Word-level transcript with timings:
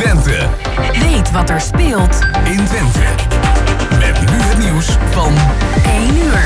Twente. 0.00 0.48
Weet 0.92 1.30
wat 1.30 1.50
er 1.50 1.60
speelt 1.60 2.20
in 2.44 2.64
Twente. 2.64 3.00
Met 3.98 4.20
nu 4.20 4.36
het 4.36 4.58
nieuws 4.58 4.86
van 5.10 5.34
1 5.84 6.16
uur. 6.16 6.40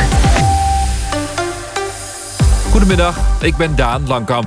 Goedemiddag, 2.71 3.43
ik 3.43 3.57
ben 3.57 3.77
Daan 3.77 4.07
Langkamp. 4.07 4.47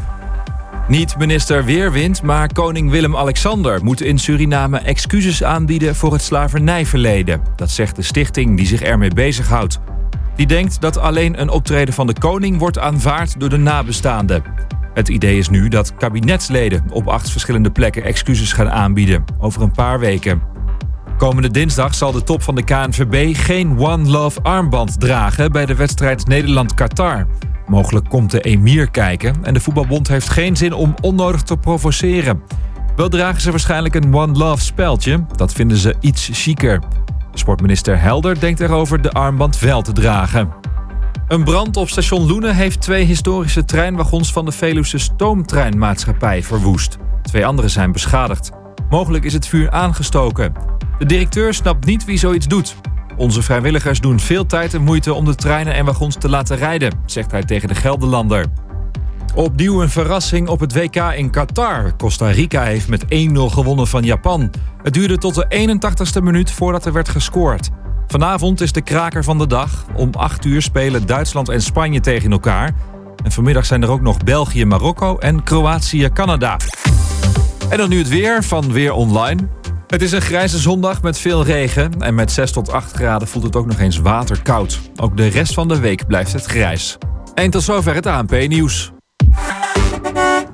Niet 0.88 1.18
minister 1.18 1.66
Weerwind, 1.66 2.22
maar 2.22 2.54
koning 2.54 2.92
Willem-Alexander 2.92 3.84
moet 3.84 4.02
in 4.02 4.18
Suriname 4.18 4.78
excuses 4.78 5.44
aanbieden 5.44 5.96
voor 5.96 6.14
het 6.14 6.22
slavernijverleden. 6.22 7.42
Dat 7.56 7.70
zegt 7.70 7.96
de 7.96 8.02
stichting 8.02 8.58
die 8.58 8.68
zich 8.68 8.82
ermee 8.82 9.14
bezighoudt. 9.14 9.80
Die 10.36 10.48
denkt 10.48 10.82
dat 10.82 10.98
alleen 10.98 11.42
een 11.42 11.50
optreden 11.50 11.94
van 11.94 12.08
de 12.08 12.20
koning 12.20 12.58
wordt 12.58 12.80
aanvaard 12.80 13.40
door 13.40 13.50
de 13.50 13.58
nabestaanden. 13.58 14.44
Het 14.98 15.08
idee 15.08 15.38
is 15.38 15.50
nu 15.50 15.68
dat 15.68 15.96
kabinetsleden 15.96 16.84
op 16.92 17.08
acht 17.08 17.30
verschillende 17.30 17.72
plekken 17.72 18.04
excuses 18.04 18.54
gaan 18.54 18.70
aanbieden, 18.70 19.24
over 19.40 19.62
een 19.62 19.72
paar 19.72 20.00
weken. 20.00 20.42
Komende 21.18 21.52
dinsdag 21.52 21.96
zal 21.96 22.12
de 22.12 22.24
top 22.24 22.42
van 22.42 22.56
de 22.56 22.64
KNVB 22.64 23.36
geen 23.36 23.80
One 23.80 24.10
Love 24.10 24.42
armband 24.42 25.00
dragen 25.00 25.52
bij 25.52 25.66
de 25.66 25.76
wedstrijd 25.76 26.28
Nederland-Qatar. 26.28 27.28
Mogelijk 27.68 28.10
komt 28.10 28.32
de 28.32 28.42
emir 28.42 28.90
kijken 28.90 29.36
en 29.44 29.54
de 29.54 29.60
voetbalbond 29.60 30.08
heeft 30.08 30.30
geen 30.30 30.56
zin 30.56 30.74
om 30.74 30.96
onnodig 31.02 31.42
te 31.42 31.58
provoceren. 31.58 32.42
Wel 32.96 33.10
dragen 33.10 33.42
ze 33.42 33.52
waarschijnlijk 33.52 33.96
een 33.96 34.16
One 34.16 34.38
Love 34.38 34.64
speldje, 34.64 35.26
dat 35.36 35.54
vinden 35.54 35.78
ze 35.78 35.96
iets 36.00 36.30
chiquer. 36.34 36.82
Sportminister 37.34 38.02
Helder 38.02 38.40
denkt 38.40 38.60
erover 38.60 39.02
de 39.02 39.12
armband 39.12 39.60
wel 39.60 39.82
te 39.82 39.92
dragen. 39.92 40.50
Een 41.28 41.44
brand 41.44 41.78
op 41.78 41.90
station 41.90 42.28
Loenen 42.28 42.56
heeft 42.56 42.82
twee 42.82 43.06
historische 43.06 43.66
treinwagons 43.66 44.32
van 44.32 44.46
de 44.46 44.52
Veluwse 44.52 44.98
Stoomtreinmaatschappij 44.98 46.44
verwoest. 46.44 46.98
Twee 47.22 47.46
andere 47.46 47.68
zijn 47.68 47.92
beschadigd. 47.92 48.52
Mogelijk 48.90 49.24
is 49.24 49.34
het 49.34 49.48
vuur 49.48 49.72
aangestoken. 49.72 50.54
De 51.00 51.06
directeur 51.06 51.54
snapt 51.54 51.86
niet 51.86 52.06
wie 52.06 52.18
zoiets 52.18 52.48
doet. 52.48 52.76
Onze 53.18 53.42
vrijwilligers 53.42 54.00
doen 54.00 54.20
veel 54.20 54.46
tijd 54.46 54.74
en 54.74 54.82
moeite 54.82 55.14
om 55.14 55.26
de 55.26 55.36
treinen 55.36 55.74
en 55.74 55.86
wagons 55.86 56.16
te 56.16 56.30
laten 56.30 56.58
rijden, 56.58 57.00
zegt 57.06 57.32
hij 57.32 57.44
tegen 57.44 57.68
de 57.68 57.76
Gelderlander. 57.76 58.46
Opnieuw 59.36 59.82
een 59.82 59.90
verrassing 59.90 60.48
op 60.48 60.60
het 60.60 60.74
WK 60.74 60.96
in 60.96 61.30
Qatar. 61.30 61.96
Costa 61.96 62.30
Rica 62.30 62.64
heeft 62.64 62.88
met 62.88 63.04
1-0 63.04 63.08
gewonnen 63.34 63.88
van 63.88 64.04
Japan. 64.04 64.52
Het 64.84 64.94
duurde 64.94 65.18
tot 65.18 65.36
de 65.36 65.78
81ste 66.18 66.24
minuut 66.24 66.52
voordat 66.52 66.86
er 66.86 66.94
werd 66.94 67.10
gescoord. 67.10 67.70
Vanavond 68.08 68.62
is 68.62 68.72
de 68.72 68.82
kraker 68.82 69.24
van 69.24 69.38
de 69.38 69.48
dag. 69.48 69.86
Om 69.96 70.10
8 70.12 70.46
uur 70.46 70.62
spelen 70.62 71.06
Duitsland 71.06 71.50
en 71.50 71.62
Spanje 71.62 72.00
tegen 72.00 72.32
elkaar. 72.32 72.76
En 73.24 73.32
vanmiddag 73.32 73.66
zijn 73.66 73.84
er 73.84 73.90
ook 73.90 74.02
nog 74.02 74.18
België, 74.18 74.66
Marokko 74.66 75.18
en 75.18 75.44
Kroatië, 75.44 76.10
Canada. 76.14 76.58
En 77.70 77.78
dan 77.78 77.90
nu 77.90 77.98
het 77.98 78.10
weer 78.10 78.44
van 78.44 78.72
Weer 78.72 78.94
Online. 78.94 79.48
Het 79.88 80.02
is 80.02 80.12
een 80.12 80.22
grijze 80.22 80.58
zondag 80.58 81.02
met 81.02 81.18
veel 81.18 81.44
regen. 81.44 81.92
En 82.00 82.16
met 82.16 82.32
6 82.32 82.52
tot 82.52 82.72
8 82.72 82.92
graden 82.92 83.28
voelt 83.28 83.46
het 83.46 83.56
ook 83.56 83.66
nog 83.66 83.80
eens 83.80 83.98
waterkoud. 83.98 84.80
Ook 84.96 85.18
de 85.18 85.28
rest 85.28 85.54
van 85.54 85.68
de 85.68 85.80
week 85.80 86.08
blijft 86.08 86.34
het 86.34 86.46
grijs. 86.46 86.98
En 87.34 87.50
tot 87.50 87.64
zover 87.64 87.96
het 87.96 88.06
ANP-nieuws. 88.06 88.92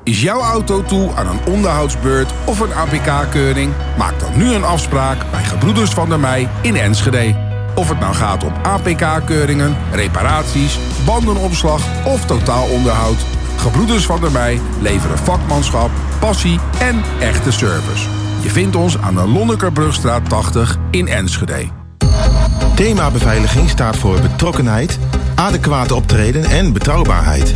Is 0.04 0.22
jouw 0.22 0.42
auto 0.42 0.84
toe 0.84 1.12
aan 1.16 1.28
een 1.28 1.54
onderhoudsbeurt 1.54 2.34
of 2.46 2.60
een 2.60 2.74
APK-keuring? 2.74 3.74
Maak 3.98 4.20
dan 4.20 4.38
nu 4.38 4.54
een 4.54 4.64
afspraak 4.64 5.32
bij 5.32 5.44
Gebroeders 5.44 5.90
van 5.90 6.10
der 6.10 6.20
Mei 6.20 6.48
in 6.62 6.76
Enschede. 6.76 7.36
Of 7.76 7.90
het 7.90 8.00
nou 8.00 8.14
gaat 8.14 8.44
om 8.44 8.54
APK-keuringen, 8.64 9.76
reparaties, 9.92 10.80
bandenopslag 11.06 12.06
of 12.06 12.26
totaalonderhoud. 12.26 13.18
Gebroeders 13.58 14.06
van 14.06 14.22
der 14.22 14.32
Mei 14.32 14.60
leveren 14.82 15.18
vakmanschap, 15.18 15.90
passie 16.20 16.60
en 16.80 17.02
echte 17.20 17.52
service. 17.52 18.08
Je 18.42 18.50
vindt 18.50 18.76
ons 18.76 18.98
aan 18.98 19.16
de 19.16 19.28
Lonnekerbrugstraat 19.28 20.30
80 20.30 20.78
in 20.92 21.08
Enschede. 21.08 21.68
Thema 22.76 23.12
beveiliging 23.12 23.70
staat 23.70 23.98
voor 23.98 24.22
betrokkenheid, 24.22 25.00
adequate 25.36 25.96
optreden 25.96 26.44
en 26.44 26.74
betrouwbaarheid. 26.74 27.56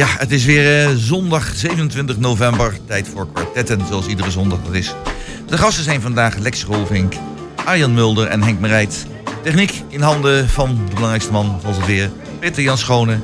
Ja, 0.00 0.08
het 0.18 0.32
is 0.32 0.44
weer 0.44 0.86
eh, 0.86 0.94
zondag 0.96 1.52
27 1.54 2.18
november. 2.18 2.78
Tijd 2.86 3.08
voor 3.08 3.32
kwartetten, 3.32 3.86
zoals 3.86 4.06
iedere 4.06 4.30
zondag 4.30 4.58
dat 4.64 4.74
is. 4.74 4.94
De 5.46 5.58
gasten 5.58 5.84
zijn 5.84 6.00
vandaag 6.00 6.36
Lex 6.36 6.64
Rolvink, 6.64 7.14
Arjan 7.64 7.94
Mulder 7.94 8.26
en 8.26 8.42
Henk 8.42 8.60
Merijt. 8.60 9.06
Techniek 9.42 9.82
in 9.88 10.00
handen 10.00 10.48
van 10.48 10.80
de 10.88 10.94
belangrijkste 10.94 11.32
man 11.32 11.60
van 11.62 11.72
het 11.72 11.86
weer, 11.86 12.10
Peter 12.38 12.62
Jan 12.62 12.78
Schone. 12.78 13.20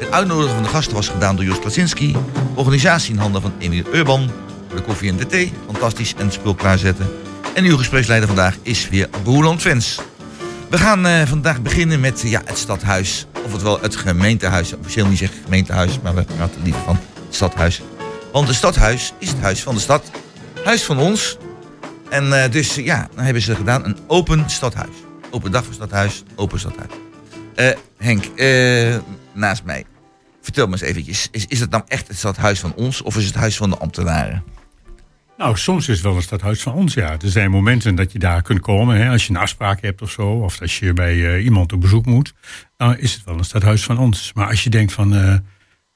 Het 0.00 0.10
uitnodigen 0.10 0.54
van 0.54 0.62
de 0.62 0.68
gasten 0.68 0.94
was 0.94 1.08
gedaan 1.08 1.36
door 1.36 1.44
Jos 1.44 1.58
Klasinski. 1.58 2.16
Organisatie 2.54 3.12
in 3.12 3.20
handen 3.20 3.42
van 3.42 3.52
Emiel 3.58 3.84
Urban. 3.92 4.30
De 4.74 4.80
koffie 4.80 5.10
en 5.10 5.16
de 5.16 5.26
thee, 5.26 5.52
fantastisch 5.66 6.14
en 6.18 6.32
spul 6.32 6.54
klaarzetten. 6.54 7.06
En 7.54 7.64
uw 7.64 7.76
gespreksleider 7.76 8.28
vandaag 8.28 8.56
is 8.62 8.88
weer 8.88 9.08
Boerland 9.24 9.60
Fans. 9.60 10.00
We 10.68 10.78
gaan 10.78 11.06
eh, 11.06 11.26
vandaag 11.26 11.62
beginnen 11.62 12.00
met 12.00 12.22
ja, 12.24 12.42
het 12.44 12.58
stadhuis. 12.58 13.26
Of 13.44 13.52
het 13.52 13.62
wel 13.62 13.80
het 13.80 13.96
gemeentehuis. 13.96 14.72
Officieel 14.72 15.06
niet 15.06 15.18
zeggen 15.18 15.42
gemeentehuis, 15.44 16.00
maar 16.00 16.14
we 16.14 16.22
praten 16.22 16.62
liever 16.62 16.82
van 16.82 16.98
het 17.26 17.34
stadhuis. 17.34 17.82
Want 18.32 18.46
het 18.46 18.56
stadhuis 18.56 19.12
is 19.18 19.28
het 19.28 19.40
huis 19.40 19.62
van 19.62 19.74
de 19.74 19.80
stad. 19.80 20.10
Huis 20.64 20.82
van 20.82 20.98
ons. 20.98 21.38
En 22.08 22.42
eh, 22.42 22.50
dus 22.50 22.74
ja, 22.74 23.08
dan 23.14 23.24
hebben 23.24 23.42
ze 23.42 23.54
gedaan 23.54 23.84
een 23.84 23.96
open 24.06 24.50
stadhuis. 24.50 24.94
Open 25.30 25.52
dag 25.52 25.64
voor 25.64 25.74
stadhuis, 25.74 26.22
open 26.34 26.58
stadhuis. 26.58 26.90
Eh, 27.54 27.70
Henk, 27.96 28.24
eh, 28.24 28.96
naast 29.32 29.64
mij. 29.64 29.84
Vertel 30.40 30.66
me 30.66 30.72
eens 30.72 30.80
eventjes. 30.80 31.28
Is, 31.30 31.46
is 31.46 31.60
het 31.60 31.70
nou 31.70 31.82
echt 31.86 32.08
het 32.08 32.16
stadhuis 32.16 32.60
van 32.60 32.74
ons 32.74 33.02
of 33.02 33.16
is 33.16 33.26
het 33.26 33.34
huis 33.34 33.56
van 33.56 33.70
de 33.70 33.76
ambtenaren? 33.76 34.44
Nou, 35.40 35.56
soms 35.56 35.88
is 35.88 35.94
het 35.94 36.04
wel 36.04 36.16
een 36.16 36.22
stadhuis 36.22 36.62
van 36.62 36.72
ons, 36.74 36.94
ja. 36.94 37.10
Er 37.12 37.18
zijn 37.30 37.50
momenten 37.50 37.94
dat 37.94 38.12
je 38.12 38.18
daar 38.18 38.42
kunt 38.42 38.60
komen. 38.60 38.96
Hè, 38.96 39.10
als 39.10 39.26
je 39.26 39.30
een 39.34 39.40
afspraak 39.40 39.80
hebt 39.82 40.02
of 40.02 40.10
zo. 40.10 40.28
Of 40.28 40.60
als 40.60 40.78
je 40.78 40.92
bij 40.92 41.34
eh, 41.34 41.44
iemand 41.44 41.72
op 41.72 41.80
bezoek 41.80 42.06
moet. 42.06 42.34
Dan 42.76 42.98
is 42.98 43.14
het 43.14 43.24
wel 43.24 43.38
een 43.38 43.44
stadhuis 43.44 43.84
van 43.84 43.98
ons. 43.98 44.30
Maar 44.34 44.46
als 44.46 44.64
je 44.64 44.70
denkt 44.70 44.92
van... 44.92 45.14
eh, 45.14 45.34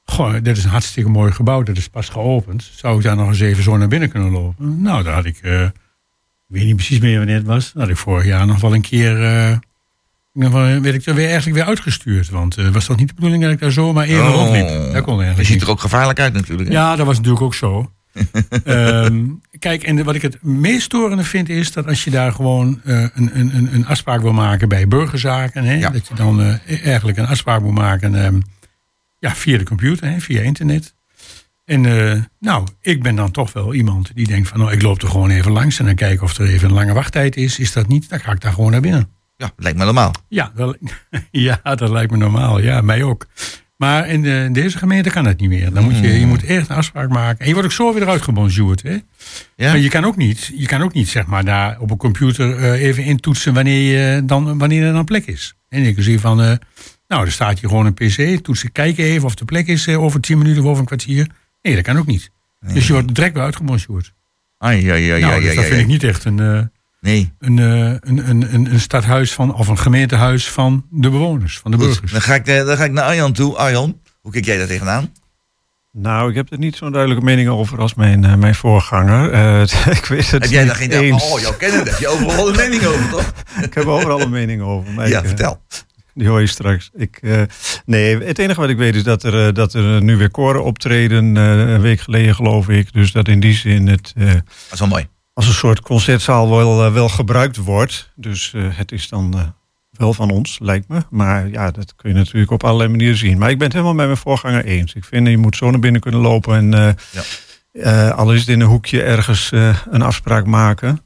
goh, 0.04 0.32
dit 0.42 0.56
is 0.56 0.64
een 0.64 0.70
hartstikke 0.70 1.10
mooi 1.10 1.32
gebouw. 1.32 1.62
Dat 1.62 1.76
is 1.76 1.88
pas 1.88 2.08
geopend. 2.08 2.70
Zou 2.74 2.96
ik 2.96 3.02
daar 3.02 3.16
nog 3.16 3.28
eens 3.28 3.40
even 3.40 3.62
zo 3.62 3.76
naar 3.76 3.88
binnen 3.88 4.10
kunnen 4.10 4.30
lopen? 4.30 4.82
Nou, 4.82 5.02
daar 5.02 5.14
had 5.14 5.24
ik... 5.24 5.38
eh, 5.42 5.62
ik 5.62 5.70
weet 6.46 6.64
niet 6.64 6.76
precies 6.76 6.98
meer 6.98 7.16
wanneer 7.18 7.36
het 7.36 7.46
was. 7.46 7.72
Dat 7.72 7.82
had 7.82 7.90
ik 7.90 7.96
vorig 7.96 8.24
jaar 8.26 8.46
nog 8.46 8.60
wel 8.60 8.74
een 8.74 8.80
keer... 8.80 9.14
wel- 10.32 10.80
werd 10.80 10.94
ik 10.94 11.06
er 11.06 11.14
weer 11.14 11.26
eigenlijk 11.28 11.56
weer 11.56 11.66
uitgestuurd. 11.66 12.28
Want 12.30 12.56
het 12.56 12.74
was 12.74 12.84
toch 12.84 12.96
niet 12.96 13.08
de 13.08 13.14
bedoeling 13.14 13.42
dat 13.42 13.52
ik 13.52 13.58
daar 13.60 13.72
zomaar 13.72 14.04
even 14.06 14.28
rondliep. 14.32 14.92
Dat 14.92 15.02
kon 15.04 15.16
eigenlijk 15.16 15.46
ziet 15.48 15.56
niet. 15.56 15.62
er 15.64 15.70
ook 15.70 15.80
gevaarlijk 15.80 16.20
uit 16.20 16.32
natuurlijk. 16.32 16.68
hè? 16.68 16.74
Ja, 16.74 16.96
dat 16.96 17.06
was 17.06 17.16
natuurlijk 17.16 17.44
ook 17.44 17.54
zo. 17.54 17.92
Ehm, 18.64 19.24
kijk, 19.58 19.82
en 19.82 19.96
de- 19.96 20.04
wat 20.04 20.14
ik 20.14 20.22
het 20.22 20.42
meest 20.42 20.82
storende 20.82 21.24
vind 21.24 21.48
is 21.48 21.72
dat 21.72 21.86
als 21.86 22.04
je 22.04 22.10
daar 22.10 22.32
gewoon 22.32 22.80
eh, 22.84 23.00
een, 23.00 23.38
een, 23.38 23.56
een, 23.56 23.74
een 23.74 23.86
afspraak 23.86 24.20
wil 24.20 24.32
maken 24.32 24.68
bij 24.68 24.88
burgerzaken, 24.88 25.64
hè, 25.64 25.74
Ja. 25.74 25.90
dat 25.90 26.08
je 26.08 26.14
dan 26.14 26.42
eh, 26.42 26.86
eigenlijk 26.86 27.18
een 27.18 27.26
afspraak 27.26 27.60
moet 27.60 27.74
maken 27.74 28.24
ehm, 28.24 28.40
ja, 29.18 29.34
via 29.34 29.58
de 29.58 29.64
computer, 29.64 30.08
hè, 30.10 30.20
via 30.20 30.40
internet. 30.40 30.94
En 31.64 31.86
eh, 32.12 32.20
nou, 32.40 32.66
ik 32.80 33.02
ben 33.02 33.16
dan 33.16 33.30
toch 33.30 33.52
wel 33.52 33.74
iemand 33.74 34.10
die 34.14 34.26
denkt 34.26 34.48
van 34.48 34.58
nou, 34.58 34.72
ik 34.72 34.82
loop 34.82 35.02
er 35.02 35.08
gewoon 35.08 35.30
even 35.30 35.52
langs 35.52 35.78
en 35.78 35.84
dan 35.84 35.94
kijken 35.94 36.22
of 36.24 36.38
er 36.38 36.46
even 36.48 36.68
een 36.68 36.74
lange 36.74 36.92
wachttijd 36.92 37.36
is. 37.36 37.58
Is 37.58 37.72
dat 37.72 37.88
niet, 37.88 38.08
dan 38.08 38.20
ga 38.20 38.32
ik 38.32 38.40
daar 38.40 38.52
gewoon 38.52 38.70
naar 38.70 38.80
binnen. 38.80 39.08
Ja, 39.36 39.50
lijkt 39.56 39.78
me 39.78 39.84
normaal. 39.84 40.12
Ja, 40.28 40.52
wel, 40.54 40.76
ja, 41.30 41.60
dat 41.62 41.88
lijkt 41.90 42.10
me 42.10 42.16
normaal. 42.16 42.60
Ja, 42.60 42.80
mij 42.80 43.02
ook. 43.02 43.26
Maar 43.76 44.08
in, 44.08 44.22
de- 44.22 44.42
in 44.46 44.52
deze 44.52 44.78
gemeente 44.78 45.10
kan 45.10 45.24
het 45.26 45.40
niet 45.40 45.48
meer. 45.48 45.72
Dan 45.72 45.84
moet 45.84 45.98
je, 45.98 46.20
je 46.20 46.26
moet 46.26 46.44
echt 46.44 46.68
een 46.68 46.76
afspraak 46.76 47.08
maken. 47.08 47.38
En 47.40 47.46
je 47.46 47.52
wordt 47.52 47.68
ook 47.68 47.74
zo 47.74 47.92
weer 47.92 48.02
eruit 48.02 48.22
gebonjourd. 48.22 48.82
Hè? 48.82 48.90
Ja? 48.92 49.00
Maar 49.56 49.78
je 49.78 49.88
kan 49.88 50.04
ook 50.04 50.16
niet, 50.16 50.50
je 50.56 50.66
kan 50.66 50.82
ook 50.82 50.92
niet 50.92 51.08
zeg 51.08 51.26
maar, 51.26 51.44
daar 51.44 51.80
op 51.80 51.90
een 51.90 51.96
computer 51.96 52.56
eh, 52.58 52.82
even 52.82 53.04
intoetsen 53.04 53.54
wanneer, 53.54 53.92
je 54.14 54.24
dan, 54.24 54.58
wanneer 54.58 54.86
er 54.86 54.92
dan 54.92 55.04
plek 55.04 55.26
is. 55.26 55.54
En 55.68 55.82
ik 55.82 55.94
zie 55.98 56.20
van, 56.20 56.42
eh, 56.42 56.52
nou, 57.08 57.24
er 57.26 57.32
staat 57.32 57.58
hier 57.60 57.68
gewoon 57.68 57.86
een 57.86 57.94
pc, 57.94 58.44
toetsen, 58.44 58.72
kijken 58.72 59.04
even 59.04 59.24
of 59.24 59.34
de 59.34 59.44
plek 59.44 59.66
is 59.66 59.86
eh, 59.86 60.02
over 60.02 60.20
10 60.20 60.38
minuten 60.38 60.62
of 60.62 60.68
over 60.68 60.80
een 60.80 60.86
kwartier. 60.86 61.26
Nee, 61.62 61.74
dat 61.74 61.84
kan 61.84 61.98
ook 61.98 62.06
niet. 62.06 62.30
Dus 62.72 62.86
je 62.86 62.92
wordt 62.92 63.14
direct 63.14 63.34
weer 63.34 63.42
uitgebonjourd. 63.42 64.12
Ai, 64.58 64.90
ai, 64.90 65.10
ai, 65.10 65.20
nou, 65.20 65.40
dus 65.42 65.54
dat 65.54 65.64
vind 65.64 65.80
ik 65.80 65.86
niet 65.86 66.02
echt 66.04 66.24
een, 66.24 66.70
Nee. 67.04 67.32
een, 67.38 67.58
eh, 67.58 67.64
een, 68.00 68.28
een, 68.28 68.54
een, 68.54 68.72
een 68.72 68.80
stadhuis 68.80 69.32
van, 69.32 69.54
of 69.54 69.68
een 69.68 69.78
gemeentehuis 69.78 70.48
van 70.50 70.86
de 70.90 71.10
bewoners, 71.10 71.58
van 71.58 71.70
de 71.70 71.76
Goed, 71.76 71.86
burgers. 71.86 72.12
dan 72.12 72.20
ga, 72.20 72.34
ik, 72.34 72.46
eh, 72.46 72.66
dan 72.66 72.76
ga 72.76 72.84
ik 72.84 72.92
naar 72.92 73.04
Arjan 73.04 73.32
toe. 73.32 73.56
Arjan, 73.56 74.00
hoe 74.20 74.32
kijk 74.32 74.44
jij 74.44 74.56
daar 74.58 74.66
tegenaan? 74.66 75.12
Nou, 75.92 76.28
ik 76.30 76.34
heb 76.36 76.52
er 76.52 76.58
niet 76.58 76.76
zo'n 76.76 76.92
duidelijke 76.92 77.24
mening 77.24 77.48
over 77.48 77.80
als 77.80 77.94
mijn, 77.94 78.24
eh, 78.24 78.34
mijn 78.34 78.54
voorganger. 78.54 79.32
Eh, 79.32 79.60
ik 79.98 80.04
weet 80.04 80.30
het 80.30 80.42
Heb 80.42 80.50
jij 80.52 80.64
daar 80.64 80.74
geen... 80.74 80.90
eens. 80.90 81.30
Oh, 81.32 81.40
jou 81.40 81.54
kennen, 81.56 81.78
daar 81.84 81.92
heb 81.92 82.00
je 82.02 82.08
overal 82.08 82.48
een 82.48 82.56
mening 82.56 82.84
over, 82.84 83.08
toch? 83.10 83.32
Ik 83.66 83.74
heb 83.74 83.86
overal 83.86 84.20
een 84.20 84.30
mening 84.30 84.62
over. 84.62 84.92
maar 84.92 85.08
Ja, 85.08 85.20
ik, 85.20 85.26
vertel. 85.26 85.62
Die 86.14 86.28
hoor 86.28 86.40
je 86.40 86.46
straks. 86.46 86.90
Ik, 86.94 87.18
eh, 87.22 87.42
nee, 87.86 88.18
het 88.24 88.38
enige 88.38 88.60
wat 88.60 88.68
ik 88.70 88.76
weet 88.76 88.94
is 88.94 89.02
dat 89.02 89.22
er, 89.22 89.54
dat 89.54 89.74
er 89.74 90.02
nu 90.02 90.16
weer 90.16 90.30
koren 90.30 90.64
optreden. 90.64 91.36
eh, 91.36 91.58
een 91.58 91.80
week 91.80 92.00
geleden 92.00 92.34
geloof 92.34 92.68
ik. 92.68 92.92
Dus 92.92 93.12
dat 93.12 93.28
in 93.28 93.40
die 93.40 93.54
zin 93.54 93.86
het 93.88 94.12
eh, 94.16 94.26
Dat 94.26 94.42
is 94.72 94.78
wel 94.78 94.88
mooi. 94.88 95.06
Als 95.34 95.46
een 95.46 95.52
soort 95.54 95.80
concertzaal 95.80 96.50
wel, 96.50 96.84
eh, 96.86 96.92
wel 96.92 97.08
gebruikt 97.08 97.56
wordt. 97.56 98.10
Dus 98.14 98.52
eh, 98.54 98.62
het 98.68 98.92
is 98.92 99.08
dan 99.08 99.34
eh, 99.38 99.40
wel 99.90 100.14
van 100.14 100.30
ons, 100.30 100.58
lijkt 100.62 100.88
me. 100.88 101.02
Maar 101.10 101.48
ja, 101.48 101.70
dat 101.70 101.94
kun 101.96 102.10
je 102.10 102.16
natuurlijk 102.16 102.50
op 102.50 102.64
allerlei 102.64 102.90
manieren 102.90 103.16
zien. 103.16 103.38
Maar 103.38 103.50
ik 103.50 103.56
ben 103.56 103.64
het 103.66 103.72
helemaal 103.76 103.94
met 103.96 104.06
mijn 104.06 104.18
voorganger 104.18 104.64
eens. 104.64 104.92
Ik 104.94 105.04
vind 105.04 105.28
je 105.28 105.38
moet 105.38 105.56
zo 105.56 105.70
naar 105.70 105.80
binnen 105.80 106.00
kunnen 106.00 106.20
lopen. 106.20 106.56
En 106.56 106.74
eh, 106.74 106.92
Ja. 107.10 107.22
eh, 108.10 108.16
al 108.18 108.32
is 108.32 108.40
het 108.40 108.48
in 108.48 108.60
een 108.60 108.66
hoekje 108.66 109.02
ergens 109.02 109.52
eh, 109.52 109.76
een 109.90 110.02
afspraak 110.02 110.46
maken. 110.46 111.00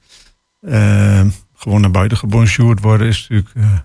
Gewoon 1.56 1.80
naar 1.80 1.90
buiten 1.90 2.18
gebonjourd 2.18 2.80
worden 2.80 3.06
is 3.06 3.20
natuurlijk... 3.28 3.50
eh, 3.56 3.78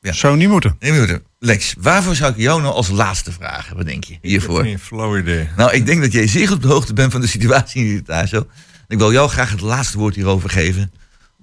Ja. 0.00 0.12
Zou 0.12 0.36
niet 0.36 0.48
moeten. 0.48 0.76
Nee, 0.78 0.92
minuten. 0.92 1.22
Lex, 1.38 1.74
waarvoor 1.78 2.14
zou 2.14 2.30
ik 2.32 2.36
jou 2.38 2.62
nou 2.62 2.74
als 2.74 2.88
laatste 2.88 3.32
vragen? 3.32 3.76
Wat 3.76 3.86
denk 3.86 4.04
je 4.04 4.18
hiervoor? 4.22 4.62
Geen 4.62 4.78
flauw 4.78 5.18
idee. 5.18 5.48
Nou, 5.56 5.72
ik 5.72 5.86
denk 5.86 6.00
dat 6.00 6.12
jij 6.12 6.26
zeer 6.28 6.46
goed 6.46 6.56
op 6.56 6.62
de 6.62 6.68
hoogte 6.68 6.92
bent 6.92 7.12
van 7.12 7.20
de 7.20 7.26
situatie 7.26 7.80
in 7.84 7.88
Irritazo. 7.90 8.46
Ik 8.88 8.98
wil 8.98 9.12
jou 9.12 9.28
graag 9.28 9.50
het 9.50 9.60
laatste 9.60 9.98
woord 9.98 10.14
hierover 10.14 10.50
geven. 10.50 10.92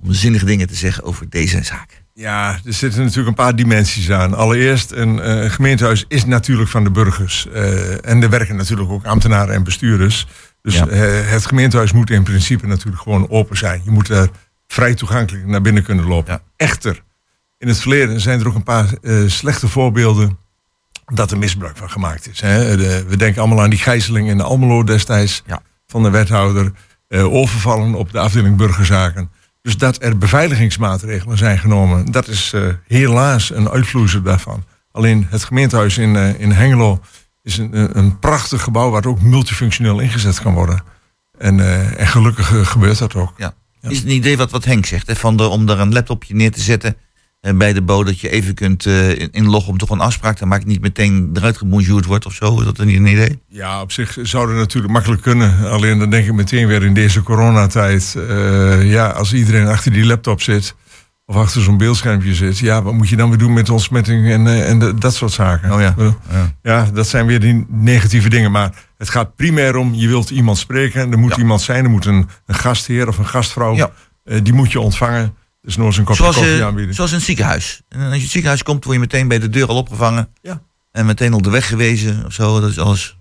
Om 0.03 0.13
zinnige 0.13 0.45
dingen 0.45 0.67
te 0.67 0.75
zeggen 0.75 1.03
over 1.03 1.29
deze 1.29 1.63
zaak. 1.63 2.03
Ja, 2.13 2.59
er 2.65 2.73
zitten 2.73 2.99
natuurlijk 3.01 3.27
een 3.27 3.33
paar 3.43 3.55
dimensies 3.55 4.11
aan. 4.11 4.33
Allereerst, 4.33 4.91
een 4.91 5.19
eh, 5.19 5.51
gemeentehuis 5.51 6.05
is 6.07 6.25
natuurlijk 6.25 6.69
van 6.69 6.83
de 6.83 6.91
burgers. 6.91 7.47
eh, 7.47 8.05
en 8.09 8.23
er 8.23 8.29
werken 8.29 8.55
natuurlijk 8.55 8.89
ook 8.89 9.05
ambtenaren 9.05 9.55
en 9.55 9.63
bestuurders. 9.63 10.27
Dus 10.61 10.75
Ja. 10.75 10.87
eh, 10.87 11.29
het 11.31 11.45
gemeentehuis 11.45 11.91
moet 11.91 12.09
in 12.09 12.23
principe 12.23 12.67
natuurlijk 12.67 13.01
gewoon 13.01 13.29
open 13.29 13.57
zijn. 13.57 13.81
Je 13.83 13.91
moet 13.91 14.09
er 14.09 14.29
vrij 14.67 14.93
toegankelijk 14.95 15.45
naar 15.45 15.61
binnen 15.61 15.83
kunnen 15.83 16.05
lopen. 16.07 16.33
Ja. 16.33 16.41
Echter, 16.57 17.03
in 17.57 17.67
het 17.67 17.79
verleden 17.79 18.19
zijn 18.21 18.39
er 18.39 18.47
ook 18.47 18.55
een 18.55 18.63
paar 18.63 18.87
slechte 19.27 19.67
voorbeelden 19.67 20.37
dat 21.13 21.31
er 21.31 21.37
misbruik 21.37 21.77
van 21.77 21.89
gemaakt 21.89 22.29
is. 22.29 22.41
Hè. 22.41 22.77
De- 22.77 23.03
we 23.07 23.17
denken 23.17 23.41
allemaal 23.41 23.61
aan 23.63 23.69
die 23.69 23.79
gijzeling 23.79 24.29
in 24.29 24.37
de 24.37 24.43
Almelo 24.43 24.83
destijds 24.83 25.43
Ja. 25.45 25.61
van 25.87 26.03
de 26.03 26.09
wethouder. 26.09 26.71
Eh, 27.07 27.33
overvallen 27.33 27.95
op 27.95 28.11
de 28.11 28.19
afdeling 28.19 28.57
burgerzaken. 28.57 29.31
Dus 29.61 29.77
dat 29.77 30.03
er 30.03 30.17
beveiligingsmaatregelen 30.17 31.37
zijn 31.37 31.57
genomen, 31.59 32.11
dat 32.11 32.27
is 32.27 32.53
eh, 32.53 32.61
helaas 32.87 33.51
een 33.53 33.69
uitvloeisel 33.69 34.21
daarvan. 34.21 34.63
Alleen 34.91 35.27
het 35.29 35.43
gemeentehuis 35.43 35.97
in, 35.97 36.15
eh, 36.15 36.39
in 36.39 36.51
Hengelo 36.51 36.99
is 37.43 37.57
een, 37.57 37.97
een- 37.97 38.19
prachtig 38.19 38.61
gebouw 38.61 38.89
waar 38.89 39.05
ook 39.05 39.21
multifunctioneel 39.21 39.99
ingezet 39.99 40.41
kan 40.41 40.53
worden. 40.53 40.83
En, 41.37 41.59
en 41.97 42.07
gelukkig 42.07 42.69
gebeurt 42.71 42.97
dat 42.97 43.15
ook. 43.15 43.33
Ja. 43.37 43.53
Is 43.81 43.97
het 43.97 44.05
een 44.05 44.13
idee 44.15 44.37
wat, 44.37 44.51
wat 44.51 44.65
Henk 44.65 44.85
zegt, 44.85 45.07
hè, 45.07 45.15
van 45.15 45.37
de, 45.37 45.43
om 45.47 45.65
daar 45.65 45.79
een 45.79 45.93
laptopje 45.93 46.35
neer 46.35 46.51
te 46.51 46.61
zetten 46.61 46.95
bij 47.53 47.73
de 47.73 47.81
boot, 47.81 48.05
dat 48.05 48.19
je 48.19 48.29
even 48.29 48.53
kunt 48.53 48.85
eh, 48.85 49.09
in- 49.09 49.31
inloggen 49.31 49.71
om 49.71 49.77
toch 49.77 49.89
een 49.89 49.99
afspraak 49.99 50.37
te 50.37 50.45
maken, 50.45 50.67
niet 50.67 50.81
meteen 50.81 51.29
eruit 51.33 51.57
gebonjourd 51.57 52.05
wordt 52.05 52.25
of 52.25 52.33
zo? 52.33 52.59
Is 52.59 52.65
dat 52.65 52.85
niet 52.85 52.97
een 52.97 53.05
idee? 53.05 53.39
Ja, 53.49 53.81
op 53.81 53.91
zich 53.91 54.17
zou 54.21 54.47
dat 54.47 54.55
natuurlijk 54.55 54.93
makkelijk 54.93 55.21
kunnen. 55.21 55.69
Alleen 55.71 55.99
dan 55.99 56.09
denk 56.09 56.25
ik 56.27 56.33
meteen 56.33 56.67
weer 56.67 56.83
in 56.83 56.93
deze 56.93 57.23
coronatijd. 57.23 58.15
eh, 58.29 58.91
ja, 58.91 59.07
als 59.07 59.33
iedereen 59.33 59.67
achter 59.67 59.91
die 59.91 60.05
laptop 60.05 60.41
zit. 60.41 60.75
Of 61.27 61.35
achter 61.35 61.61
zo'n 61.61 61.77
beeldschermpje 61.77 62.33
zit. 62.33 62.57
Ja, 62.59 62.81
wat 62.81 62.93
moet 62.93 63.09
je 63.09 63.15
dan 63.15 63.29
weer 63.29 63.37
doen 63.37 63.53
met 63.53 63.69
ontsmetting 63.69 64.29
en, 64.29 64.47
eh, 64.47 64.69
en 64.69 64.79
de- 64.79 64.93
dat 64.93 65.15
soort 65.15 65.31
zaken. 65.31 65.73
Oh 65.73 65.79
ja. 65.81 65.95
Ja. 65.97 66.15
Ja, 66.63 66.87
dat 66.93 67.07
zijn 67.07 67.25
weer 67.25 67.39
die 67.39 67.65
negatieve 67.69 68.29
dingen. 68.29 68.51
Maar 68.51 68.71
het 68.97 69.09
gaat 69.09 69.35
primair 69.35 69.75
om, 69.75 69.93
je 69.93 70.07
wilt 70.07 70.29
iemand 70.29 70.57
spreken. 70.57 71.11
Er 71.11 71.19
moet 71.19 71.35
Ja. 71.35 71.41
iemand 71.41 71.61
zijn, 71.61 71.83
er 71.83 71.89
moet 71.89 72.05
een, 72.05 72.27
een 72.45 72.55
gastheer 72.55 73.07
of 73.07 73.17
een 73.17 73.27
gastvrouw. 73.27 73.75
Ja. 73.75 73.91
eh, 74.23 74.39
die 74.43 74.53
moet 74.53 74.71
je 74.71 74.79
ontvangen. 74.79 75.33
Dus 75.65 75.77
nog 75.77 75.85
eens 75.87 75.97
een 75.97 76.03
kopje 76.03 76.21
Zoals, 76.21 76.35
koffie 76.35 76.57
eh, 76.57 76.65
aanbieden. 76.65 76.95
zoals 76.95 77.09
in 77.11 77.15
het 77.17 77.25
ziekenhuis. 77.25 77.81
En 77.89 77.99
als 77.99 78.07
je 78.09 78.15
in 78.15 78.21
het 78.21 78.29
ziekenhuis 78.31 78.63
komt, 78.63 78.83
word 78.83 78.95
je 78.95 79.01
meteen 79.01 79.27
bij 79.27 79.39
de 79.39 79.49
deur 79.49 79.67
al 79.67 79.75
opgevangen. 79.75 80.27
Ja. 80.41 80.61
En 80.91 81.05
meteen 81.05 81.33
op 81.33 81.43
de 81.43 81.49
weg 81.49 81.67
gewezen 81.67 82.23
of 82.25 82.33
zo. 82.33 82.59
Dat 82.59 82.69
is 82.69 82.79
alles. 82.79 83.17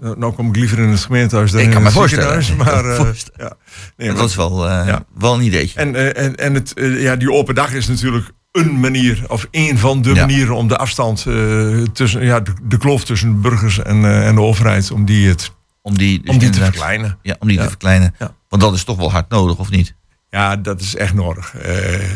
Nou, 0.00 0.18
nou 0.18 0.32
kom 0.32 0.48
ik 0.48 0.56
liever 0.56 0.78
in 0.78 0.88
het 0.88 1.00
gemeentehuis 1.00 1.50
dan 1.50 1.60
Ik 1.60 1.66
in 1.66 1.72
kan 1.72 1.84
het 1.84 1.92
ziekenhuis. 1.92 2.50
Ik 2.50 2.56
kan 2.56 2.66
Maar, 2.66 2.84
eh, 2.90 2.96
voorstellen. 2.96 3.46
ja. 3.48 3.56
Nee, 3.96 4.08
maar- 4.08 4.16
dat 4.16 4.28
is 4.28 4.34
wel, 4.36 4.68
eh, 4.68 4.86
Ja. 4.86 5.04
wel 5.18 5.34
een 5.34 5.42
ideetje. 5.42 5.78
En, 5.80 5.94
eh, 5.94 6.24
en, 6.24 6.36
en 6.36 6.54
het, 6.54 6.74
eh, 6.74 7.02
ja, 7.02 7.16
die 7.16 7.32
open 7.32 7.54
dag 7.54 7.72
is 7.72 7.88
natuurlijk 7.88 8.30
een 8.52 8.80
manier, 8.80 9.22
of 9.28 9.46
één 9.50 9.78
van 9.78 10.02
de 10.02 10.14
Ja. 10.14 10.26
manieren 10.26 10.56
om 10.56 10.68
de 10.68 10.76
afstand 10.76 11.24
eh, 11.28 11.82
tussen, 11.92 12.24
ja, 12.24 12.40
de, 12.40 12.52
de 12.62 12.76
kloof 12.78 13.04
tussen 13.04 13.40
burgers 13.40 13.78
en, 13.78 14.04
eh, 14.04 14.26
en 14.28 14.34
de 14.34 14.40
overheid, 14.40 14.90
om 14.90 15.04
die, 15.04 15.28
het, 15.28 15.50
om 15.82 15.98
die, 15.98 16.20
dus 16.20 16.30
om 16.30 16.38
die 16.38 16.50
te 16.50 16.60
verkleinen. 16.60 17.18
Ja, 17.22 17.36
om 17.38 17.48
die 17.48 17.58
te 17.58 17.68
verkleinen. 17.68 18.14
Want 18.48 18.62
dat 18.62 18.74
is 18.74 18.84
toch 18.84 18.96
wel 18.96 19.10
hard 19.10 19.28
nodig, 19.28 19.58
of 19.58 19.70
niet? 19.70 19.94
Ja, 20.36 20.56
dat 20.56 20.80
is 20.80 20.96
echt 20.96 21.14
nodig. 21.14 21.54
Eh, 21.54 21.62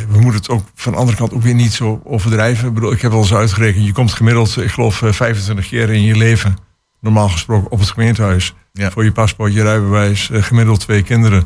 we 0.09 0.21
moeten 0.21 0.41
het 0.41 0.49
ook 0.49 0.65
van 0.75 0.93
de 0.93 0.99
andere 0.99 1.17
kant 1.17 1.33
ook 1.33 1.43
weer 1.43 1.55
niet 1.55 1.73
zo 1.73 2.01
overdrijven. 2.05 2.69
Ik, 2.69 2.75
bedoel, 2.75 2.93
ik 2.93 3.01
heb 3.01 3.11
wel 3.11 3.21
eens 3.21 3.35
uitgerekend, 3.35 3.85
je 3.85 3.93
komt 3.93 4.13
gemiddeld, 4.13 4.57
ik 4.57 4.71
geloof, 4.71 5.03
eh, 5.03 5.13
25 5.13 5.69
keer 5.69 5.91
in 5.91 6.03
je 6.03 6.17
leven, 6.17 6.57
normaal 7.01 7.29
gesproken, 7.29 7.71
op 7.71 7.79
het 7.79 7.91
gemeentehuis. 7.91 8.55
Ja. 8.73 8.91
Voor 8.91 9.05
je 9.05 9.13
paspoort, 9.13 9.53
je 9.53 9.63
rijbewijs, 9.63 10.31
eh, 10.31 10.43
gemiddeld 10.43 10.81
twee 10.81 11.03
kinderen. 11.03 11.39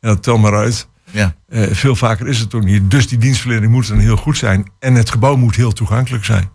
En 0.00 0.08
dat 0.08 0.22
tel 0.22 0.38
maar 0.38 0.54
uit. 0.54 0.88
Ja. 1.10 1.34
Eh, 1.48 1.62
veel 1.70 1.96
vaker 1.96 2.28
is 2.28 2.38
het 2.38 2.54
ook 2.54 2.64
niet. 2.64 2.90
Dus 2.90 3.08
die 3.08 3.18
dienstverlening 3.18 3.72
moet 3.72 3.88
dan 3.88 3.98
heel 3.98 4.16
goed 4.16 4.36
zijn. 4.36 4.70
En 4.78 4.94
het 4.94 5.10
gebouw 5.10 5.36
moet 5.36 5.56
heel 5.56 5.72
toegankelijk 5.72 6.24
zijn. 6.24 6.50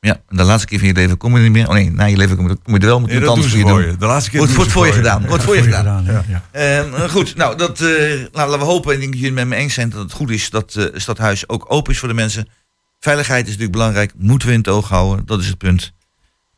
Ja, 0.00 0.20
en 0.28 0.36
de 0.36 0.42
laatste 0.42 0.66
keer 0.66 0.78
van 0.78 0.88
je 0.88 0.94
leven 0.94 1.16
kom 1.16 1.36
je 1.36 1.42
niet 1.42 1.52
meer. 1.52 1.68
Oh 1.68 1.74
nee, 1.74 1.90
na 1.90 2.04
je 2.04 2.16
leven 2.16 2.36
kom 2.36 2.48
je, 2.48 2.56
kom 2.62 2.74
je 2.74 2.80
er 2.80 2.86
wel. 2.86 3.00
Moet 3.00 3.10
je 3.10 3.18
Nee, 3.18 3.22
het 3.22 3.34
dat 3.36 3.36
doen 3.36 3.44
anders 3.44 3.52
ze 3.52 3.60
voor 3.60 3.68
je 3.68 3.74
voor 3.74 3.82
doen. 3.82 3.90
je. 3.90 3.98
De 3.98 4.06
laatste 4.06 4.30
keer 4.30 4.38
Wordt 4.38 4.52
ze 4.52 4.70
voor 4.70 4.86
je 4.86 4.92
gedaan. 4.92 5.26
Wordt 5.26 5.44
voor 5.44 5.56
je 5.56 5.62
gedaan. 5.62 6.04
Ja, 6.04 6.24
ja. 6.28 6.42
Eh, 6.50 7.10
goed, 7.10 7.36
nou, 7.36 7.56
dat, 7.56 7.80
eh, 7.80 8.20
laten 8.32 8.58
we 8.58 8.64
hopen, 8.64 8.90
en 8.90 8.94
ik 8.94 9.00
denk 9.00 9.12
dat 9.12 9.20
jullie 9.20 9.38
het 9.38 9.48
met 9.48 9.58
me 9.58 9.62
eens 9.64 9.74
zijn, 9.74 9.88
dat 9.90 10.00
het 10.02 10.12
goed 10.12 10.30
is 10.30 10.50
dat 10.50 10.74
eh, 10.74 10.84
het 10.84 11.02
stadhuis 11.02 11.48
ook 11.48 11.64
open 11.68 11.92
is 11.92 11.98
voor 11.98 12.08
de 12.08 12.14
mensen. 12.14 12.48
Veiligheid 13.00 13.40
is 13.42 13.46
natuurlijk 13.46 13.72
belangrijk, 13.72 14.12
moeten 14.16 14.48
we 14.48 14.54
in 14.54 14.60
het 14.60 14.68
oog 14.68 14.88
houden, 14.88 15.26
dat 15.26 15.40
is 15.40 15.46
het 15.46 15.58
punt. 15.58 15.92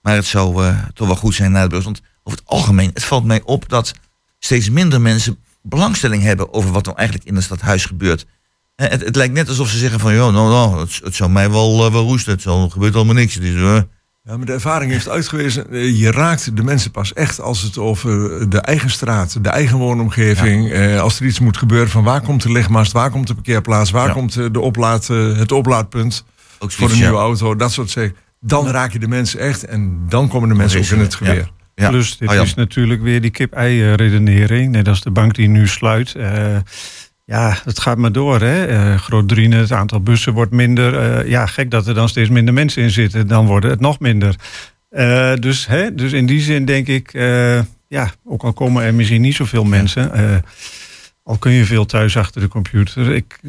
Maar 0.03 0.15
het 0.15 0.27
zou 0.27 0.65
eh, 0.67 0.79
toch 0.95 1.07
wel 1.07 1.17
goed 1.17 1.35
zijn 1.35 1.53
na 1.53 1.63
de 1.63 1.69
beurs. 1.69 1.85
Want 1.85 2.01
over 2.23 2.39
het 2.39 2.49
algemeen, 2.49 2.91
het 2.95 3.05
valt 3.05 3.25
mij 3.25 3.41
op 3.45 3.69
dat 3.69 3.93
steeds 4.39 4.71
minder 4.71 5.01
mensen 5.01 5.39
belangstelling 5.63 6.23
hebben 6.23 6.53
over 6.53 6.71
wat 6.73 6.87
er 6.87 6.95
eigenlijk 6.95 7.29
in 7.29 7.35
het 7.35 7.45
stadhuis 7.45 7.85
gebeurt. 7.85 8.27
Eh, 8.83 8.91
het, 8.91 9.05
het 9.05 9.17
lijkt 9.17 9.35
net 9.35 9.49
alsof 9.49 9.69
ze 9.69 9.79
zeggen 9.79 10.01
van, 10.01 10.15
joh, 10.15 10.33
nou, 10.33 10.49
nou, 10.51 10.81
het, 10.81 11.01
het 11.05 11.15
zou 11.15 11.31
mij 11.31 11.51
wel, 11.51 11.87
eh, 11.87 11.93
wel 11.93 12.05
roesten, 12.05 12.33
het 12.33 12.43
zal, 12.43 12.65
er 12.65 12.71
gebeurt 12.71 12.95
allemaal 12.95 13.15
niks. 13.15 13.35
Dus, 13.35 13.83
Ja, 14.25 14.37
maar 14.37 14.47
de 14.47 14.53
ervaring 14.53 14.93
heeft 14.93 15.09
uitgewezen, 15.09 15.67
je 15.97 16.11
raakt 16.11 16.57
de 16.57 16.63
mensen 16.63 16.91
pas 16.91 17.13
echt 17.13 17.41
als 17.41 17.63
het 17.63 17.79
over 17.79 18.51
de 18.51 18.59
eigen 18.59 18.91
straat, 18.91 19.45
de 19.45 19.49
eigen 19.49 19.79
woonomgeving, 19.79 20.71
eh, 20.71 21.01
als 21.01 21.21
er 21.21 21.27
iets 21.27 21.41
moet 21.41 21.57
gebeuren 21.57 21.91
van 21.91 22.05
waar 22.05 22.21
komt 22.21 22.43
de 22.43 22.53
lichtmast, 22.53 22.93
waar 22.93 23.11
komt 23.11 23.27
de 23.27 23.35
parkeerplaats, 23.35 23.91
waar 23.91 24.07
Ja. 24.07 24.13
komt 24.13 24.33
de 24.35 24.61
oplaad, 24.61 25.07
het 25.07 25.53
oplaadpunt 25.53 26.25
ook 26.59 26.73
voor 26.73 26.91
een 26.91 26.97
ja. 26.97 27.03
nieuwe 27.03 27.19
auto, 27.19 27.57
dat 27.57 27.73
soort 27.73 27.91
zaken. 27.91 28.17
Dan 28.41 28.69
raak 28.69 28.93
je 28.93 28.99
de 28.99 29.09
mensen 29.09 29.41
echt 29.41 29.65
en 29.65 30.01
dan 30.09 30.29
komen 30.29 30.49
de 30.49 30.55
mensen 30.55 30.81
ook 30.81 30.87
in 30.87 30.99
het 30.99 31.15
geweer. 31.15 31.51
Ja. 31.75 31.89
Plus, 31.89 32.17
dit 32.17 32.29
Arjan. 32.29 32.45
is 32.45 32.55
natuurlijk 32.55 33.03
weer 33.03 33.21
die 33.21 33.31
kip-ei-redenering. 33.31 34.73
Net 34.73 34.89
als 34.89 35.01
de 35.01 35.11
bank 35.11 35.35
die 35.35 35.49
nu 35.49 35.69
sluit. 35.69 36.15
Eh, 36.15 36.57
ja, 37.25 37.59
het 37.65 37.79
gaat 37.81 37.99
maar 37.99 38.13
door. 38.13 38.41
Hè? 38.41 38.67
Eh 38.67 38.99
Groot-Driene, 39.01 39.57
het 39.57 39.73
aantal 39.73 40.01
bussen 40.01 40.33
wordt 40.33 40.53
minder. 40.53 40.99
Eh, 40.99 41.29
ja, 41.29 41.47
gek 41.47 41.71
dat 41.71 41.87
er 41.87 41.95
dan 41.95 42.09
steeds 42.09 42.29
minder 42.29 42.55
mensen 42.55 42.83
in 42.83 42.91
zitten. 42.91 43.27
Dan 43.29 43.47
worden 43.47 43.71
het 43.71 43.81
nog 43.81 43.99
minder. 44.01 44.35
Eh, 44.91 45.33
dus, 45.35 45.67
hè, 45.67 45.95
dus 45.95 46.13
in 46.13 46.27
die 46.27 46.41
zin 46.41 46.65
denk 46.65 46.87
ik... 46.87 47.13
ja, 47.89 48.11
ook 48.25 48.43
al 48.43 48.53
komen 48.53 48.83
er 48.85 48.95
misschien 48.95 49.21
niet 49.21 49.35
zoveel 49.35 49.65
mensen... 49.65 50.43
al 51.25 51.37
kun 51.39 51.53
je 51.53 51.65
veel 51.65 51.85
thuis 51.87 52.17
achter 52.17 52.41
de 52.41 52.49
computer. 52.49 53.15
Ik, 53.15 53.41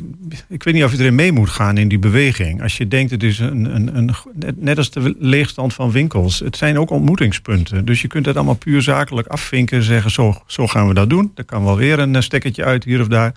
ik 0.50 0.64
weet 0.64 0.74
niet 0.74 0.84
of 0.84 0.92
je 0.92 0.98
erin 1.00 1.16
mee 1.16 1.32
moet 1.32 1.50
gaan 1.50 1.78
in 1.78 1.88
die 1.88 2.00
beweging. 2.00 2.62
Als 2.62 2.78
je 2.78 2.88
denkt, 2.88 3.12
het 3.12 3.24
is 3.24 3.40
een, 3.40 3.76
een, 3.76 3.98
een, 3.98 4.12
net- 4.56 4.78
als 4.78 4.92
de 4.92 5.16
leegstand 5.20 5.74
van 5.74 5.92
winkels. 5.92 6.40
Het 6.40 6.58
zijn 6.58 6.80
ook 6.80 6.90
ontmoetingspunten. 6.90 7.86
Dus 7.86 8.02
je 8.02 8.08
kunt 8.08 8.26
het 8.26 8.36
allemaal 8.36 8.54
puur 8.56 8.82
zakelijk 8.82 9.28
afvinken. 9.28 9.84
Zeggen, 9.84 10.12
zo, 10.12 10.42
zo 10.48 10.68
gaan 10.68 10.88
we 10.88 10.94
dat 10.94 11.10
doen. 11.10 11.32
Er 11.36 11.46
kan 11.46 11.64
wel 11.64 11.78
weer 11.78 12.00
een 12.00 12.24
stekkertje 12.24 12.64
uit 12.64 12.84
hier 12.84 13.02
of 13.02 13.08
daar. 13.08 13.34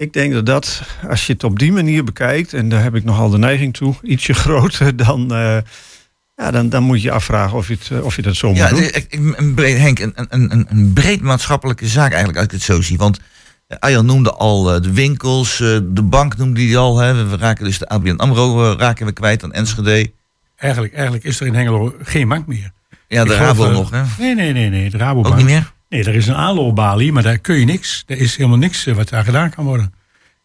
Ik 0.00 0.12
denk 0.12 0.32
dat 0.32 0.46
dat, 0.46 0.82
als 1.08 1.26
je 1.26 1.32
het 1.32 1.44
op 1.44 1.58
die 1.58 1.72
manier 1.72 2.04
bekijkt... 2.04 2.52
en 2.54 2.68
daar 2.68 2.82
heb 2.82 2.94
ik 2.94 3.04
nogal 3.04 3.30
de 3.30 3.38
neiging 3.38 3.74
toe, 3.74 3.94
ietsje 4.02 4.32
groter... 4.44 4.96
dan, 4.96 5.34
eh, 5.34 5.56
Ja, 6.36 6.50
dan, 6.50 6.68
dan 6.68 6.82
moet 6.82 7.02
je 7.02 7.10
afvragen 7.10 7.56
of 7.56 7.68
je, 7.68 7.74
het, 7.74 7.88
eh, 7.92 8.04
of 8.04 8.16
je 8.16 8.22
dat 8.22 8.34
zo 8.36 8.48
moet 8.48 8.56
Ja, 8.56 8.68
doen. 8.68 8.78
de- 8.80 8.90
ik- 8.90 9.06
ik- 9.10 9.38
een 9.38 9.54
breed, 9.54 9.78
Henk, 9.78 9.98
een, 9.98 10.12
een, 10.14 10.52
een, 10.52 10.66
een 10.70 10.92
breed 10.92 11.20
maatschappelijke 11.20 11.86
zaak 11.86 12.08
eigenlijk, 12.08 12.36
als 12.36 12.46
ik 12.46 12.52
het 12.52 12.62
zo 12.62 12.80
zie. 12.82 12.96
Want 12.96 13.20
eh, 13.66 13.78
Arjan 13.78 14.06
noemde 14.06 14.32
al 14.32 14.62
de 14.62 14.92
winkels, 14.92 15.56
de 15.56 16.02
bank 16.04 16.36
noemde 16.36 16.60
hij 16.66 16.76
al. 16.76 16.98
Hè. 16.98 17.26
We 17.28 17.36
raken 17.36 17.64
dus 17.64 17.78
de 17.78 17.88
ABN 17.88 18.16
AMRO 18.16 18.72
raken 18.78 19.06
we 19.06 19.12
kwijt 19.12 19.44
aan 19.44 19.52
Enschede. 19.52 20.12
Eigenlijk, 20.56 20.94
eigenlijk 20.94 21.24
is 21.24 21.40
er 21.40 21.46
in 21.46 21.54
Hengelo 21.54 21.94
geen 22.02 22.28
bank 22.28 22.46
meer. 22.46 22.72
Ja, 23.08 23.24
de 23.24 23.30
Ik 23.30 23.36
geloof, 23.36 23.58
Rabo 23.58 23.70
nog, 23.70 23.90
hè? 23.90 24.02
Nee, 24.18 24.34
nee, 24.34 24.52
nee, 24.52 24.68
nee. 24.70 24.90
De 24.90 24.96
Rabobank. 24.98 25.32
Ook 25.34 25.40
niet 25.40 25.46
meer? 25.50 25.72
Nee, 25.90 26.04
er 26.04 26.14
is 26.14 26.26
een 26.26 26.34
aanloopbalie, 26.34 27.12
maar 27.12 27.22
daar 27.22 27.38
kun 27.38 27.58
je 27.58 27.64
niks. 27.64 28.02
Er 28.06 28.18
is 28.18 28.36
helemaal 28.36 28.58
niks 28.58 28.86
eh, 28.86 28.94
wat 28.94 29.08
daar 29.08 29.24
gedaan 29.24 29.50
kan 29.50 29.64
worden. 29.64 29.92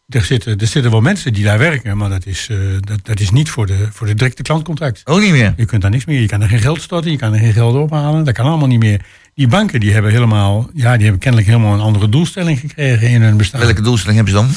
Er 0.08 0.24
zitten, 0.24 0.58
er 0.58 0.66
zitten 0.66 0.90
wel 0.90 1.00
mensen 1.00 1.32
die 1.32 1.44
daar 1.44 1.58
werken, 1.58 1.96
maar 1.96 2.08
dat 2.08 2.26
is, 2.26 2.48
eh, 2.50 2.58
dat, 2.80 2.98
dat 3.02 3.20
is 3.20 3.30
niet 3.30 3.50
voor 3.50 3.66
de, 3.66 3.88
voor 3.92 4.06
de 4.06 4.14
directe 4.14 4.42
klantcontact. 4.42 5.02
Ook 5.04 5.20
niet 5.20 5.30
meer. 5.30 5.54
Je 5.56 5.64
kunt 5.64 5.82
daar 5.82 5.90
niks 5.90 6.04
meer. 6.04 6.20
Je 6.20 6.26
kan 6.26 6.42
er 6.42 6.48
geen 6.48 6.58
geld 6.58 6.82
storten, 6.82 7.10
je 7.10 7.16
kan 7.16 7.32
er 7.32 7.38
geen 7.38 7.52
geld 7.52 7.74
ophalen. 7.74 8.24
Dat 8.24 8.34
kan 8.34 8.46
allemaal 8.46 8.68
niet 8.68 8.78
meer. 8.78 9.00
Die 9.34 9.48
banken 9.48 9.80
die 9.80 9.92
hebben 9.92 10.10
helemaal, 10.10 10.70
ja, 10.74 10.92
die 10.92 11.02
hebben 11.02 11.20
kennelijk 11.20 11.50
helemaal 11.50 11.74
een 11.74 11.80
andere 11.80 12.08
doelstelling 12.08 12.60
gekregen 12.60 13.08
in 13.08 13.22
hun 13.22 13.36
bestaan. 13.36 13.60
Welke 13.60 13.82
doelstelling 13.82 14.16
hebben 14.16 14.34
ze 14.34 14.40
dan? 14.40 14.56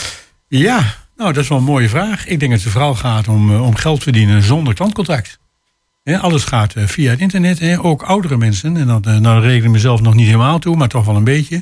Ja, 0.60 0.96
nou, 1.18 1.34
dat 1.34 1.44
is 1.44 1.50
wel 1.50 1.58
een 1.58 1.64
mooie 1.64 1.90
vraag. 1.90 2.28
Ik 2.28 2.40
denk 2.40 2.52
dat 2.52 2.62
het 2.62 2.72
vooral 2.72 2.96
gaat 2.96 3.28
om, 3.28 3.52
eh, 3.52 3.66
om 3.66 3.76
geld 3.76 4.04
verdienen 4.04 4.44
zonder 4.44 4.74
klantcontact. 4.74 5.40
Alles 6.18 6.44
gaat 6.44 6.74
eh, 6.74 6.88
via 6.88 7.10
het 7.10 7.20
internet. 7.20 7.78
Ook 7.78 8.04
oudere 8.04 8.38
mensen, 8.38 8.78
en 8.78 8.88
dat, 8.88 9.06
eh, 9.06 9.18
nou 9.18 9.42
reken 9.42 9.66
ik 9.66 9.72
mezelf 9.72 10.02
nog 10.02 10.14
niet 10.14 10.26
helemaal 10.26 10.60
toe, 10.60 10.76
maar 10.76 10.88
toch 10.88 11.06
wel 11.06 11.16
een 11.16 11.24
beetje. 11.24 11.62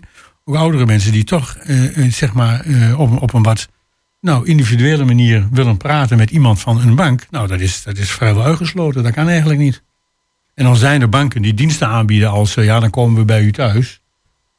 Ook 0.50 0.56
oudere 0.56 0.86
mensen 0.86 1.12
die 1.12 1.24
toch 1.24 1.56
eh, 1.56 2.12
zeg 2.12 2.34
maar, 2.34 2.60
eh, 2.60 3.00
op, 3.00 3.22
op 3.22 3.34
een 3.34 3.44
wat 3.44 3.70
nou, 4.22 4.46
individuele 4.46 5.06
manier 5.06 5.48
willen 5.52 5.78
praten 5.78 6.18
met 6.18 6.30
iemand 6.30 6.60
van 6.60 6.82
een 6.82 6.96
bank. 6.96 7.28
Nou, 7.30 7.48
dat 7.48 7.60
is, 7.60 7.84
dat 7.84 7.98
is 7.98 8.12
vrijwel 8.12 8.44
uitgesloten. 8.44 9.04
Dat 9.04 9.12
kan 9.12 9.28
eigenlijk 9.28 9.60
niet. 9.60 9.84
En 10.54 10.64
dan 10.64 10.76
zijn 10.76 11.02
er 11.02 11.10
banken 11.10 11.42
die 11.42 11.54
diensten 11.54 11.88
aanbieden 11.88 12.30
als, 12.30 12.54
ja, 12.54 12.80
dan 12.80 12.90
komen 12.90 13.20
we 13.20 13.26
bij 13.26 13.42
u 13.42 13.52
thuis. 13.52 14.02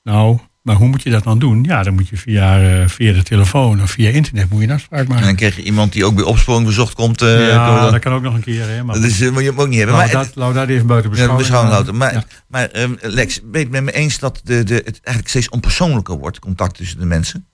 Nou, 0.02 0.38
maar 0.69 0.77
hoe 0.77 0.89
moet 0.89 1.03
je 1.03 1.11
dat 1.11 1.23
dan 1.25 1.39
doen? 1.39 1.63
Ja, 1.65 1.83
dan 1.83 1.95
moet 1.95 2.09
je 2.09 2.17
via, 2.17 2.61
eh, 2.63 2.89
via 2.89 3.13
de 3.13 3.23
telefoon 3.23 3.83
of 3.83 3.91
via 3.91 4.11
internet 4.11 4.51
moet 4.51 4.61
je 4.61 4.67
een 4.67 4.73
afspraak 4.75 5.01
En 5.01 5.09
maken. 5.09 5.25
dan 5.25 5.35
krijg 5.35 5.57
je 5.57 5.63
iemand 5.63 5.93
die 5.93 6.05
ook 6.05 6.15
bij 6.15 6.25
opsporing 6.25 6.67
bezocht 6.67 6.95
komt. 6.95 7.23
eh, 7.23 7.49
ja, 7.49 7.81
dat- 7.81 7.91
dat 7.91 8.01
kan 8.01 8.13
ook 8.13 8.23
nog 8.23 8.35
een 8.35 8.41
keer. 8.43 8.69
Hè, 8.69 8.85
maar 8.85 8.95
dat 8.95 9.05
is, 9.05 9.21
eh, 9.21 9.31
moet 9.31 9.43
je 9.43 9.49
hem 9.51 9.61
ook 9.61 9.69
niet 9.69 9.79
hebben. 9.79 9.97
laten 9.97 10.15
Maar, 10.37 10.53
dat, 10.55 10.69
even 10.69 10.87
buiten 10.87 11.11
Ja, 11.11 11.17
beschouwing, 11.17 11.39
beschouwing 11.39 11.73
houden. 11.73 11.97
Maar, 11.97 12.13
Ja. 12.13 12.25
maar 12.49 12.69
ehm, 12.71 12.93
Lex, 13.01 13.41
ben 13.41 13.51
je 13.53 13.59
het 13.59 13.71
met 13.71 13.83
me 13.85 13.93
eens 13.93 14.19
dat 14.19 14.41
de, 14.45 14.63
de, 14.65 14.75
het 14.75 14.85
eigenlijk 15.03 15.29
steeds 15.29 15.49
onpersoonlijker 15.49 16.19
wordt, 16.19 16.39
contact 16.39 16.75
tussen 16.77 16.99
de 17.01 17.07
mensen? 17.07 17.47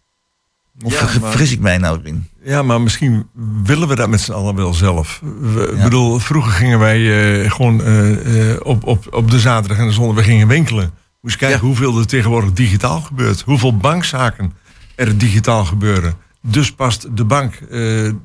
Of 0.84 0.92
Ja, 0.92 1.06
ver- 1.06 1.20
maar- 1.20 1.30
vergis 1.30 1.52
ik 1.52 1.60
mij 1.60 1.78
nou 1.78 2.00
in? 2.02 2.28
Ja, 2.44 2.62
maar 2.62 2.80
misschien 2.80 3.26
willen 3.64 3.88
we 3.88 3.94
dat 3.94 4.08
met 4.08 4.20
z'n 4.20 4.32
allen 4.32 4.54
wel 4.54 4.74
zelf. 4.74 5.20
We, 5.40 5.72
Ja. 5.76 5.82
bedoel, 5.82 6.18
vroeger 6.18 6.52
gingen 6.52 6.78
wij 6.78 7.42
eh, 7.44 7.50
gewoon 7.50 7.82
eh, 7.82 8.50
eh, 8.50 8.60
op, 8.62 8.84
op, 8.86 9.06
op 9.14 9.30
de 9.30 9.38
zaterdag 9.38 9.78
en 9.78 9.86
de 9.86 9.92
zondag, 9.92 10.16
we 10.16 10.22
gingen 10.22 10.48
winkelen. 10.48 10.90
Moest 11.24 11.34
je 11.40 11.46
kijken 11.46 11.60
Ja. 11.60 11.66
hoeveel 11.66 11.98
er 11.98 12.06
tegenwoordig 12.06 12.52
digitaal 12.52 13.00
gebeurt. 13.00 13.40
Hoeveel 13.40 13.76
bankzaken 13.76 14.52
er 14.94 15.18
digitaal 15.18 15.64
gebeuren. 15.64 16.14
Dus 16.42 16.72
past 16.72 17.16
de 17.16 17.24
bank, 17.24 17.54
eh, 17.54 17.68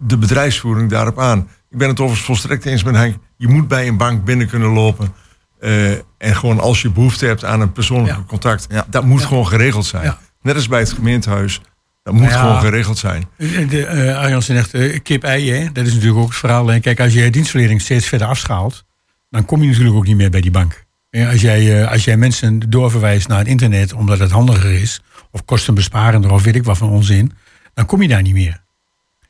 de 0.01 0.17
bedrijfsvoering 0.19 0.89
daarop 0.89 1.19
aan. 1.19 1.39
Ik 1.69 1.77
ben 1.77 1.87
het 1.87 1.99
overigens 1.99 2.25
volstrekt 2.25 2.65
eens 2.65 2.83
met 2.83 2.95
Henk. 2.95 3.15
Je 3.37 3.47
moet 3.47 3.67
bij 3.67 3.87
een 3.87 3.97
bank 3.97 4.23
binnen 4.25 4.47
kunnen 4.47 4.69
lopen. 4.69 5.13
eh, 5.59 5.91
en 6.17 6.35
gewoon 6.35 6.59
als 6.59 6.81
je 6.81 6.89
behoefte 6.91 7.25
hebt 7.25 7.45
aan 7.45 7.61
een 7.61 7.71
persoonlijk 7.71 8.15
Ja. 8.17 8.23
contact. 8.27 8.65
Ja. 8.69 8.85
Dat 8.89 9.03
moet 9.05 9.25
gewoon 9.25 9.47
geregeld 9.47 9.85
zijn. 9.85 10.15
Net 10.41 10.55
als 10.55 10.67
bij 10.67 10.79
het 10.79 10.91
gemeentehuis. 10.93 11.61
Dat 12.03 12.13
moet 12.13 12.29
Ja. 12.29 12.39
gewoon 12.39 12.59
geregeld 12.59 12.97
zijn. 12.97 13.23
De, 13.37 13.65
de, 13.65 13.85
eh, 13.85 14.17
Arjan 14.17 14.41
zegt 14.41 14.73
eh, 14.73 14.99
kip-ei, 15.03 15.69
dat 15.73 15.85
is 15.85 15.93
natuurlijk 15.93 16.19
ook 16.19 16.27
het 16.29 16.37
verhaal. 16.37 16.67
hè. 16.67 16.79
Kijk, 16.79 16.99
als 16.99 17.13
je 17.13 17.19
je 17.23 17.29
dienstverlening 17.31 17.81
steeds 17.81 18.07
verder 18.07 18.27
afschaalt, 18.27 18.83
dan 19.29 19.45
kom 19.45 19.61
je 19.61 19.67
natuurlijk 19.67 19.95
ook 19.95 20.05
niet 20.05 20.15
meer 20.17 20.29
bij 20.29 20.41
die 20.41 20.51
bank. 20.51 20.83
Als, 21.11 21.41
jij, 21.41 21.81
eh, 21.81 21.91
als 21.91 22.03
jij 22.03 22.17
mensen 22.17 22.59
doorverwijst 22.69 23.27
naar 23.27 23.37
het 23.37 23.47
internet 23.47 23.93
omdat 23.93 24.19
het 24.19 24.31
handiger 24.31 24.71
is, 24.71 25.01
of 25.31 25.45
kostenbesparender, 25.45 26.31
of 26.31 26.43
weet 26.43 26.55
ik 26.55 26.63
wat 26.63 26.77
van 26.77 26.89
onzin, 26.89 27.31
dan 27.73 27.85
kom 27.85 28.01
je 28.01 28.07
daar 28.07 28.21
niet 28.21 28.33
meer. 28.33 28.61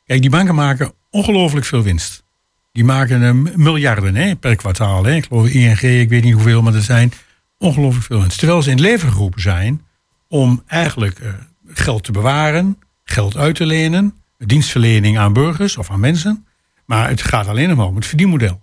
Kijk, 0.06 0.22
die 0.22 0.30
banken 0.30 0.56
maken 0.56 0.94
ongelooflijk 1.10 1.66
veel 1.66 1.84
winst. 1.84 2.24
Die 2.72 2.84
maken 2.84 3.24
eh, 3.24 3.56
miljarden 3.56 4.16
hè, 4.16 4.36
per 4.36 4.56
kwartaal. 4.56 5.04
Hè. 5.04 5.16
Ik 5.16 5.26
geloof 5.26 5.48
ING, 5.48 5.80
ik 5.80 6.10
weet 6.10 6.24
niet 6.24 6.34
hoeveel, 6.34 6.62
maar 6.62 6.74
er 6.74 6.82
zijn 6.82 7.12
ongelooflijk 7.58 8.06
veel 8.06 8.20
winst. 8.20 8.38
Terwijl 8.38 8.62
ze 8.62 8.72
in 8.72 8.82
leven 8.82 9.12
geroepen 9.12 9.42
zijn 9.42 9.82
om 10.28 10.64
eigenlijk 10.68 11.20
eh, 11.20 11.30
geld 11.68 12.04
te 12.04 12.12
bewaren, 12.12 12.78
geld 13.04 13.38
uit 13.38 13.56
te 13.56 13.66
lenen, 13.66 14.14
dienstverlening 14.38 15.18
aan 15.18 15.34
burgers 15.34 15.78
of 15.78 15.92
aan 15.92 16.00
mensen. 16.00 16.46
Maar 16.86 17.10
het 17.10 17.22
gaat 17.22 17.48
alleen 17.48 17.70
nog 17.70 17.88
om 17.88 17.96
het 17.96 18.06
verdienmodel. 18.06 18.62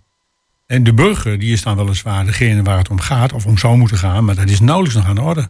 En 0.67 0.85
de 0.85 0.93
burger 0.95 1.39
die 1.39 1.53
is 1.53 1.63
dan 1.63 1.77
weliswaar 1.77 2.27
degene 2.27 2.63
waar 2.63 2.79
het 2.79 2.89
om 2.89 3.01
gaat, 3.01 3.33
of 3.33 3.47
om 3.47 3.59
zou 3.59 3.77
moeten 3.77 3.99
gaan, 3.99 4.25
maar 4.25 4.35
dat 4.35 4.49
is 4.49 4.61
nauwelijks 4.61 4.97
nog 4.97 5.07
aan 5.07 5.15
de 5.15 5.21
orde. 5.21 5.49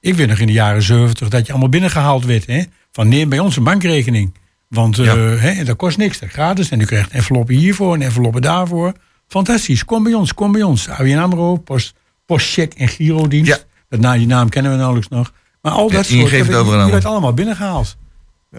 Ik 0.00 0.14
weet 0.14 0.28
nog 0.28 0.38
in 0.38 0.46
de 0.46 0.52
jaren 0.52 0.82
70 0.82 1.28
dat 1.28 1.46
je 1.46 1.52
allemaal 1.52 1.70
binnengehaald 1.70 2.24
werd. 2.24 2.46
Hè? 2.46 2.62
Van 2.92 3.08
neem 3.08 3.28
bij 3.28 3.38
ons 3.38 3.56
een 3.56 3.64
bankrekening. 3.64 4.34
Want 4.68 4.98
eh, 4.98 5.04
Ja. 5.04 5.16
hè, 5.16 5.64
dat 5.64 5.76
kost 5.76 5.96
niks, 5.98 6.18
dat 6.18 6.28
is 6.28 6.34
gratis. 6.34 6.70
En 6.70 6.80
u 6.80 6.84
krijgt 6.84 7.10
enveloppen 7.10 7.54
hiervoor 7.54 7.94
en 7.94 8.02
enveloppen 8.02 8.42
daarvoor. 8.42 8.92
Fantastisch, 9.28 9.84
kom 9.84 10.02
bij 10.02 10.14
ons, 10.14 10.34
kom 10.34 10.52
bij 10.52 10.62
ons. 10.62 10.88
ABN 10.88 11.16
AMRO, 11.18 11.56
post, 11.56 11.94
postcheck 12.26 12.74
en 12.74 12.88
girodienst. 12.88 13.50
Ja. 13.50 13.58
Dat 13.88 14.00
na, 14.00 14.12
die 14.16 14.26
naam 14.26 14.48
kennen 14.48 14.70
we 14.72 14.76
nauwelijks 14.78 15.08
nog. 15.08 15.32
Maar 15.62 15.72
al 15.72 15.90
dat 15.90 16.08
ING 16.08 16.20
soort, 16.28 16.32
overgenomen. 16.42 16.90
werd 16.90 17.04
allemaal 17.04 17.34
binnengehaald. 17.34 17.96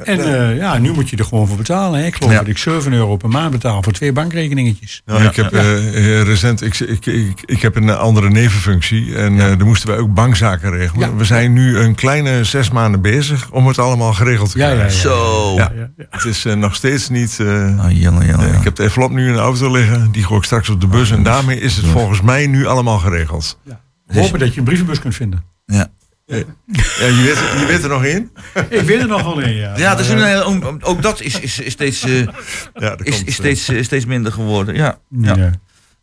En 0.04 0.20
eh, 0.50 0.58
ja, 0.58 0.78
nu 0.78 0.92
moet 0.92 1.10
je 1.10 1.18
er 1.18 1.26
gewoon 1.26 1.48
voor 1.48 1.58
betalen. 1.58 2.00
Hè? 2.00 2.06
Ik 2.06 2.16
geloof 2.16 2.32
Ja. 2.32 2.38
dat 2.38 2.48
ik 2.48 2.58
7 2.58 2.94
euro 2.94 3.16
per 3.18 3.30
maand 3.30 3.52
betaal 3.52 3.84
voor 3.84 3.94
twee 3.94 4.12
bankrekeningetjes. 4.12 5.02
Nou, 5.06 5.24
ik 5.24 5.36
heb 5.36 5.52
eh, 5.54 6.20
eh, 6.20 6.22
recent, 6.28 6.62
ik, 6.62 6.80
ik, 6.80 7.06
ik, 7.06 7.42
ik 7.46 7.62
heb 7.62 7.76
een 7.76 7.90
andere 7.90 8.30
nevenfunctie 8.30 9.16
en 9.16 9.34
eh 9.40 9.40
daar 9.58 9.66
moesten 9.66 9.90
wij 9.90 9.98
ook 9.98 10.14
bankzaken 10.14 10.72
regelen. 10.72 11.10
Ja. 11.10 11.16
We 11.16 11.24
zijn 11.26 11.54
nu 11.54 11.78
een 11.78 11.96
kleine 11.96 12.44
zes 12.44 12.70
maanden 12.70 13.02
bezig 13.02 13.52
om 13.52 13.68
het 13.68 13.80
allemaal 13.80 14.14
geregeld 14.14 14.52
te 14.52 14.58
Ja, 14.58 14.68
ja, 14.70 14.74
krijgen. 14.76 14.96
ja. 14.96 15.02
Zo. 15.02 15.54
Ja. 15.56 15.72
Ja, 15.76 15.90
ja. 15.98 16.06
Het 16.10 16.26
is 16.26 16.44
nog 16.44 16.76
steeds 16.76 17.10
niet. 17.10 17.40
eh, 17.40 17.46
Oh, 17.48 17.86
jongen, 17.92 18.02
jongen, 18.02 18.22
eh, 18.22 18.30
jongen. 18.30 18.54
ik 18.58 18.64
heb 18.64 18.76
de 18.76 18.84
envelop 18.84 19.12
nu 19.12 19.28
in 19.28 19.34
de 19.34 19.40
auto 19.40 19.72
liggen, 19.72 20.12
die 20.12 20.24
gooi 20.24 20.38
ik 20.40 20.46
straks 20.46 20.70
op 20.70 20.82
de 20.82 20.88
bus 20.88 21.12
en 21.12 21.24
daarmee 21.24 21.60
is 21.60 21.76
het 21.76 21.86
volgens 21.86 22.22
mij 22.22 22.48
nu 22.48 22.66
allemaal 22.66 22.98
geregeld. 23.00 23.60
Hopen 24.08 24.40
dat 24.40 24.54
je 24.54 24.60
een 24.60 24.66
brievenbus 24.66 25.00
kunt 25.00 25.16
vinden. 25.16 25.44
Ja. 25.66 25.88
Ja, 26.26 26.36
je, 26.36 27.24
weet, 27.24 27.60
je 27.60 27.66
weet 27.68 27.84
er 27.84 27.90
nog 27.90 28.04
in? 28.04 28.32
Ik 28.70 28.82
weet 28.82 29.02
er 29.02 29.08
nog 29.08 29.24
wel 29.24 29.44
een, 29.44 29.54
ja. 29.56 29.78
Ja, 29.78 29.96
dus 29.96 30.10
eh, 30.10 30.34
eh, 30.34 30.76
ook 30.82 31.02
dat 31.02 31.22
is, 31.22 31.40
is, 31.40 31.60
is, 31.60 31.72
steeds, 31.72 32.04
eh, 32.04 32.20
Ja, 32.20 32.30
dat 32.74 33.06
is, 33.06 33.16
komt, 33.16 33.28
is, 33.28 33.34
eh, 33.34 33.34
steeds, 33.34 33.68
eh, 33.68 33.84
steeds 33.84 34.06
minder 34.06 34.32
geworden. 34.32 34.76
Ja, 34.76 35.00
ja. 35.10 35.36
ja. 35.36 35.52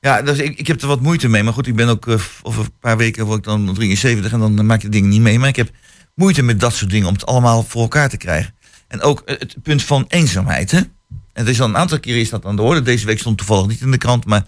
ja 0.00 0.22
dus 0.22 0.38
ik, 0.38 0.58
ik 0.58 0.66
heb 0.66 0.82
er 0.82 0.88
wat 0.88 1.00
moeite 1.00 1.28
mee. 1.28 1.42
Maar 1.42 1.52
goed, 1.52 1.66
ik 1.66 1.76
ben 1.76 1.88
ook 1.88 2.06
eh, 2.08 2.14
over 2.42 2.64
een 2.64 2.78
paar 2.80 2.96
weken 2.96 3.24
word 3.26 3.38
ik 3.38 3.44
dan 3.44 3.74
73 3.74 4.32
en 4.32 4.38
dan 4.38 4.66
maak 4.66 4.80
je 4.82 4.86
de 4.86 4.92
dingen 4.92 5.08
niet 5.08 5.20
mee. 5.20 5.38
Maar 5.38 5.48
ik 5.48 5.56
heb 5.56 5.70
moeite 6.14 6.42
met 6.42 6.60
dat 6.60 6.74
soort 6.74 6.90
dingen 6.90 7.06
om 7.08 7.14
het 7.14 7.26
allemaal 7.26 7.62
voor 7.62 7.82
elkaar 7.82 8.08
te 8.08 8.16
krijgen. 8.16 8.54
En 8.88 9.00
ook 9.00 9.20
eh, 9.20 9.38
het 9.38 9.56
punt 9.62 9.82
van 9.82 10.04
eenzaamheid. 10.08 10.70
Hè? 10.70 10.78
En 10.78 10.88
het 11.32 11.48
is 11.48 11.60
al 11.60 11.68
een 11.68 11.76
aantal 11.76 12.00
keren 12.00 12.20
is 12.20 12.30
dat 12.30 12.44
aan 12.44 12.56
de 12.56 12.62
orde. 12.62 12.82
Deze 12.82 13.06
week 13.06 13.18
stond 13.18 13.38
toevallig 13.38 13.66
niet 13.66 13.80
in 13.80 13.90
de 13.90 13.98
krant, 13.98 14.24
maar 14.24 14.44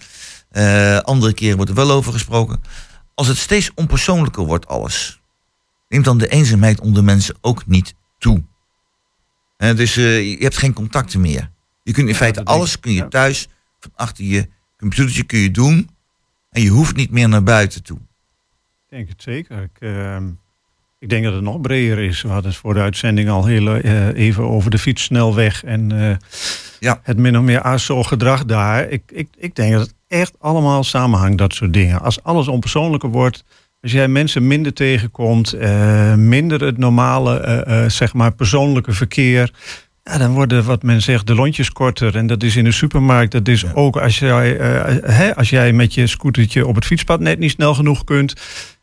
eh, 0.50 0.98
andere 0.98 1.32
keren 1.32 1.56
wordt 1.56 1.70
er 1.70 1.76
wel 1.76 1.90
over 1.90 2.12
gesproken. 2.12 2.60
Als 3.14 3.26
het 3.26 3.36
steeds 3.36 3.70
onpersoonlijker 3.74 4.44
wordt 4.44 4.68
alles, 4.68 5.22
neemt 5.88 6.04
dan 6.04 6.18
de 6.18 6.28
eenzaamheid 6.28 6.80
onder 6.80 7.04
mensen 7.04 7.34
ook 7.40 7.66
niet 7.66 7.94
toe. 8.18 8.42
Dus 9.56 9.94
je 9.94 10.36
hebt 10.38 10.56
geen 10.56 10.72
contacten 10.72 11.20
meer. 11.20 11.50
Je 11.82 11.92
kunt 11.92 12.08
in 12.08 12.14
feite 12.14 12.44
alles 12.44 12.80
kun 12.80 12.92
je 12.92 13.08
thuis 13.08 13.48
van 13.80 13.90
achter 13.94 14.24
je 14.24 14.48
computertje 14.78 15.24
kun 15.24 15.38
je 15.38 15.50
doen 15.50 15.88
en 16.50 16.62
je 16.62 16.68
hoeft 16.68 16.96
niet 16.96 17.10
meer 17.10 17.28
naar 17.28 17.42
buiten 17.42 17.82
toe. 17.82 17.98
Ik 17.98 18.90
denk 18.90 19.08
het 19.08 19.22
zeker. 19.22 19.62
Ik, 19.62 19.76
ehm, 19.80 20.28
ik 20.98 21.08
denk 21.08 21.24
dat 21.24 21.32
het 21.32 21.42
nog 21.42 21.60
breder 21.60 21.98
is. 21.98 22.22
We 22.22 22.28
hadden 22.28 22.50
het 22.50 22.60
voor 22.60 22.74
de 22.74 22.80
uitzending 22.80 23.28
al 23.28 23.44
heel 23.44 23.74
eh, 23.76 24.08
even 24.08 24.44
over 24.44 24.70
de 24.70 24.78
fietssnelweg 24.78 25.64
en 25.64 25.92
eh, 26.10 26.16
Ja. 26.80 27.00
het 27.02 27.16
min 27.18 27.38
of 27.38 27.44
meer 27.44 27.60
ASO-gedrag 27.62 28.44
daar. 28.44 28.88
Ik, 28.88 29.02
ik, 29.12 29.28
ik 29.36 29.54
denk 29.54 29.72
dat 29.72 29.80
het 29.80 29.94
echt 30.08 30.34
allemaal 30.38 30.84
samenhangt, 30.84 31.38
dat 31.38 31.54
soort 31.54 31.72
dingen. 31.72 32.00
Als 32.00 32.22
alles 32.22 32.48
onpersoonlijker 32.48 33.08
wordt, 33.08 33.44
als 33.84 33.92
jij 33.92 34.08
mensen 34.08 34.46
minder 34.46 34.72
tegenkomt, 34.72 35.52
eh, 35.52 36.14
minder 36.14 36.64
het 36.64 36.78
normale, 36.78 37.38
eh, 37.38 37.84
eh, 37.84 37.90
zeg 37.90 38.14
maar, 38.14 38.34
persoonlijke 38.34 38.92
verkeer. 38.92 39.50
Ja, 40.04 40.18
dan 40.18 40.32
worden 40.32 40.64
wat 40.64 40.82
men 40.82 41.02
zegt 41.02 41.26
de 41.26 41.34
lontjes 41.34 41.72
korter. 41.72 42.16
En 42.16 42.26
dat 42.26 42.42
is 42.42 42.56
in 42.56 42.64
de 42.64 42.72
supermarkt. 42.72 43.32
Dat 43.32 43.48
is 43.48 43.74
ook 43.74 43.96
als 43.96 44.18
jij, 44.18 44.48
hè, 45.02 45.36
als 45.36 45.50
jij 45.50 45.72
met 45.72 45.94
je 45.94 46.06
scootertje 46.06 46.66
op 46.66 46.74
het 46.74 46.84
fietspad 46.84 47.20
net 47.20 47.38
niet 47.38 47.50
snel 47.50 47.74
genoeg 47.74 48.04
kunt. 48.04 48.34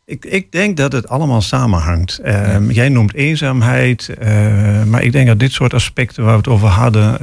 Ik, 0.04 0.24
ik 0.24 0.52
denk 0.52 0.76
dat 0.76 0.92
het 0.92 1.08
allemaal 1.08 1.40
samenhangt. 1.40 2.18
Ehm, 2.18 2.70
Jij 2.70 2.88
noemt 2.88 3.14
eenzaamheid. 3.14 4.10
maar 4.86 5.02
ik 5.02 5.12
denk 5.12 5.26
dat 5.26 5.38
dit 5.38 5.52
soort 5.52 5.74
aspecten 5.74 6.22
waar 6.24 6.32
we 6.32 6.38
het 6.38 6.48
over 6.48 6.68
hadden. 6.68 7.18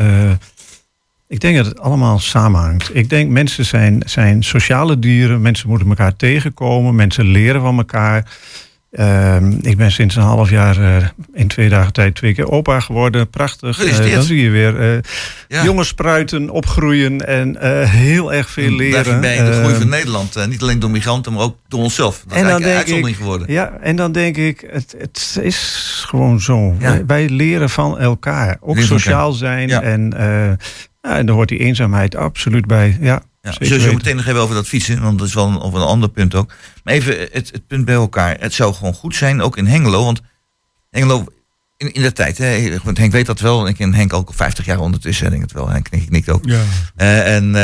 Ik 1.29 1.39
denk 1.39 1.55
dat 1.57 1.65
het 1.65 1.79
allemaal 1.79 2.19
samenhangt. 2.19 2.89
Ik 2.93 3.09
denk 3.09 3.29
mensen 3.29 3.65
zijn, 3.65 4.01
zijn 4.05 4.43
sociale 4.43 5.00
dieren. 5.00 5.41
Mensen 5.41 5.69
moeten 5.69 5.88
elkaar 5.88 6.15
tegenkomen. 6.15 6.95
Mensen 6.95 7.25
leren 7.25 7.62
van 7.62 7.77
elkaar. 7.77 8.25
Ehm, 8.91 9.51
ik 9.62 9.77
ben 9.77 9.91
sinds 9.91 10.15
een 10.15 10.21
half 10.21 10.50
jaar 10.50 10.77
eh, 10.98 11.07
in 11.33 11.48
twee 11.48 11.69
dagen 11.69 11.93
tijd 11.93 12.15
twee 12.15 12.33
keer 12.33 12.51
opa 12.51 12.79
geworden. 12.79 13.29
Prachtig. 13.29 13.77
Dan 14.12 14.24
zie 14.24 14.41
je 14.41 14.50
weer 14.50 14.79
eh, 14.79 14.98
Ja. 15.48 15.63
jonge 15.63 15.83
spruiten 15.83 16.50
opgroeien 16.50 17.27
en 17.27 17.57
heel 17.88 18.33
erg 18.33 18.50
veel 18.50 18.71
leren. 18.71 19.21
bij 19.21 19.38
de 19.38 19.51
groei 19.51 19.71
Ehm, 19.71 19.79
van 19.79 19.89
Nederland. 19.89 20.48
niet 20.50 20.62
alleen 20.62 20.79
door 20.79 20.89
migranten, 20.91 21.33
maar 21.33 21.43
ook 21.43 21.57
door 21.67 21.81
onszelf. 21.81 22.24
Dat 22.27 22.38
is 22.38 22.38
en 22.38 22.48
dan 22.48 22.51
eigenlijk 22.51 22.65
een 22.65 22.69
denk 22.69 22.77
uitzondering 22.77 23.17
ik, 23.17 23.24
geworden. 23.24 23.53
Ja, 23.53 23.77
en 23.81 23.95
dan 23.95 24.12
denk 24.12 24.38
ik, 24.38 24.67
het, 24.71 24.95
het 24.98 25.39
is 25.41 26.03
gewoon 26.07 26.41
zo. 26.41 26.75
Ja. 26.79 26.91
Wij, 26.91 27.05
wij 27.05 27.29
leren 27.29 27.69
van 27.69 28.00
elkaar. 28.00 28.57
Ook 28.59 28.75
Leren 28.75 28.89
sociaal 28.89 29.31
zijn. 29.31 29.67
Ja. 29.67 29.81
En, 29.81 30.13
ja, 31.01 31.18
en 31.18 31.25
daar 31.25 31.36
hoort 31.36 31.50
die 31.50 31.60
eenzaamheid 31.60 32.15
absoluut 32.15 32.65
bij. 32.65 32.98
Ja, 33.01 33.22
Ja, 33.41 33.53
zullen 33.60 33.82
zo 33.82 33.94
meteen 33.94 34.15
nog 34.15 34.25
even 34.25 34.41
over 34.41 34.56
dat 34.56 34.68
fietsen, 34.68 35.01
want 35.01 35.20
dat 35.20 35.27
is 35.27 35.34
wel 35.34 35.48
een, 35.48 35.60
over 35.60 35.79
een 35.79 35.86
ander 35.86 36.10
punt 36.10 36.36
ook. 36.36 36.53
Maar 36.84 36.94
even 36.94 37.20
het, 37.20 37.51
het 37.51 37.68
punt 37.68 37.86
bij 37.86 37.96
elkaar. 37.96 38.38
Het 38.39 38.53
zou 38.53 38.74
gewoon 38.74 38.94
goed 38.94 39.15
zijn, 39.15 39.41
ook 39.41 39.58
in 39.58 39.65
Hengelo, 39.65 40.03
want 40.03 40.22
Hengelo 40.89 41.25
in, 41.77 41.94
in 41.94 42.01
de 42.01 42.12
tijd, 42.12 42.38
hè, 42.38 42.77
want 42.84 42.98
Henk 42.98 43.12
weet 43.12 43.25
dat 43.25 43.39
wel, 43.39 43.68
ik 43.68 43.75
ken 43.75 43.94
Henk 43.94 44.13
ook 44.13 44.27
al 44.27 44.34
50 44.34 44.65
jaar 44.65 44.79
ondertussen, 44.79 45.29
denk 45.29 45.44
ik 45.44 45.50
het 45.50 45.58
wel, 45.58 45.70
Henk 45.70 45.88
ik 45.89 46.10
niet 46.10 46.29
ook. 46.29 46.46
Ja. 46.46 46.63
Eh, 46.96 47.36
en 47.36 47.56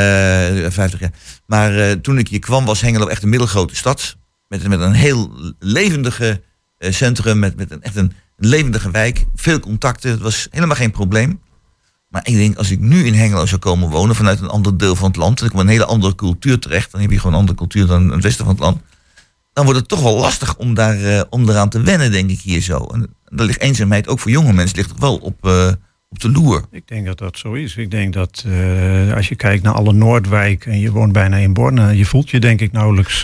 eh 0.66 0.72
50 0.72 1.00
jaar. 1.00 1.12
Maar 1.46 1.78
eh, 1.78 1.92
toen 1.92 2.18
ik 2.18 2.28
hier 2.28 2.40
kwam, 2.40 2.66
was 2.66 2.82
Hengelo 2.82 3.08
echt 3.08 3.24
een 3.24 3.30
middelgrote 3.30 3.76
stad. 3.76 4.18
Met, 4.48 4.68
met 4.68 4.80
een 4.80 4.94
heel 4.94 5.54
levendige 5.60 6.42
eh, 6.78 6.92
centrum, 6.92 7.40
met, 7.40 7.56
met 7.56 7.72
een, 7.72 7.82
echt 7.82 7.96
een 7.96 8.14
levendige 8.38 8.92
wijk. 8.92 9.26
Veel 9.36 9.60
contacten, 9.60 10.12
het 10.12 10.20
was 10.20 10.48
helemaal 10.52 10.76
geen 10.76 10.92
probleem. 10.92 11.42
Maar 12.16 12.28
ik 12.28 12.36
denk, 12.36 12.58
als 12.58 12.72
ik 12.72 12.80
nu 12.80 13.06
in 13.06 13.14
Hengelo 13.14 13.46
zou 13.46 13.62
komen 13.62 13.90
wonen, 13.90 14.16
vanuit 14.16 14.40
een 14.42 14.48
ander 14.48 14.78
deel 14.78 14.96
van 14.96 15.08
het 15.08 15.16
land, 15.16 15.40
kom 15.40 15.48
ik 15.48 15.54
op 15.54 15.60
een 15.60 15.68
hele 15.68 15.86
andere 15.86 16.16
cultuur 16.16 16.60
terecht. 16.60 16.92
Dan 16.92 17.02
heb 17.02 17.12
je 17.12 17.18
gewoon 17.18 17.34
een 17.34 17.40
andere 17.40 17.58
cultuur 17.58 17.86
dan 17.86 18.12
het 18.12 18.24
westen 18.24 18.46
van 18.46 18.54
het 18.54 18.64
land. 18.64 18.82
Dan 19.54 19.64
wordt 19.64 19.80
het 19.80 19.90
toch 19.90 20.02
wel 20.02 20.18
lastig 20.18 20.56
om, 20.56 20.74
daar, 20.74 21.04
eh, 21.04 21.22
om 21.30 21.50
eraan 21.50 21.70
te 21.70 21.82
wennen, 21.82 22.12
denk 22.12 22.30
ik 22.30 22.40
hier 22.40 22.62
zo. 22.62 22.86
En 22.94 23.16
daar 23.26 23.46
ligt 23.46 23.60
eenzaamheid, 23.60 24.08
ook 24.08 24.20
voor 24.20 24.32
jonge 24.32 24.54
mensen, 24.54 24.78
ligt 24.78 24.90
toch 24.90 25.00
wel 25.00 25.16
op, 25.16 25.46
eh, 25.46 25.72
op 26.10 26.20
de 26.20 26.30
loer. 26.32 26.66
Ik 26.72 26.88
denk 26.88 27.06
dat 27.06 27.18
dat 27.18 27.38
zo 27.38 27.54
is. 27.54 27.76
Ik 27.76 27.92
denk 27.92 28.14
dat 28.14 28.46
eh, 28.48 29.14
als 29.16 29.30
je 29.30 29.36
kijkt 29.36 29.64
naar 29.64 29.74
alle 29.74 29.94
Noordwijk 29.94 30.66
en 30.66 30.80
je 30.80 30.92
woont 30.92 31.12
bijna 31.12 31.38
in 31.38 31.54
Borne, 31.54 31.98
je 31.98 32.06
voelt 32.06 32.30
je 32.30 32.40
denk 32.40 32.62
ik 32.62 32.72
nauwelijks 32.72 33.24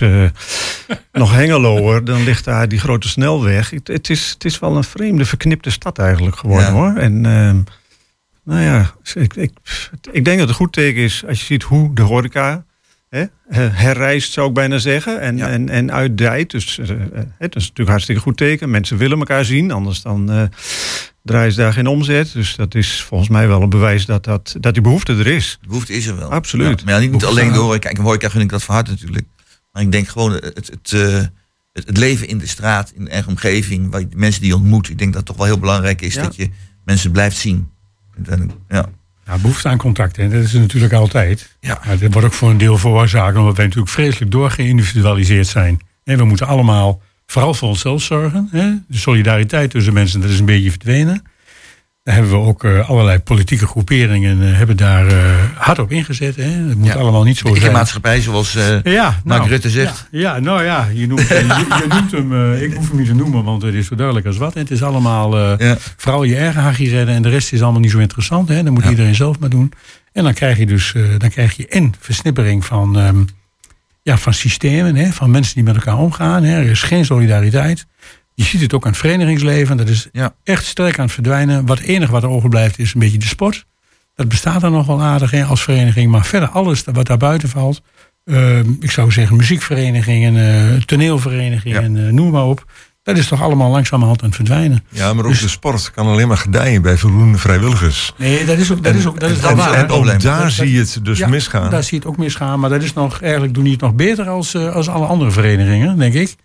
nog 1.11 1.33
Hengeloer. 1.33 2.05
Dan 2.05 2.23
ligt 2.23 2.45
daar 2.45 2.67
die 2.67 2.79
grote 2.79 3.09
snelweg. 3.09 3.69
Het, 3.69 3.87
het, 3.87 4.09
is, 4.09 4.29
het 4.29 4.45
is 4.45 4.59
wel 4.59 4.75
een 4.77 4.83
vreemde, 4.83 5.25
verknipte 5.25 5.69
stad 5.69 5.99
eigenlijk 5.99 6.37
geworden 6.37 6.65
Ja. 6.65 6.71
hoor. 6.71 6.95
En 6.95 7.25
ehm, 7.25 7.59
nou 8.43 8.61
ja, 8.61 8.93
ik, 9.13 9.33
ik, 9.35 9.51
ik 10.11 10.25
denk 10.25 10.25
dat 10.25 10.39
het 10.39 10.49
een 10.49 10.53
goed 10.53 10.73
teken 10.73 11.01
is 11.01 11.23
als 11.27 11.39
je 11.39 11.45
ziet 11.45 11.63
hoe 11.63 11.93
de 11.95 12.01
horeca 12.01 12.65
hè, 13.09 13.25
herrijst, 13.71 14.31
zou 14.31 14.47
ik 14.47 14.53
bijna 14.53 14.77
zeggen. 14.77 15.19
En, 15.21 15.37
Ja. 15.37 15.47
en, 15.49 15.69
en 15.69 15.91
uitdijt. 15.91 16.51
Dus 16.51 16.77
eh, 16.77 16.89
eh, 16.89 16.97
het 17.37 17.55
is 17.55 17.61
natuurlijk 17.61 17.89
hartstikke 17.89 18.21
goed 18.21 18.37
teken. 18.37 18.69
Mensen 18.69 18.97
willen 18.97 19.17
elkaar 19.19 19.45
zien, 19.45 19.71
anders 19.71 20.01
dan 20.01 20.31
eh, 20.31 20.43
draaien 21.23 21.51
ze 21.51 21.59
daar 21.59 21.73
geen 21.73 21.87
omzet. 21.87 22.31
Dus 22.33 22.55
dat 22.55 22.75
is 22.75 23.01
volgens 23.01 23.29
mij 23.29 23.47
wel 23.47 23.61
een 23.61 23.69
bewijs 23.69 24.05
dat, 24.05 24.23
dat, 24.23 24.55
dat 24.59 24.73
die 24.73 24.83
behoefte 24.83 25.13
er 25.13 25.27
is. 25.27 25.57
De 25.61 25.67
behoefte 25.67 25.93
is 25.93 26.05
er 26.05 26.15
wel. 26.17 26.31
Absoluut. 26.31 26.79
Ja, 26.79 26.85
maar 26.85 26.93
ja, 26.93 26.99
niet, 26.99 27.11
Behoefte 27.11 27.29
alleen 27.29 27.53
door 27.53 27.63
horeca. 27.63 27.79
Kijk, 27.87 27.97
in 27.97 28.03
horeca 28.03 28.29
gun 28.29 28.41
ik 28.41 28.49
dat 28.49 28.63
van 28.63 28.75
harte 28.75 28.91
natuurlijk. 28.91 29.25
Maar 29.71 29.81
ik 29.83 29.91
denk 29.91 30.07
gewoon 30.07 30.31
het, 30.31 30.43
het, 30.55 30.91
het, 31.73 31.85
het 31.85 31.97
leven 31.97 32.27
in 32.27 32.37
de 32.37 32.47
straat, 32.47 32.91
in 32.95 33.03
de 33.05 33.11
eigen 33.11 33.29
omgeving, 33.31 33.91
waar 33.91 33.99
je 33.99 34.07
de 34.07 34.15
mensen 34.17 34.41
die 34.41 34.49
je 34.49 34.55
ontmoet. 34.55 34.89
Ik 34.89 34.97
denk 34.97 35.09
dat 35.13 35.17
het 35.21 35.25
toch 35.29 35.37
wel 35.37 35.45
heel 35.45 35.59
belangrijk 35.59 36.01
is 36.01 36.13
Ja. 36.13 36.21
dat 36.21 36.35
je 36.35 36.49
mensen 36.85 37.11
blijft 37.11 37.37
zien. 37.37 37.69
Ja. 38.69 38.85
Ja, 39.25 39.37
behoefte 39.37 39.67
aan 39.67 39.77
contact, 39.77 40.15
hè, 40.15 40.29
dat 40.29 40.43
is 40.43 40.53
er 40.53 40.59
natuurlijk 40.59 40.93
altijd. 40.93 41.57
Ja. 41.59 41.81
Maar 41.85 41.97
dat 41.97 42.13
wordt 42.13 42.27
ook 42.27 42.33
voor 42.33 42.49
een 42.49 42.57
deel 42.57 42.77
veroorzaakt 42.77 43.37
omdat 43.37 43.55
wij 43.55 43.65
natuurlijk 43.65 43.91
vreselijk 43.91 44.31
doorgeïndividualiseerd 44.31 45.47
zijn. 45.47 45.79
En 46.03 46.17
we 46.17 46.23
moeten 46.23 46.47
allemaal 46.47 47.01
vooral 47.25 47.53
voor 47.53 47.67
onszelf 47.67 48.01
zorgen. 48.01 48.47
Hè. 48.51 48.73
De 48.87 48.97
solidariteit 48.97 49.69
tussen 49.69 49.93
mensen, 49.93 50.21
dat 50.21 50.29
is 50.29 50.39
een 50.39 50.45
beetje 50.45 50.69
verdwenen. 50.69 51.23
Hebben 52.03 52.31
we 52.31 52.37
ook 52.37 52.63
eh, 52.63 52.89
allerlei 52.89 53.19
politieke 53.19 53.67
groeperingen 53.67 54.41
eh, 54.47 54.57
hebben 54.57 54.77
daar 54.77 55.07
eh, 55.07 55.15
hard 55.55 55.79
op 55.79 55.91
ingezet. 55.91 56.35
Hè. 56.35 56.43
Het 56.43 56.77
moet 56.77 56.87
Ja. 56.87 56.93
allemaal 56.93 57.23
niet 57.23 57.37
zo 57.37 57.53
De 57.53 57.59
zijn. 57.59 57.71
maatschappij, 57.71 58.21
zoals 58.21 58.53
Ja, 58.83 59.03
Mark 59.23 59.39
nou, 59.39 59.49
Rutte 59.49 59.69
zegt. 59.69 60.07
Ja, 60.11 60.19
ja, 60.35 60.39
nou 60.39 60.63
ja, 60.63 60.87
je 60.93 61.07
noemt, 61.07 61.27
je, 61.27 61.35
je 61.35 61.85
noemt 61.89 62.11
hem, 62.11 62.53
ik 62.53 62.73
hoef 62.73 62.87
hem 62.89 62.97
niet 62.97 63.07
te 63.07 63.13
noemen, 63.13 63.43
want 63.43 63.61
het 63.61 63.73
is 63.73 63.87
zo 63.87 63.95
duidelijk 63.95 64.25
als 64.27 64.37
wat. 64.37 64.53
En 64.53 64.61
het 64.61 64.71
is 64.71 64.83
allemaal 64.83 65.57
vooral 65.97 66.23
je 66.23 66.35
eigen 66.35 66.61
hachie 66.61 66.89
redden 66.89 67.15
en 67.15 67.21
de 67.21 67.29
rest 67.29 67.53
is 67.53 67.61
allemaal 67.61 67.81
niet 67.81 67.91
zo 67.91 67.97
interessant. 67.99 68.49
Hè? 68.49 68.63
Dan 68.63 68.73
moet 68.73 68.85
iedereen 68.85 69.15
zelf 69.15 69.39
maar 69.39 69.49
doen. 69.49 69.73
En 70.13 70.23
dan 70.23 70.33
krijg 70.33 70.57
je 70.57 70.65
dus 70.65 70.93
dan 71.17 71.29
krijg 71.29 71.57
je 71.57 71.67
en 71.67 71.93
versnippering 71.99 72.65
van, 72.65 72.99
ehm, 72.99 73.23
ja, 74.01 74.17
van 74.17 74.33
systemen, 74.33 74.95
hè? 74.95 75.11
van 75.11 75.31
mensen 75.31 75.55
die 75.55 75.63
met 75.63 75.75
elkaar 75.75 75.97
omgaan. 75.97 76.43
Hè? 76.43 76.55
Er 76.57 76.69
is 76.69 76.81
geen 76.83 77.05
solidariteit. 77.05 77.85
Je 78.41 78.47
ziet 78.47 78.61
het 78.61 78.73
ook 78.73 78.83
aan 78.85 78.91
het 78.91 78.99
verenigingsleven. 78.99 79.77
Dat 79.77 79.87
is 79.89 80.07
Ja. 80.11 80.33
echt 80.43 80.65
sterk 80.65 80.97
aan 80.99 81.05
het 81.05 81.13
verdwijnen. 81.13 81.65
Wat 81.65 81.79
enige 81.79 82.11
wat 82.11 82.23
er 82.23 82.29
overblijft 82.29 82.79
is 82.79 82.93
een 82.93 82.99
beetje 82.99 83.17
de 83.17 83.25
sport. 83.25 83.65
Dat 84.15 84.27
bestaat 84.27 84.61
dan 84.61 84.71
nog 84.71 84.85
wel 84.85 85.01
aardig 85.01 85.31
hè, 85.31 85.43
als 85.43 85.63
vereniging. 85.63 86.11
Maar 86.11 86.25
verder 86.25 86.49
alles 86.49 86.83
wat 86.91 87.07
daar 87.07 87.17
buiten 87.17 87.49
valt. 87.49 87.81
ehm, 88.25 88.69
ik 88.79 88.91
zou 88.91 89.11
zeggen 89.11 89.35
muziekverenigingen, 89.37 90.37
eh, 90.37 90.81
toneelverenigingen, 90.81 92.05
eh, 92.07 92.11
noem 92.13 92.31
maar 92.31 92.45
op. 92.45 92.71
Dat 93.03 93.17
is 93.17 93.27
toch 93.27 93.41
allemaal 93.41 93.71
langzamerhand 93.71 94.21
aan 94.21 94.27
het 94.27 94.35
verdwijnen. 94.35 94.83
Ja, 94.89 95.13
maar 95.13 95.25
ook 95.25 95.31
Dus- 95.31 95.41
de 95.41 95.47
sport 95.47 95.91
kan 95.91 96.07
alleen 96.07 96.27
maar 96.27 96.37
gedijen 96.37 96.81
bij 96.81 96.97
voldoende 96.97 97.37
vrijwilligers. 97.37 98.13
Nee, 98.17 98.45
dat 98.45 98.57
is 98.57 98.71
ook, 98.71 98.83
dat 98.83 98.95
is 98.95 99.07
ook, 99.07 99.19
dat 99.19 99.29
is 99.29 99.37
en- 99.39 99.49
en- 99.49 99.55
waar. 99.55 99.73
en- 99.73 99.89
ook 99.89 100.21
daar 100.21 100.41
Dat- 100.43 100.51
zie 100.51 100.71
je 100.71 100.79
het 100.79 100.99
dus 101.03 101.17
Ja, 101.17 101.27
misgaan. 101.27 101.69
Daar 101.69 101.83
zie 101.83 101.91
je 101.91 101.97
het 101.97 102.05
ook 102.07 102.17
misgaan. 102.17 102.59
Maar 102.59 102.69
dat 102.69 102.83
is 102.83 102.93
nog, 102.93 103.21
eigenlijk 103.21 103.53
doen 103.53 103.63
die 103.63 103.71
het 103.73 103.81
nog 103.81 103.93
beter 103.93 104.27
als, 104.29 104.53
eh, 104.53 104.75
als 104.75 104.87
alle 104.89 105.05
andere 105.05 105.31
verenigingen, 105.31 105.97
denk 105.97 106.13
ik. 106.13 106.35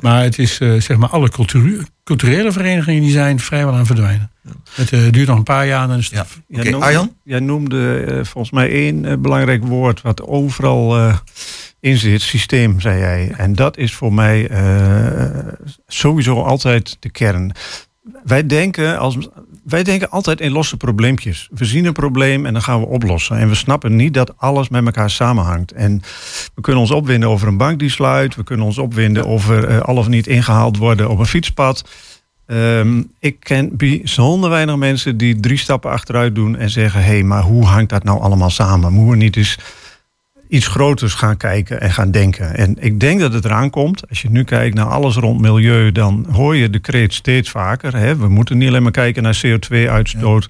Maar 0.00 0.22
het 0.22 0.38
is, 0.38 0.58
eh, 0.58 0.80
zeg 0.80 0.96
maar, 0.96 1.08
alle 1.08 1.28
cultu- 1.30 1.84
culturele 2.04 2.52
verenigingen 2.52 3.02
die 3.02 3.10
zijn 3.12 3.40
vrijwel 3.40 3.72
aan 3.72 3.78
het 3.78 3.86
verdwijnen. 3.86 4.30
Het 4.74 4.92
eh, 4.92 5.00
duurt 5.10 5.28
nog 5.28 5.36
een 5.36 5.42
paar 5.42 5.66
jaar 5.66 5.82
en 5.82 5.88
dan 5.88 5.98
is 5.98 6.10
het 6.10 6.26
Ja. 6.48 6.62
noemde- 6.62 6.86
Arjan? 6.86 7.12
Jij 7.24 7.40
noemde 7.40 8.04
volgens 8.24 8.52
mij 8.52 8.70
één 8.70 9.22
belangrijk 9.22 9.64
woord 9.64 10.02
wat 10.02 10.22
overal 10.22 10.96
eh, 10.96 11.16
in 11.84 11.96
zit, 11.96 12.22
systeem, 12.22 12.80
zei 12.80 12.98
jij. 12.98 13.32
En 13.36 13.54
dat 13.54 13.76
is 13.76 13.94
voor 13.94 14.12
mij 14.12 14.48
eh, 14.48 15.52
sowieso 15.86 16.42
altijd 16.42 16.96
de 17.00 17.10
kern. 17.10 17.52
Wij 18.24 18.46
denken, 18.46 18.98
als, 18.98 19.18
wij 19.64 19.82
denken 19.82 20.10
altijd 20.10 20.40
in 20.40 20.52
losse 20.52 20.76
probleempjes. 20.76 21.48
We 21.52 21.64
zien 21.64 21.84
een 21.84 21.92
probleem 21.92 22.46
en 22.46 22.52
dan 22.52 22.62
gaan 22.62 22.80
we 22.80 22.86
oplossen. 22.86 23.38
En 23.38 23.48
we 23.48 23.54
snappen 23.54 23.96
niet 23.96 24.14
dat 24.14 24.32
alles 24.36 24.68
met 24.68 24.84
elkaar 24.84 25.10
samenhangt. 25.10 25.72
En 25.72 26.02
we 26.54 26.60
kunnen 26.60 26.80
ons 26.80 26.90
opwinden 26.90 27.28
over 27.28 27.48
een 27.48 27.56
bank 27.56 27.78
die 27.78 27.90
sluit. 27.90 28.34
We 28.34 28.44
kunnen 28.44 28.66
ons 28.66 28.78
opwinden 28.78 29.26
over 29.26 29.68
eh, 29.68 29.80
al 29.80 29.96
of 29.96 30.08
niet 30.08 30.26
ingehaald 30.26 30.76
worden 30.76 31.10
op 31.10 31.18
een 31.18 31.26
fietspad. 31.26 31.88
Ehm, 32.46 33.02
ik 33.18 33.40
ken 33.40 33.76
bijzonder 33.76 34.50
weinig 34.50 34.76
mensen 34.76 35.16
die 35.16 35.40
drie 35.40 35.58
stappen 35.58 35.90
achteruit 35.90 36.34
doen 36.34 36.56
en 36.56 36.70
zeggen: 36.70 37.00
hé, 37.00 37.06
hey, 37.06 37.22
maar 37.22 37.42
hoe 37.42 37.64
hangt 37.64 37.90
dat 37.90 38.04
nou 38.04 38.20
allemaal 38.20 38.50
samen? 38.50 38.92
Moeten 38.92 39.18
we 39.18 39.24
niet 39.24 39.36
eens 39.36 39.58
iets 40.48 40.66
groters 40.66 41.14
gaan 41.14 41.36
kijken 41.36 41.80
en 41.80 41.92
gaan 41.92 42.10
denken? 42.10 42.56
En 42.56 42.76
ik 42.80 43.00
denk 43.00 43.20
dat 43.20 43.32
het 43.32 43.44
eraan 43.44 43.70
komt. 43.70 44.08
Als 44.08 44.22
je 44.22 44.30
nu 44.30 44.44
kijkt 44.44 44.74
naar 44.74 44.86
alles 44.86 45.16
rond 45.16 45.40
milieu, 45.40 45.92
dan 45.92 46.26
hoor 46.30 46.56
je 46.56 46.70
de 46.70 46.78
kreet 46.78 47.14
steeds 47.14 47.50
vaker. 47.50 47.96
Hè? 47.96 48.16
We 48.16 48.28
moeten 48.28 48.58
niet 48.58 48.68
alleen 48.68 48.82
maar 48.82 48.92
kijken 48.92 49.22
naar 49.22 49.40
CO2-uitstoot. 49.46 50.48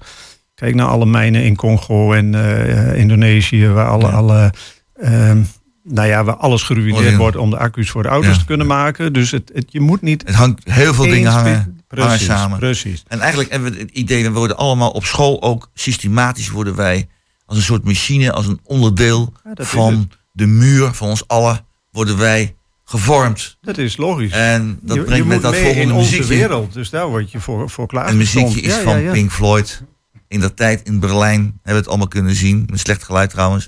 Kijk 0.55 0.75
naar 0.75 0.87
alle 0.87 1.05
mijnen 1.05 1.43
in 1.43 1.55
Congo 1.55 2.13
en 2.13 2.35
eh, 2.35 2.99
Indonesië, 2.99 3.67
waar 3.67 3.87
alle. 3.87 4.07
Ja. 4.07 4.11
alle 4.11 4.53
ehm, 4.95 5.41
nou 5.83 6.07
ja, 6.07 6.23
waar 6.23 6.35
alles 6.35 6.63
geruineerd 6.63 6.97
Oh, 6.97 7.11
ja. 7.11 7.17
wordt 7.17 7.37
om 7.37 7.49
de 7.49 7.57
accu's 7.57 7.89
voor 7.89 8.03
de 8.03 8.09
auto's 8.09 8.37
te 8.37 8.45
kunnen 8.45 8.67
maken. 8.67 9.13
Dus 9.13 9.31
het, 9.31 9.51
het, 9.53 9.65
je 9.71 9.79
moet 9.79 10.01
niet 10.01 10.23
Het 10.25 10.35
hangt, 10.35 10.71
heel 10.71 10.93
veel 10.93 11.03
dingen 11.05 11.31
hangen, 11.31 11.53
hangen 11.53 11.83
Precies, 11.87 12.25
samen. 12.25 12.59
Precies. 12.59 13.03
En 13.07 13.19
eigenlijk 13.19 13.51
hebben 13.51 13.71
we 13.73 13.79
het 13.79 13.91
idee, 13.91 14.23
we 14.23 14.31
worden 14.31 14.57
allemaal 14.57 14.89
op 14.89 15.05
school 15.05 15.41
ook 15.41 15.69
systematisch 15.73 16.49
worden 16.49 16.75
wij 16.75 17.07
als 17.45 17.57
een 17.57 17.63
soort 17.63 17.83
machine, 17.83 18.31
als 18.31 18.47
een 18.47 18.59
onderdeel 18.63 19.33
Ja, 19.43 19.65
van 19.65 20.11
de 20.31 20.45
muur 20.45 20.93
van 20.93 21.07
ons 21.09 21.27
allen, 21.27 21.65
worden 21.91 22.17
wij 22.17 22.55
gevormd. 22.83 23.57
Dat 23.61 23.77
is 23.77 23.97
logisch. 23.97 24.31
En 24.31 24.79
dat 24.81 24.95
je, 24.95 25.01
brengt 25.03 25.23
je 25.23 25.29
met 25.29 25.41
dat 25.41 25.55
volgende 25.55 25.81
in 25.81 25.91
onze 25.91 26.09
muziekje. 26.11 26.37
wereld. 26.37 26.73
Dus 26.73 26.89
daar 26.89 27.07
word 27.07 27.31
je 27.31 27.39
voor, 27.39 27.69
voor 27.69 27.87
klaar. 27.87 28.05
En 28.07 28.17
muziekje 28.17 28.61
is 28.61 28.73
van 28.75 29.11
Pink 29.11 29.31
Floyd. 29.31 29.81
In 30.27 30.39
dat 30.39 30.55
tijd 30.55 30.81
in 30.87 30.99
Berlijn 30.99 31.41
hebben 31.41 31.59
we 31.63 31.73
het 31.73 31.87
allemaal 31.87 32.07
kunnen 32.07 32.35
zien. 32.35 32.63
Met 32.69 32.79
slecht 32.79 33.03
geluid 33.03 33.29
trouwens. 33.29 33.67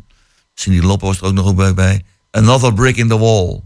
Cindy 0.54 0.80
Loppe 0.80 1.06
was 1.06 1.18
er 1.18 1.24
ook 1.26 1.34
nog 1.34 1.46
ook 1.48 1.56
bij- 1.56 1.74
bij. 1.74 2.04
Another 2.32 2.74
Brick 2.74 2.96
in 2.98 3.08
the 3.08 3.18
Wall. 3.18 3.62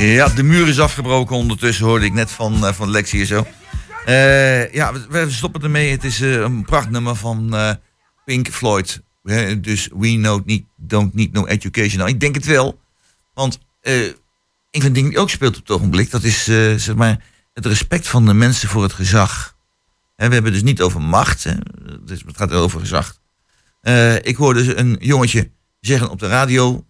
Ja, 0.00 0.28
de 0.28 0.42
muur 0.42 0.68
is 0.68 0.80
afgebroken 0.80 1.36
ondertussen, 1.36 1.86
hoorde 1.86 2.04
ik 2.04 2.12
net 2.12 2.30
van, 2.30 2.66
eh, 2.66 2.72
van 2.72 2.90
Lex 2.90 3.10
hier 3.10 3.24
zo. 3.24 3.46
Eh, 4.04 4.72
ja, 4.72 4.92
we, 5.08 5.26
stoppen 5.30 5.62
ermee. 5.62 5.90
Het 5.90 6.04
is 6.04 6.20
eh, 6.20 6.32
een 6.32 6.64
prachtnummer 6.64 7.16
van 7.16 7.54
Pink 8.24 8.48
Floyd. 8.48 9.02
Dus 9.58 9.88
We 9.98 10.14
know 10.14 10.48
Don't 10.76 11.14
Need 11.14 11.32
No 11.32 11.46
Education. 11.46 11.98
Nou, 11.98 12.10
ik 12.10 12.20
denk 12.20 12.34
het 12.34 12.44
wel. 12.44 12.80
Want 13.34 13.58
een 13.82 14.14
van 14.70 14.82
de 14.82 14.92
dingen 14.92 15.10
die 15.10 15.18
ook 15.18 15.30
speelt 15.30 15.56
op 15.56 15.62
het 15.62 15.70
ogenblik... 15.70 16.10
dat 16.10 16.22
is 16.22 16.44
zeg 16.84 16.94
maar, 16.94 17.24
het 17.54 17.66
respect 17.66 18.08
van 18.08 18.26
de 18.26 18.34
mensen 18.34 18.68
voor 18.68 18.82
het 18.82 18.92
gezag. 18.92 19.56
We 20.16 20.34
hebben 20.34 20.52
dus 20.52 20.62
niet 20.62 20.82
over 20.82 21.00
macht. 21.00 21.44
Hè, 21.44 21.52
het 22.06 22.22
gaat 22.32 22.52
over 22.52 22.80
gezag. 22.80 23.18
Ik 24.22 24.36
hoorde 24.36 24.64
dus 24.64 24.76
een 24.76 24.96
jongetje 25.00 25.50
zeggen 25.80 26.10
op 26.10 26.18
de 26.18 26.28
radio... 26.28 26.84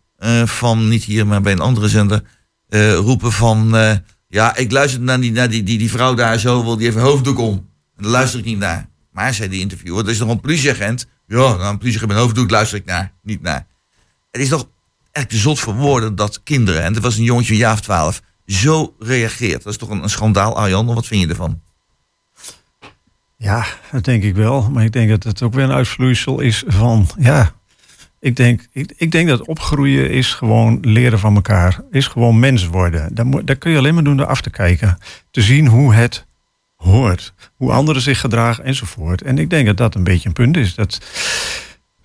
van 0.45 0.89
niet 0.89 1.05
hier, 1.05 1.27
maar 1.27 1.41
bij 1.41 1.53
een 1.53 1.61
andere 1.61 1.89
zender... 1.89 2.23
eh, 2.71 2.95
roepen 2.95 3.33
van... 3.33 3.77
eh, 3.77 3.97
ja, 4.29 4.57
ik 4.57 4.73
luister 4.73 5.01
naar 5.01 5.21
die, 5.21 5.33
naar 5.33 5.49
die, 5.49 5.63
die, 5.63 5.79
die 5.79 5.91
vrouw 5.91 6.15
daar 6.15 6.39
zo, 6.39 6.65
wil 6.65 6.77
die 6.77 6.89
even 6.89 7.01
hoofddoek 7.01 7.39
om. 7.39 7.69
En 7.97 8.07
luister 8.07 8.39
ik 8.39 8.45
niet 8.45 8.59
naar. 8.59 8.89
Maar, 9.13 9.35
zei 9.35 9.49
die 9.49 9.61
interviewer, 9.61 10.05
er 10.05 10.11
is 10.11 10.19
nog 10.19 10.29
een 10.29 10.41
politieagent. 10.41 11.07
Ja, 11.27 11.37
nou, 11.37 11.65
een 11.65 11.79
politieagent 11.79 12.13
met 12.13 12.21
hoofddoek 12.21 12.51
luister 12.51 12.79
ik 12.79 12.85
naar, 12.85 13.13
niet 13.23 13.43
naar. 13.43 13.67
Het 14.31 14.41
is 14.41 14.49
toch 14.49 14.69
echt 15.13 15.33
zot 15.33 15.61
voor 15.61 15.75
woorden 15.75 16.15
dat 16.15 16.43
kinderen, 16.43 16.83
en 16.83 16.95
het 16.95 17.03
was 17.03 17.17
een 17.17 17.25
jongetje 17.25 17.53
een 17.53 17.59
jaar 17.59 17.73
of 17.73 17.81
twaalf, 17.81 18.23
zo 18.47 18.95
reageert. 18.99 19.63
Dat 19.63 19.73
is 19.73 19.79
toch 19.79 19.89
een, 19.89 20.03
een 20.03 20.11
schandaal, 20.11 20.57
Arjan? 20.57 20.87
Wat 20.87 21.07
vind 21.07 21.21
je 21.21 21.29
ervan? 21.29 21.61
Ja, 23.37 23.67
dat 23.93 24.05
denk 24.05 24.23
ik 24.23 24.35
wel. 24.35 24.71
Maar 24.71 24.85
ik 24.85 24.93
denk 24.93 25.11
dat 25.11 25.23
het 25.23 25.43
ook 25.43 25.55
weer 25.55 25.65
een 25.65 25.73
uitvloeisel 25.73 26.41
is 26.41 26.65
van, 26.67 27.09
ja, 27.19 27.53
ik 28.21 28.37
denk, 28.37 28.67
ik, 28.73 28.93
ik 28.97 29.11
denk 29.13 29.29
dat 29.29 29.47
opgroeien 29.47 30.11
is 30.11 30.35
gewoon 30.35 30.79
leren 30.83 31.19
van 31.19 31.35
elkaar. 31.35 31.81
Is 31.91 32.07
gewoon 32.07 32.39
mens 32.39 32.67
worden. 32.67 33.15
Dat, 33.15 33.25
moet- 33.27 33.59
kun 33.59 33.71
je 33.71 33.79
alleen 33.79 33.95
maar 33.95 34.05
doen 34.05 34.17
door 34.17 34.27
af 34.27 34.41
te 34.41 34.51
kijken. 34.51 34.99
Te 35.31 35.41
zien 35.43 35.67
hoe 35.67 35.95
het 35.95 36.27
hoort. 36.77 37.33
Hoe 37.57 37.73
anderen 37.73 38.03
zich 38.03 38.21
gedragen 38.21 38.65
enzovoort. 38.65 39.23
En 39.23 39.39
ik 39.39 39.51
denk 39.51 39.67
dat 39.67 39.77
dat 39.77 39.95
een 39.95 40.05
beetje 40.05 40.29
een 40.29 40.35
punt 40.35 40.57
is. 40.57 40.75
Dat 40.75 41.01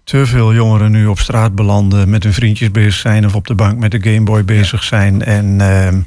te 0.04 0.26
veel 0.26 0.54
jongeren 0.54 0.92
nu 0.92 1.06
op 1.06 1.20
straat 1.20 1.56
belanden, 1.56 2.10
met 2.10 2.24
hun 2.24 2.34
vriendjes 2.34 2.72
bezig 2.72 2.94
zijn 2.94 3.26
of 3.26 3.36
op 3.36 3.48
de 3.48 3.56
bank 3.56 3.80
met 3.80 3.92
de 3.92 4.02
Gameboy 4.02 4.46
bezig 4.46 4.84
zijn. 4.84 5.22
En 5.24 5.62
ehm, 5.62 6.00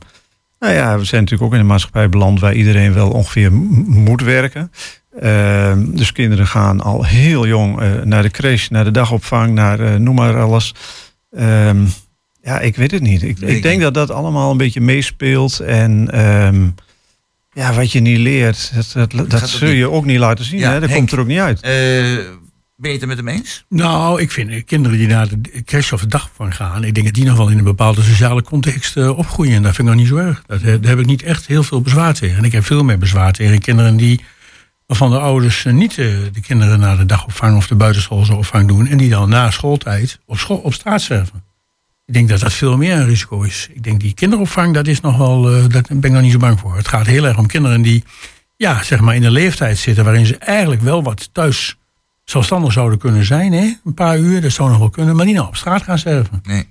nou 0.58 0.74
ja, 0.74 0.98
we 0.98 1.04
zijn 1.04 1.20
natuurlijk 1.22 1.50
ook 1.50 1.54
in 1.54 1.60
een 1.60 1.66
maatschappij 1.66 2.08
beland 2.08 2.40
waar 2.40 2.54
iedereen 2.54 2.92
wel 2.92 3.10
ongeveer 3.10 3.52
moet 3.52 4.22
werken. 4.22 4.72
Ehm, 5.20 5.84
dus 5.90 6.12
kinderen 6.12 6.46
gaan 6.46 6.80
al 6.80 7.04
heel 7.04 7.46
jong 7.46 7.80
eh, 7.80 8.02
naar 8.04 8.22
de 8.22 8.30
crash, 8.30 8.68
naar 8.68 8.84
de 8.84 8.90
dagopvang, 8.90 9.54
naar 9.54 9.80
eh, 9.80 9.94
noem 9.94 10.14
maar 10.14 10.40
alles. 10.40 10.74
Ehm, 11.30 11.84
ja, 12.42 12.60
ik 12.60 12.76
weet 12.76 12.90
het 12.90 13.02
niet. 13.02 13.22
Ik, 13.22 13.38
ik 13.38 13.62
denk 13.62 13.80
dat 13.80 13.94
dat 13.94 14.10
allemaal 14.10 14.50
een 14.50 14.56
beetje 14.56 14.80
meespeelt. 14.80 15.60
En 15.60 16.10
ehm, 16.10 16.66
ja, 17.52 17.74
wat 17.74 17.92
je 17.92 18.00
niet 18.00 18.18
leert, 18.18 18.72
dat, 18.74 19.10
dat, 19.10 19.30
dat, 19.30 19.48
zul 19.48 19.68
je 19.68 19.90
ook 19.90 20.04
niet 20.04 20.18
laten 20.18 20.44
zien. 20.44 20.58
Ja, 20.58 20.72
hè? 20.72 20.80
Dat 20.80 20.88
Henk. 20.88 20.98
komt 20.98 21.12
er 21.12 21.20
ook 21.20 21.26
niet 21.26 21.38
uit. 21.38 21.60
Eh, 21.60 21.70
ben 22.76 22.90
je 22.90 22.92
het 22.92 23.02
er 23.02 23.08
met 23.08 23.16
hem 23.16 23.28
eens? 23.28 23.64
Nou, 23.68 24.20
ik 24.20 24.30
vind 24.30 24.64
kinderen 24.64 24.98
die 24.98 25.08
naar 25.08 25.28
de 25.28 25.62
crash 25.64 25.92
of 25.92 26.00
de 26.00 26.06
dagopvang 26.06 26.56
gaan, 26.56 26.84
ik 26.84 26.94
denk 26.94 27.06
dat 27.06 27.14
die 27.14 27.24
nog 27.24 27.36
wel 27.36 27.48
in 27.48 27.58
een 27.58 27.64
bepaalde 27.64 28.02
sociale 28.02 28.42
context 28.42 28.96
opgroeien. 28.96 29.54
En 29.54 29.62
dat 29.62 29.74
vind 29.74 29.88
ik 29.88 29.94
nog 29.94 30.02
niet 30.02 30.12
zo 30.12 30.16
erg. 30.16 30.42
Dat, 30.46 30.62
daar 30.62 30.78
heb 30.82 30.98
ik 30.98 31.06
niet 31.06 31.22
echt 31.22 31.46
heel 31.46 31.62
veel 31.62 31.80
bezwaar 31.80 32.14
tegen. 32.14 32.36
En 32.36 32.44
ik 32.44 32.52
heb 32.52 32.64
veel 32.64 32.84
meer 32.84 32.98
bezwaar 32.98 33.32
tegen 33.32 33.58
kinderen 33.58 33.96
die 33.96 34.20
waarvan 34.88 35.10
de 35.10 35.18
ouders 35.18 35.64
eh, 35.64 35.72
niet 35.72 35.90
eh, 35.90 36.06
de 36.32 36.40
kinderen 36.40 36.80
naar 36.80 36.96
de 36.96 37.06
dagopvang 37.06 37.56
of 37.56 37.66
de 37.66 37.74
buitenschoolse 37.74 38.34
opvang 38.34 38.68
doen. 38.68 38.86
En 38.86 38.96
die 38.96 39.10
dan 39.10 39.28
na 39.28 39.50
schooltijd 39.50 40.20
op, 40.26 40.38
school, 40.38 40.56
op 40.56 40.74
straat 40.74 41.00
zwerven. 41.00 41.44
Ik 42.06 42.14
denk 42.14 42.28
dat 42.28 42.40
dat 42.40 42.52
veel 42.52 42.76
meer 42.76 42.96
een 42.96 43.06
risico 43.06 43.42
is. 43.42 43.68
Ik 43.72 43.82
denk 43.82 44.00
die 44.00 44.14
kinderopvang, 44.14 44.74
dat 44.74 44.86
is 44.86 45.00
nog 45.00 45.16
wel, 45.16 45.48
eh, 45.48 45.68
daar 45.68 45.82
ben 45.88 46.02
ik 46.02 46.12
nog 46.12 46.22
niet 46.22 46.32
zo 46.32 46.38
bang 46.38 46.60
voor. 46.60 46.76
Het 46.76 46.88
gaat 46.88 47.06
heel 47.06 47.24
erg 47.24 47.38
om 47.38 47.46
kinderen 47.46 47.82
die, 47.82 48.04
ja, 48.56 48.82
zeg 48.82 49.00
maar 49.00 49.14
in 49.14 49.24
een 49.24 49.32
leeftijd 49.32 49.78
zitten 49.78 50.04
waarin 50.04 50.26
ze 50.26 50.36
eigenlijk 50.36 50.82
wel 50.82 51.02
wat 51.02 51.28
thuis 51.32 51.76
zelfstandig 52.24 52.72
zouden 52.72 52.98
kunnen 52.98 53.24
zijn. 53.24 53.52
Hè? 53.52 53.72
Een 53.84 53.94
paar 53.94 54.18
uur, 54.18 54.40
dat 54.40 54.52
zou 54.52 54.68
nog 54.68 54.78
wel 54.78 54.90
kunnen, 54.90 55.16
maar 55.16 55.26
niet 55.26 55.34
nou 55.34 55.46
op 55.46 55.56
straat 55.56 55.82
gaan 55.82 55.98
zwerven. 55.98 56.40
Nee. 56.42 56.68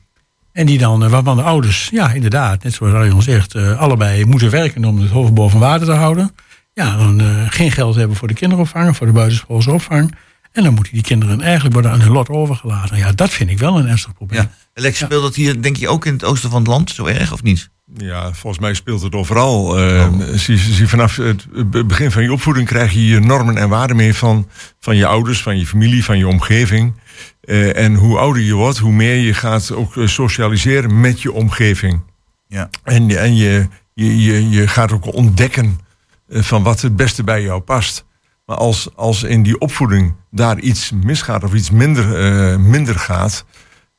En 0.52 0.66
die 0.66 0.78
dan, 0.78 1.10
waarvan 1.10 1.36
de 1.36 1.44
ouders, 1.44 1.90
ja 1.92 2.12
inderdaad, 2.12 2.64
net 2.64 2.74
zoals 2.74 2.94
Arjan 2.94 3.22
zegt, 3.22 3.56
allebei 3.56 4.26
moeten 4.26 4.50
werken 4.50 4.86
om 4.86 5.00
het 5.00 5.10
hoofd 5.10 5.34
boven 5.34 5.60
water 5.60 5.86
te 5.86 5.94
houden. 5.94 6.32
Ja, 6.78 6.98
dan 6.98 7.22
eh, 7.22 7.44
geen 7.48 7.72
geld 7.72 7.96
hebben 7.96 8.18
voor 8.18 8.28
de 8.28 8.34
kinderopvang, 8.34 8.96
voor 8.98 9.08
de 9.08 9.14
buitenschoolse 9.14 9.72
opvang. 9.72 10.16
En 10.52 10.64
dan 10.64 10.74
moeten 10.74 10.94
die 10.94 11.02
kinderen 11.02 11.42
eigenlijk 11.42 11.74
worden 11.74 11.92
aan 11.92 12.02
hun 12.02 12.12
lot 12.12 12.30
overgelaten. 12.30 12.98
Ja, 12.98 13.12
dat 13.12 13.30
vind 13.30 13.50
ik 13.50 13.58
wel 13.58 13.78
een 13.80 13.88
ernstig 13.88 14.14
probleem. 14.14 14.42
Ja. 14.42 14.52
Lex, 14.74 15.00
speelt 15.00 15.22
dat 15.24 15.36
hier, 15.36 15.62
denk 15.62 15.76
je, 15.76 15.88
ook 15.90 16.06
in 16.06 16.14
het 16.14 16.24
oosten 16.24 16.50
van 16.50 16.60
het 16.60 16.68
land 16.68 16.92
zo 16.92 17.06
erg, 17.06 17.34
of 17.34 17.44
niet? 17.44 17.70
Ja, 17.98 18.34
volgens 18.34 18.62
mij 18.62 18.74
speelt 18.74 19.02
het 19.02 19.14
overal. 19.16 19.80
Eh, 19.80 20.08
zie, 20.34 20.58
zie, 20.58 20.88
vanaf 20.88 21.16
het 21.16 21.46
be- 21.72 21.86
begin 21.86 22.12
van 22.12 22.24
je 22.24 22.32
opvoeding 22.32 22.68
krijg 22.68 22.92
je 22.92 23.08
je 23.08 23.20
normen 23.20 23.58
en 23.58 23.70
waarden 23.70 23.96
mee 23.96 24.14
van, 24.14 24.48
van 24.80 24.96
je 24.96 25.06
ouders, 25.06 25.42
van 25.42 25.58
je 25.60 25.66
familie, 25.66 26.04
van 26.04 26.18
je 26.18 26.28
omgeving. 26.28 26.94
Eh, 27.42 27.78
en 27.78 27.96
hoe 27.96 28.18
ouder 28.18 28.42
je 28.42 28.54
wordt, 28.54 28.78
hoe 28.78 28.94
meer 28.94 29.16
je 29.16 29.34
gaat 29.34 29.72
ook 29.72 29.94
socialiseren 30.06 31.00
met 31.00 31.22
je 31.22 31.32
omgeving. 31.32 32.02
Ja. 32.48 32.70
En, 32.84 33.18
en 33.18 33.36
je, 33.36 33.68
je, 33.94 34.22
je, 34.22 34.50
je 34.50 34.68
gaat 34.68 34.92
ook 34.92 35.14
ontdekken 35.14 35.86
van 36.30 36.64
wat 36.64 36.82
het 36.82 36.96
beste 36.96 37.24
bij 37.24 37.42
jou 37.42 37.62
past. 37.62 38.06
Maar 38.46 38.58
als, 38.58 38.90
als 38.96 39.24
in 39.24 39.44
die 39.44 39.60
opvoeding 39.60 40.14
daar 40.32 40.60
iets 40.60 40.92
misgaat 41.04 41.44
of 41.44 41.54
iets 41.54 41.70
minder, 41.72 42.20
eh, 42.52 42.58
minder 42.58 42.96
gaat, 43.00 43.46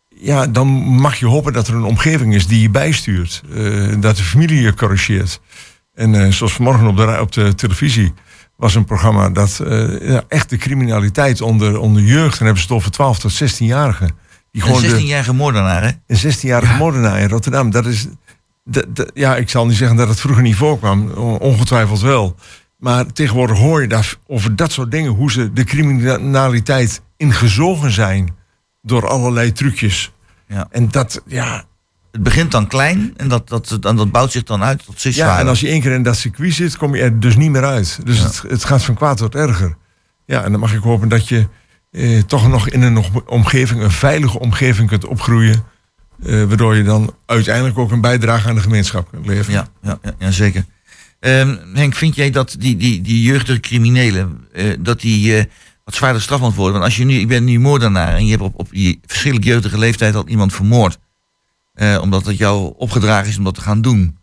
ja, 0.09 0.47
dan 0.47 0.67
mag 1.01 1.17
je 1.17 1.27
hopen 1.27 1.53
dat 1.53 1.69
er 1.69 1.75
een 1.75 1.85
omgeving 1.85 2.35
is 2.35 2.47
die 2.47 2.61
je 2.61 2.71
bijstuurt. 2.71 3.43
eh, 3.55 3.93
dat 4.01 4.17
de 4.17 4.23
familie 4.23 4.61
je 4.63 4.75
corrigeert. 4.75 5.41
En 5.95 6.15
eh, 6.15 6.33
zoals 6.33 6.53
vanmorgen 6.53 6.87
op 6.87 6.97
de, 6.97 7.19
op 7.21 7.33
de 7.33 7.55
televisie 7.55 8.13
was 8.57 8.75
een 8.75 8.85
programma 8.85 9.31
dat 9.31 9.61
eh, 9.61 10.09
ja, 10.09 10.23
echt 10.29 10.51
de 10.51 10.57
criminaliteit 10.57 11.41
onder, 11.41 11.79
onder 11.79 12.03
jeugd, 12.03 12.37
dan 12.39 12.47
hebben 12.47 12.63
ze 12.63 12.69
het 12.69 12.77
over 12.77 12.91
12 12.91 13.19
tot 13.19 13.33
16-jarigen. 13.43 14.09
Die 14.51 14.63
Een 14.65 14.81
de- 14.81 15.01
16-jarige 15.01 15.33
moordenaar, 15.33 15.83
hè? 15.83 15.91
een 16.07 16.33
16-jarige 16.35 16.75
moordenaar 16.77 17.21
in 17.21 17.29
Rotterdam. 17.29 17.71
Dat 17.71 17.87
is. 17.87 18.07
Ja, 19.15 19.37
ik 19.37 19.49
zal 19.51 19.67
niet 19.67 19.77
zeggen 19.77 19.97
dat 19.97 20.09
het 20.09 20.21
vroeger 20.21 20.43
niet 20.43 20.57
voorkwam. 20.57 21.11
on- 21.11 21.39
Ongetwijfeld 21.39 22.01
wel. 22.01 22.35
Maar 22.79 23.13
tegenwoordig 23.13 23.59
hoor 23.59 23.81
je 23.83 23.89
daar 23.89 24.15
over 24.27 24.57
dat 24.57 24.73
soort 24.73 24.91
dingen. 24.91 25.11
Hoe 25.11 25.33
ze 25.33 25.53
de 25.53 25.65
criminaliteit 25.65 27.03
ingezogen 27.17 27.91
zijn. 27.91 28.37
Door 28.83 29.09
allerlei 29.09 29.53
trucjes. 29.53 30.13
Ja. 30.49 30.67
En 30.71 30.89
dat, 30.91 31.23
ja. 31.27 31.65
Het 32.13 32.23
begint 32.23 32.51
dan 32.51 32.67
klein 32.67 33.13
en 33.17 33.29
dat, 33.29 33.49
dat, 33.49 33.69
dat, 33.81 33.83
dat 33.97 34.11
bouwt 34.13 34.33
zich 34.33 34.43
dan 34.43 34.63
uit 34.63 34.85
tot 34.85 34.99
steeds 34.99 35.17
Ja, 35.17 35.39
en 35.39 35.49
als 35.49 35.61
je 35.61 35.69
één 35.69 35.81
keer 35.81 35.93
in 35.93 36.03
dat 36.03 36.17
circuit 36.17 36.55
zit, 36.55 36.77
kom 36.77 36.95
je 36.95 37.03
er 37.03 37.21
dus 37.21 37.37
niet 37.37 37.51
meer 37.51 37.65
uit. 37.65 38.01
Dus 38.05 38.19
Ja. 38.19 38.25
het, 38.25 38.43
het 38.49 38.65
gaat 38.65 38.83
van 38.85 38.95
kwaad 38.95 39.17
tot 39.17 39.35
erger. 39.35 39.77
Ja, 40.25 40.43
en 40.45 40.51
dan 40.51 40.61
mag 40.61 40.75
ik 40.75 40.83
hopen 40.83 41.09
dat 41.09 41.29
je 41.29 41.49
eh, 41.91 42.23
toch 42.23 42.49
nog 42.49 42.69
in 42.69 42.83
een 42.83 42.93
nog- 42.93 43.25
omgeving, 43.27 43.83
een 43.83 43.91
veilige 43.91 44.39
omgeving 44.41 44.89
kunt 44.89 45.05
opgroeien. 45.07 45.65
Eh, 46.23 46.45
waardoor 46.45 46.77
je 46.77 46.83
dan 46.83 47.15
uiteindelijk 47.27 47.79
ook 47.79 47.91
een 47.91 48.01
bijdrage 48.01 48.49
aan 48.49 48.55
de 48.55 48.61
gemeenschap 48.61 49.11
kunt 49.11 49.27
leveren. 49.27 49.69
Ja, 49.83 49.99
ja, 50.03 50.15
ja, 50.19 50.31
zeker. 50.31 50.65
Ehm, 51.21 51.57
Henk, 51.75 51.95
vind 51.95 52.15
jij 52.15 52.31
dat 52.31 52.57
die, 52.59 52.77
die, 52.77 53.01
die 53.01 53.23
jeugdige 53.23 53.61
criminelen, 53.61 54.47
eh, 54.53 54.65
dat 54.79 55.01
die 55.01 55.37
eh, 55.37 55.45
wat 55.85 55.95
zwaarder 55.95 56.23
straf 56.23 56.41
moet 56.41 56.55
worden? 56.55 56.73
Want 56.73 56.85
als 56.85 56.97
je 56.97 57.05
nu, 57.05 57.15
ik 57.15 57.29
ben 57.29 57.45
nu 57.45 57.61
moordenaar 57.61 58.15
en 58.15 58.25
je 58.25 58.31
hebt 58.31 58.43
op, 58.43 58.59
op 58.59 58.71
die 58.71 59.01
verschillende 59.07 59.47
jeugdige 59.47 59.79
leeftijd 59.79 60.15
al 60.15 60.29
iemand 60.29 60.53
vermoord. 60.53 60.99
omdat 62.01 62.27
het 62.27 62.37
jou 62.37 62.73
opgedragen 62.77 63.29
is 63.29 63.39
om 63.39 63.45
dat 63.45 63.55
te 63.55 63.61
gaan 63.61 63.83
doen. 63.83 64.19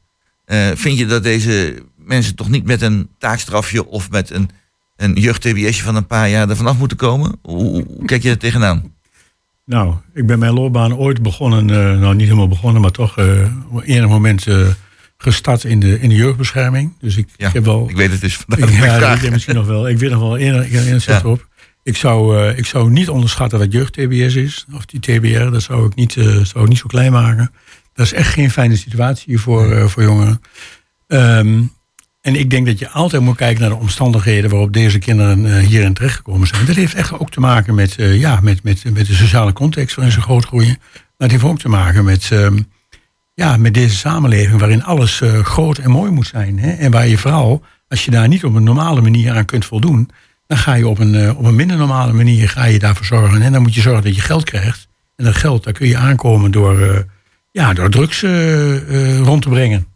Vind 0.74 0.98
je 0.98 1.06
dat 1.06 1.24
deze 1.24 1.84
mensen 1.98 2.36
toch 2.36 2.50
niet 2.50 2.66
met 2.66 2.82
een 2.82 3.10
taakstrafje 3.18 3.86
of 3.86 4.10
met 4.10 4.30
een, 4.30 4.50
een 4.96 5.14
jeugd-TBSje 5.14 5.84
van 5.84 5.96
een 5.96 6.08
paar 6.08 6.30
jaar 6.30 6.50
er 6.50 6.56
vanaf 6.56 6.78
moeten 6.78 6.98
komen? 6.98 7.36
Hoe 7.42 7.86
kijk 8.06 8.24
je 8.24 8.30
er 8.30 8.38
tegenaan? 8.38 8.95
Nou, 9.66 9.94
ik 10.14 10.26
ben 10.26 10.40
mijn 10.40 10.54
loopbaan 10.54 10.96
ooit 10.96 11.22
begonnen, 11.22 11.70
eh, 11.70 12.00
nou 12.00 12.16
niet 12.16 12.26
helemaal 12.28 12.48
begonnen, 12.48 12.82
maar 12.82 12.92
toch 12.92 13.18
eh 13.18 13.26
op 13.70 13.82
enig 13.86 14.08
moment 14.10 14.48
eh, 14.48 14.68
gestart 15.18 15.64
in 15.64 15.80
de, 15.80 16.00
in 16.00 16.10
de 16.10 16.16
jeugdbescherming. 16.16 16.94
Dus 17.00 17.18
ik, 17.18 17.28
Ja, 17.38 17.48
ik 17.48 17.54
heb 17.54 17.66
wel. 17.66 17.90
Ik 17.90 17.96
weet 17.96 18.12
het 18.12 18.22
dus. 18.22 18.34
Ik, 18.40 18.44
dat 18.48 18.60
ik 18.60 18.70
ja, 18.70 18.98
vraag. 18.98 19.30
misschien 19.30 19.56
nog 19.56 19.68
wel. 19.68 19.90
Ik 19.90 19.98
weet 19.98 20.10
nog 20.12 20.20
wel 20.20 20.38
één 20.38 21.02
zet 21.02 21.04
Ja. 21.04 21.20
erop. 21.20 21.48
Ik 21.84 21.98
zou, 21.98 22.48
ik 22.48 22.66
zou 22.66 22.90
niet 22.90 23.10
onderschatten 23.10 23.60
wat 23.60 23.72
jeugd-TBS 23.72 24.36
is. 24.36 24.66
Of 24.74 24.86
die 24.86 25.00
TBR, 25.00 25.50
dat 25.52 25.62
zou 25.62 25.86
ik 25.86 25.96
niet, 25.96 26.12
zou 26.44 26.64
ik 26.64 26.68
niet 26.68 26.78
zo 26.78 26.88
klein 26.88 27.12
maken. 27.12 27.52
Dat 27.94 28.06
is 28.06 28.14
echt 28.14 28.34
geen 28.34 28.52
fijne 28.52 28.76
situatie 28.76 29.40
voor, 29.40 29.90
voor 29.90 30.04
jongeren. 30.04 30.42
Ehm, 31.08 31.62
en 32.26 32.36
ik 32.36 32.50
denk 32.50 32.66
dat 32.66 32.80
je 32.80 32.90
altijd 32.90 33.22
moet 33.22 33.36
kijken 33.36 33.62
naar 33.62 33.70
de 33.70 33.76
omstandigheden 33.76 34.50
waarop 34.50 34.74
deze 34.74 35.00
kinderen 35.00 35.46
eh, 35.46 35.68
hierin 35.68 35.94
terechtgekomen 35.94 36.48
zijn. 36.48 36.66
Dat 36.66 36.76
heeft 36.76 36.94
echt 36.94 37.20
ook 37.20 37.32
te 37.32 37.40
maken 37.40 37.76
met, 37.76 37.98
eh, 37.98 38.20
ja, 38.20 38.40
met, 38.42 38.64
met, 38.64 38.84
met 38.94 39.08
de 39.08 39.14
sociale 39.14 39.54
context 39.54 39.96
waarin 39.96 40.14
ze 40.14 40.22
grootgroeien. 40.22 40.78
Maar 40.94 41.14
het 41.18 41.32
heeft 41.32 41.44
ook 41.44 41.60
te 41.60 41.70
maken 41.70 42.06
met, 42.06 42.30
ehm, 42.32 42.60
ja, 43.34 43.58
met 43.58 43.74
deze 43.74 43.96
samenleving 43.96 44.60
waarin 44.60 44.84
alles 44.84 45.22
eh, 45.22 45.40
groot 45.40 45.78
en 45.78 45.90
mooi 45.90 46.12
moet 46.12 46.28
zijn. 46.28 46.60
Hè? 46.60 46.72
En 46.72 46.92
waar 46.92 47.08
je 47.08 47.18
vooral, 47.18 47.64
als 47.88 48.06
je 48.06 48.12
daar 48.12 48.28
niet 48.28 48.44
op 48.44 48.56
een 48.56 48.64
normale 48.64 49.02
manier 49.02 49.36
aan 49.36 49.46
kunt 49.46 49.66
voldoen, 49.66 50.10
dan 50.48 50.58
ga 50.58 50.74
je 50.74 50.88
op 50.88 51.00
een, 51.00 51.36
op 51.36 51.46
een 51.46 51.56
minder 51.56 51.78
normale 51.78 52.14
manier 52.14 52.50
ga 52.50 52.66
je 52.66 52.80
daarvoor 52.80 53.06
zorgen. 53.06 53.42
En 53.42 53.52
dan 53.52 53.62
moet 53.62 53.76
je 53.76 53.82
zorgen 53.82 54.04
dat 54.04 54.16
je 54.16 54.22
geld 54.22 54.44
krijgt. 54.44 54.88
En 55.16 55.26
dat 55.26 55.36
geld, 55.36 55.64
daar 55.64 55.74
kun 55.74 55.88
je 55.88 55.98
aankomen 55.98 56.52
door, 56.52 57.06
ja, 57.52 57.74
door 57.74 57.90
drugs 57.90 58.22
rond 59.22 59.42
te 59.42 59.50
brengen. 59.50 59.95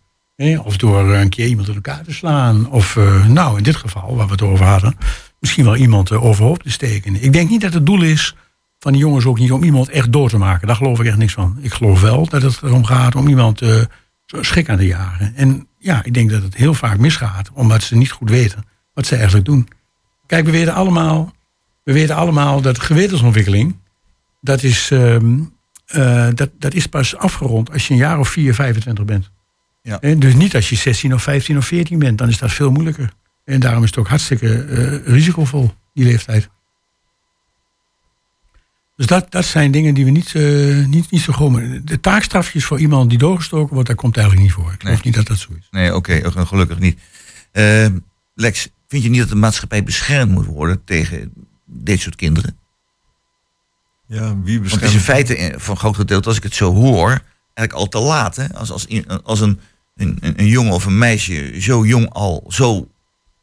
Of 0.63 0.78
door 0.78 1.13
een 1.13 1.30
keer 1.30 1.47
iemand 1.47 1.67
in 1.67 1.75
elkaar 1.75 2.04
te 2.04 2.13
slaan. 2.13 2.69
Of 2.69 2.95
eh, 2.95 3.25
nou, 3.25 3.58
in 3.58 3.63
dit 3.63 3.75
geval, 3.75 4.15
waar 4.15 4.25
we 4.25 4.32
het 4.32 4.41
over 4.41 4.65
hadden, 4.65 4.97
misschien 5.39 5.63
wel 5.63 5.75
iemand 5.75 6.12
eh, 6.12 6.23
overhoop 6.23 6.63
te 6.63 6.71
steken. 6.71 7.23
Ik 7.23 7.34
denk 7.34 7.49
niet 7.49 7.62
dat 7.62 7.73
het 7.73 7.86
doel 7.86 8.02
is 8.02 8.36
van 8.80 8.91
die 8.91 9.02
jongens 9.02 9.25
ook 9.25 9.39
niet 9.39 9.52
om 9.52 9.63
iemand 9.63 9.89
echt 9.89 10.12
dood 10.12 10.30
te 10.30 10.38
maken. 10.38 10.67
Daar 10.67 10.75
geloof 10.75 10.99
ik 10.99 11.06
echt 11.06 11.17
niks 11.17 11.34
van. 11.34 11.58
Ik 11.62 11.73
geloof 11.73 12.02
wel 12.02 12.28
dat 12.28 12.41
het 12.41 12.62
erom 12.63 12.86
gaat 12.86 13.15
om 13.15 13.28
iemand 13.28 13.62
eh, 13.62 13.82
zo 14.25 14.43
schrik 14.43 14.69
aan 14.69 14.78
te 14.78 14.86
jagen. 14.86 15.36
En 15.36 15.67
ja, 15.78 16.04
ik 16.04 16.13
denk 16.13 16.30
dat 16.30 16.43
het 16.43 16.56
heel 16.56 16.73
vaak 16.73 16.97
misgaat, 16.97 17.49
omdat 17.54 17.84
ze 17.84 17.95
niet 17.95 18.12
goed 18.12 18.30
weten 18.30 18.65
wat 18.93 19.06
ze 19.06 19.15
eigenlijk 19.15 19.45
doen. 19.45 19.67
Kijk, 20.25 20.45
we 20.45 20.52
weten 20.52 20.73
allemaal, 20.73 21.34
we 21.84 21.93
weten 21.93 22.15
allemaal 22.15 22.62
dat 22.62 22.80
gewetensontwikkeling, 22.80 23.75
dat 24.41 24.63
is, 24.63 24.91
ehm, 24.91 25.39
eh, 25.86 26.28
dat, 26.34 26.49
dat 26.60 26.73
is 26.73 26.88
pas 26.88 27.15
afgerond 27.15 27.71
als 27.71 27.88
je 27.88 27.93
een 27.93 27.99
jaar 27.99 28.19
of 28.19 28.30
4, 28.30 28.54
25 28.54 29.06
bent. 29.06 29.32
Ja. 29.89 29.99
En 30.02 30.19
dus 30.19 30.34
niet 30.34 30.56
als 30.56 30.69
je 30.69 30.75
16 30.75 31.13
of 31.13 31.23
15 31.23 31.58
of 31.58 31.65
14 31.65 31.99
bent, 31.99 32.17
dan 32.17 32.30
is 32.30 32.38
dat 32.38 32.52
veel 32.52 32.71
moeilijker. 32.71 33.13
En 33.45 33.60
daarom 33.60 33.84
is 33.84 33.89
het 33.89 33.99
ook 33.99 34.08
hartstikke 34.08 34.63
eh, 34.63 35.13
risicovol, 35.13 35.73
die 35.93 36.06
leeftijd. 36.06 36.49
Dus 38.95 39.08
dat, 39.08 39.32
dat 39.32 39.45
zijn 39.45 39.71
dingen 39.71 39.93
die 39.93 40.06
we 40.06 40.12
niet, 40.12 40.36
eh, 40.36 40.86
niet, 40.86 41.12
niet 41.12 41.21
zo 41.21 41.34
gewoon. 41.34 41.82
De 41.84 41.99
taakstrafjes 41.99 42.65
voor 42.65 42.80
iemand 42.80 43.10
die 43.10 43.19
doorgestoken 43.19 43.73
wordt, 43.73 43.88
dat 43.88 43.97
komt 43.97 44.17
eigenlijk 44.17 44.47
niet 44.47 44.56
voor. 44.56 44.73
Ik 44.73 44.82
geloof 44.82 44.95
Nee. 44.95 45.06
niet 45.06 45.15
dat 45.15 45.28
dat 45.28 45.38
zo 45.38 45.49
is. 45.60 45.67
Nee, 45.71 45.95
oké, 45.95 46.45
gelukkig 46.45 46.80
niet. 46.80 46.99
Eh, 47.52 47.86
Lex, 48.36 48.69
vind 48.88 49.04
je 49.04 49.10
niet 49.10 49.19
dat 49.19 49.30
de 49.30 49.36
maatschappij 49.36 49.84
beschermd 49.84 50.32
moet 50.32 50.45
worden 50.45 50.84
tegen 50.84 51.34
dit 51.65 51.99
soort 51.99 52.15
kinderen? 52.15 52.58
Ja, 54.06 54.41
wie 54.41 54.60
Want 54.60 54.71
het 54.71 54.82
is 54.82 54.93
in 54.93 54.99
feite 54.99 55.36
eh, 55.36 55.60
voor 55.60 55.73
een 55.73 55.80
groot 55.80 55.95
gedeelte, 55.95 56.28
als 56.28 56.38
ik 56.38 56.43
het 56.43 56.56
zo 56.56 56.73
hoor, 56.73 57.21
eigenlijk 57.54 57.73
al 57.73 57.88
te 57.88 58.08
laat. 58.08 58.36
Hè? 58.36 58.54
Als, 58.54 58.71
als, 58.71 58.88
als 59.23 59.41
een, 59.41 59.60
een, 60.00 60.18
een 60.20 60.34
een 60.40 60.48
jongen 60.48 60.74
of 60.74 60.86
een 60.86 60.98
meisje 60.98 61.54
zo 61.62 61.86
jong 61.86 62.10
al 62.10 62.44
zo, 62.48 62.88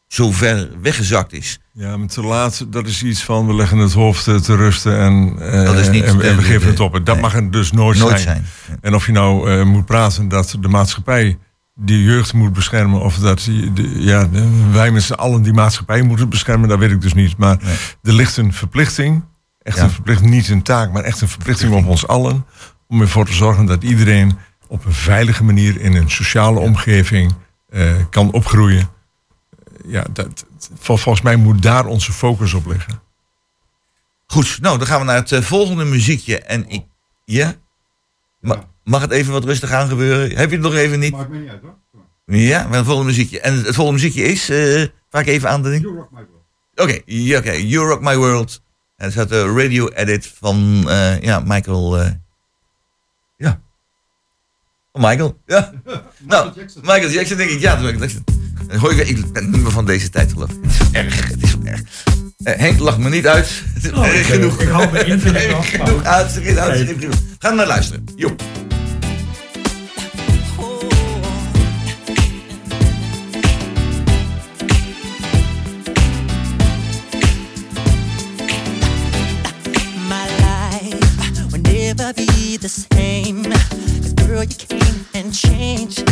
zo 0.06 0.30
ver 0.32 0.70
weggezakt 0.82 1.32
is. 1.32 1.58
Ja, 1.72 1.96
maar 1.96 2.08
te 2.08 2.22
laat, 2.22 2.66
dat 2.72 2.86
is 2.86 3.02
iets 3.02 3.22
van 3.24 3.46
we 3.46 3.54
leggen 3.54 3.78
het 3.78 3.92
hoofd 3.92 4.28
eh, 4.28 4.36
te 4.36 4.56
rusten 4.56 4.98
en, 4.98 5.36
eh, 5.52 5.64
Dat 5.64 5.78
is 5.78 5.90
niet 5.90 6.04
en, 6.04 6.18
de- 6.18 6.28
en 6.28 6.36
we 6.36 6.42
geven 6.42 6.68
het 6.68 6.80
op. 6.80 6.92
Dat 6.92 7.04
nee. 7.06 7.20
mag 7.22 7.32
het 7.32 7.52
dus 7.52 7.72
nooit, 7.72 7.98
Nooit 7.98 8.20
zijn. 8.20 8.44
zijn. 8.66 8.78
En 8.80 8.94
of 8.94 9.06
je 9.06 9.12
nou 9.12 9.50
eh, 9.50 9.64
moet 9.64 9.86
praten 9.86 10.28
dat 10.28 10.56
de 10.60 10.68
maatschappij 10.68 11.38
die 11.74 12.02
jeugd 12.02 12.32
moet 12.32 12.52
beschermen, 12.52 13.00
of 13.00 13.18
dat 13.18 13.42
die- 13.44 13.72
de, 13.72 14.02
ja, 14.02 14.28
wij 14.72 14.90
met 14.90 15.02
z'n 15.02 15.12
allen 15.12 15.42
die 15.42 15.52
maatschappij 15.52 16.02
moeten 16.02 16.28
beschermen, 16.28 16.68
dat 16.68 16.78
weet 16.78 16.90
ik 16.90 17.00
dus 17.00 17.14
niet. 17.14 17.36
Maar 17.36 17.58
Nee. 17.62 17.74
er 18.02 18.12
ligt 18.12 18.36
een 18.36 18.52
verplichting, 18.52 19.24
echt 19.62 19.76
Ja. 19.76 19.82
een 19.84 19.90
verplichting, 19.90 20.30
niet 20.30 20.48
een 20.48 20.62
taak, 20.62 20.92
maar 20.92 21.02
echt 21.02 21.20
een 21.20 21.28
verplichting 21.28 21.72
op 21.74 21.86
ons 21.86 22.06
allen, 22.06 22.44
om 22.88 23.00
ervoor 23.00 23.26
te 23.26 23.32
zorgen 23.32 23.66
dat 23.66 23.82
iedereen 23.82 24.38
op 24.68 24.84
een 24.84 24.92
veilige 24.92 25.44
manier 25.44 25.80
in 25.80 25.94
een 25.94 26.10
sociale 26.10 26.58
omgeving 26.60 27.34
eh, 27.68 27.94
kan 28.10 28.32
opgroeien. 28.32 28.90
Ja, 29.86 30.04
dat, 30.12 30.44
vol- 30.78 30.96
volgens 30.96 31.24
mij 31.24 31.36
moet 31.36 31.62
daar 31.62 31.86
onze 31.86 32.12
focus 32.12 32.54
op 32.54 32.66
liggen. 32.66 33.00
Goed, 34.26 34.58
nou 34.60 34.78
dan 34.78 34.86
gaan 34.86 34.98
we 35.00 35.04
naar 35.06 35.16
het 35.16 35.32
eh, 35.32 35.40
volgende 35.42 35.84
muziekje. 35.84 36.38
En 36.40 36.68
ik. 36.68 36.84
Ja? 37.24 37.54
Ma- 38.40 38.64
Mag 38.84 39.00
het 39.00 39.10
even 39.10 39.32
wat 39.32 39.44
rustig 39.44 39.70
aan 39.70 39.88
gebeuren? 39.88 40.36
Heb 40.36 40.48
je 40.50 40.56
het 40.56 40.64
nog 40.64 40.74
even 40.74 40.98
niet? 40.98 41.12
Maakt 41.12 41.28
me 41.28 41.38
niet 41.38 41.48
uit 41.50 41.62
hoor. 41.62 41.74
Ja, 42.26 42.66
maar 42.66 42.76
het 42.76 42.86
volgende 42.86 43.10
muziekje. 43.10 43.40
En 43.40 43.54
het 43.64 43.74
volgende 43.74 43.92
muziekje 44.02 44.22
is. 44.22 44.48
eh 44.48 44.84
vaak 45.10 45.26
even 45.26 45.48
aan 45.50 45.62
de 45.62 45.70
ding. 45.70 45.82
Oké, 46.74 46.98
ja, 47.04 47.38
oké. 47.38 47.52
You 47.52 47.88
Rock 47.88 48.00
My 48.00 48.16
World. 48.16 48.62
En 48.96 49.06
er 49.06 49.12
staat 49.12 49.28
de 49.28 49.54
radio 49.54 49.88
edit 49.88 50.26
van 50.38 50.84
eh, 50.90 51.20
ja, 51.20 51.40
Michael. 51.40 51.98
Eh, 54.96 55.02
ja. 55.02 55.08
Van 55.08 55.10
Michael. 55.10 55.40
Ja. 55.46 55.72
nou, 56.28 56.52
Michael 56.82 57.10
Jackson 57.10 57.36
denk 57.36 57.50
ik. 57.50 57.60
Ja, 57.60 57.74
Michael 57.76 57.98
Jackson. 57.98 58.24
Dan 58.68 58.78
hoor 58.78 58.90
ik, 58.90 58.96
weer- 58.96 59.08
ik 59.08 59.32
ben 59.32 59.50
niet 59.50 59.62
meer 59.62 59.70
van 59.70 59.86
deze 59.86 60.10
tijd 60.10 60.32
geloof 60.32 60.50
ik. 60.50 60.56
Het 60.62 60.72
is 60.72 60.90
erg. 60.92 61.28
Het 61.28 61.42
is 61.42 61.54
erg. 61.64 61.80
Eh, 62.42 62.58
Henk, 62.58 62.78
lach 62.78 62.98
me 62.98 63.08
niet 63.08 63.26
uit. 63.26 63.62
Het 63.74 63.84
is 63.84 63.90
Oh, 63.92 64.06
erg 64.06 64.14
ik, 64.14 64.24
eh, 64.26 64.30
genoeg. 64.32 64.60
ik 64.60 64.68
hou 64.68 64.92
me 64.92 64.98
in, 65.04 65.20
vind 65.20 65.36
ik 65.36 65.46
wel. 65.50 65.62
genoeg 65.62 66.04
uit. 66.04 66.32
Genoeg 66.32 66.56
uit. 66.58 66.88
genoeg. 66.98 67.14
Ga 67.38 67.50
naar 67.50 67.66
luisteren. 67.66 68.04
Jo. 68.16 68.34
my 80.08 80.26
life 80.40 81.50
will 81.50 81.60
never 81.62 82.12
be 82.14 82.56
the 82.58 82.68
same. 82.68 83.42
'Cause 83.42 84.14
girl, 84.16 84.42
you 84.42 84.66
came 84.68 84.85
change. 85.32 86.05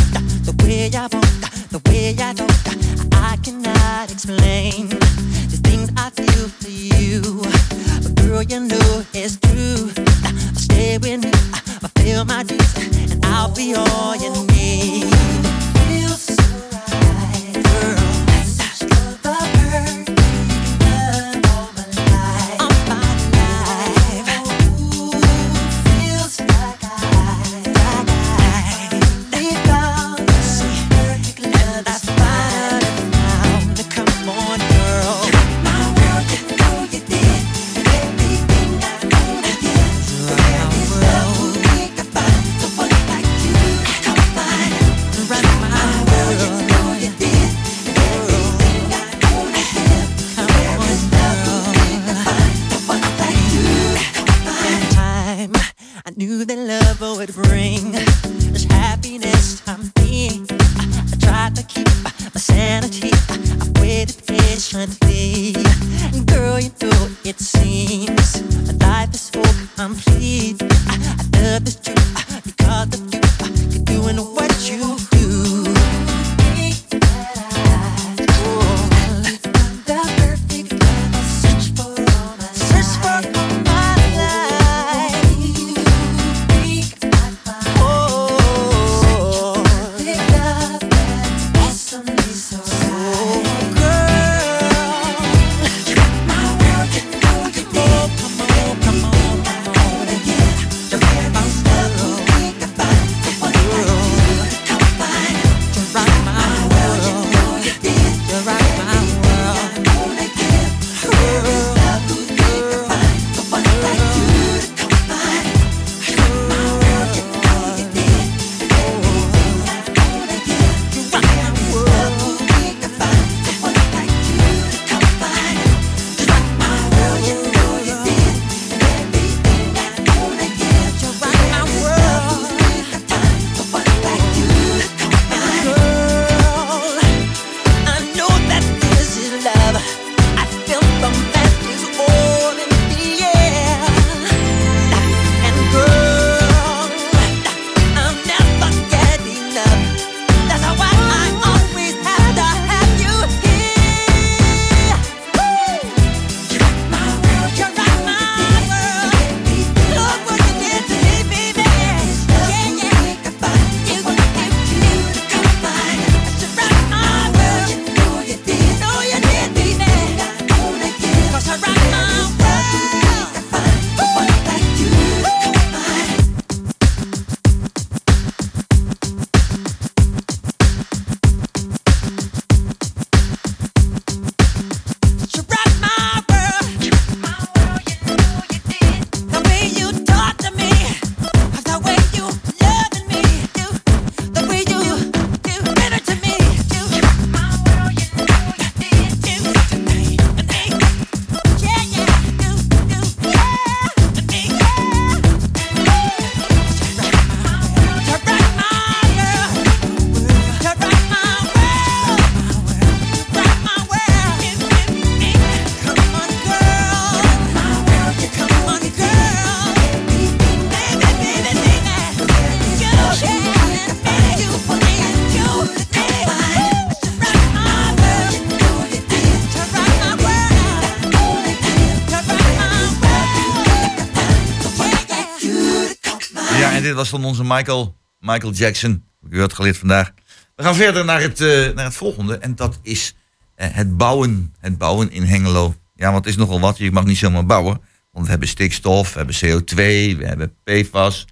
Dit 236.85 236.95
was 236.95 237.09
van 237.09 237.25
onze 237.25 237.43
Michael, 237.43 237.95
Michael 238.19 238.53
Jackson. 238.53 239.03
U 239.29 239.39
had 239.39 239.53
geleerd 239.53 239.77
vandaag. 239.77 240.11
We 240.55 240.63
gaan 240.63 240.75
verder 240.75 241.05
naar 241.05 241.21
het, 241.21 241.41
eh, 241.41 241.73
naar 241.75 241.85
het 241.85 241.95
volgende. 241.95 242.37
En 242.37 242.55
dat 242.55 242.79
is 242.81 243.15
eh, 243.55 243.67
het 243.71 243.97
bouwen. 243.97 244.53
Het 244.59 244.77
bouwen 244.77 245.11
in 245.11 245.23
Hengelo. 245.23 245.75
Ja, 245.95 246.11
want 246.11 246.25
het 246.25 246.33
is 246.33 246.39
nogal 246.39 246.59
wat. 246.59 246.77
Je 246.77 246.91
mag 246.91 247.05
niet 247.05 247.17
zomaar 247.17 247.45
bouwen. 247.45 247.81
Want 248.11 248.25
we 248.25 248.31
hebben 248.31 248.49
stikstof, 248.49 249.13
we 249.13 249.17
hebben 249.17 249.35
CO2, 249.35 249.75
we 250.17 250.25
hebben 250.25 250.53
PFAS. 250.63 251.25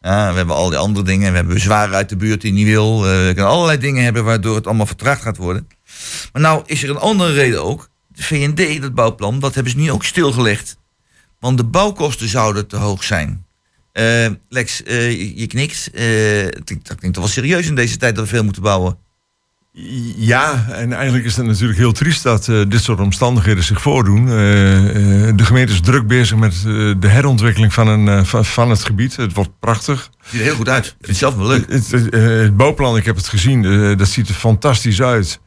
We 0.00 0.08
hebben 0.10 0.54
al 0.54 0.68
die 0.68 0.78
andere 0.78 1.04
dingen. 1.04 1.30
We 1.30 1.36
hebben 1.36 1.54
bezwaar 1.54 1.94
uit 1.94 2.08
de 2.08 2.16
buurt 2.16 2.40
die 2.40 2.52
niet 2.52 2.66
wil. 2.66 3.06
Eh, 3.06 3.10
we 3.10 3.32
kunnen 3.34 3.52
allerlei 3.52 3.78
dingen 3.78 4.04
hebben 4.04 4.24
waardoor 4.24 4.54
het 4.54 4.66
allemaal 4.66 4.86
vertraagd 4.86 5.22
gaat 5.22 5.36
worden. 5.36 5.68
Maar 6.32 6.42
nou 6.42 6.62
is 6.66 6.82
er 6.82 6.90
een 6.90 6.96
andere 6.96 7.32
reden 7.32 7.64
ook. 7.64 7.88
De 8.08 8.22
VND, 8.22 8.82
dat 8.82 8.94
bouwplan, 8.94 9.38
dat 9.38 9.54
hebben 9.54 9.72
ze 9.72 9.78
nu 9.78 9.90
ook 9.90 10.04
stilgelegd. 10.04 10.76
Want 11.40 11.56
de 11.56 11.64
bouwkosten 11.64 12.28
zouden 12.28 12.66
te 12.66 12.76
hoog 12.76 13.04
zijn. 13.04 13.43
Eh, 13.94 14.26
Lex, 14.48 14.82
eh, 14.82 15.38
je, 15.38 15.46
knikt. 15.46 15.90
Eh, 15.92 16.44
ik 16.44 16.66
denk- 16.66 16.86
dat 16.86 16.96
klinkt 16.96 17.12
toch 17.16 17.24
wel 17.24 17.32
serieus 17.32 17.66
in 17.66 17.74
deze 17.74 17.96
tijd 17.96 18.14
dat 18.16 18.24
we 18.24 18.30
veel 18.30 18.44
moeten 18.44 18.62
bouwen. 18.62 18.98
Ja, 20.16 20.66
en 20.70 20.92
eigenlijk 20.92 21.24
is 21.24 21.36
het 21.36 21.46
natuurlijk 21.46 21.78
heel 21.78 21.92
triest 21.92 22.22
dat 22.22 22.48
eh, 22.48 22.62
dit 22.68 22.82
soort 22.82 23.00
omstandigheden 23.00 23.64
zich 23.64 23.80
voordoen. 23.82 24.26
De 25.36 25.44
gemeente 25.44 25.72
is 25.72 25.80
druk 25.80 26.06
bezig 26.06 26.36
met 26.36 26.62
de 27.00 27.08
herontwikkeling 27.08 27.72
van, 27.72 27.88
een, 27.88 28.26
van, 28.26 28.70
het 28.70 28.84
gebied. 28.84 29.16
Het 29.16 29.32
wordt 29.32 29.58
prachtig. 29.60 30.10
Ziet 30.24 30.40
er 30.40 30.46
heel 30.46 30.54
goed 30.54 30.68
uit. 30.68 30.84
Ik 30.84 30.92
vind 30.92 31.06
het 31.06 31.16
zelf 31.16 31.34
wel 31.34 31.46
leuk. 31.46 31.70
Het, 31.70 31.90
het, 31.90 32.14
het 32.14 32.56
bouwplan, 32.56 32.96
ik 32.96 33.04
heb 33.04 33.16
het 33.16 33.28
gezien, 33.28 33.62
dat 33.96 34.08
ziet 34.08 34.28
er 34.28 34.34
fantastisch 34.34 35.02
uit. 35.02 35.40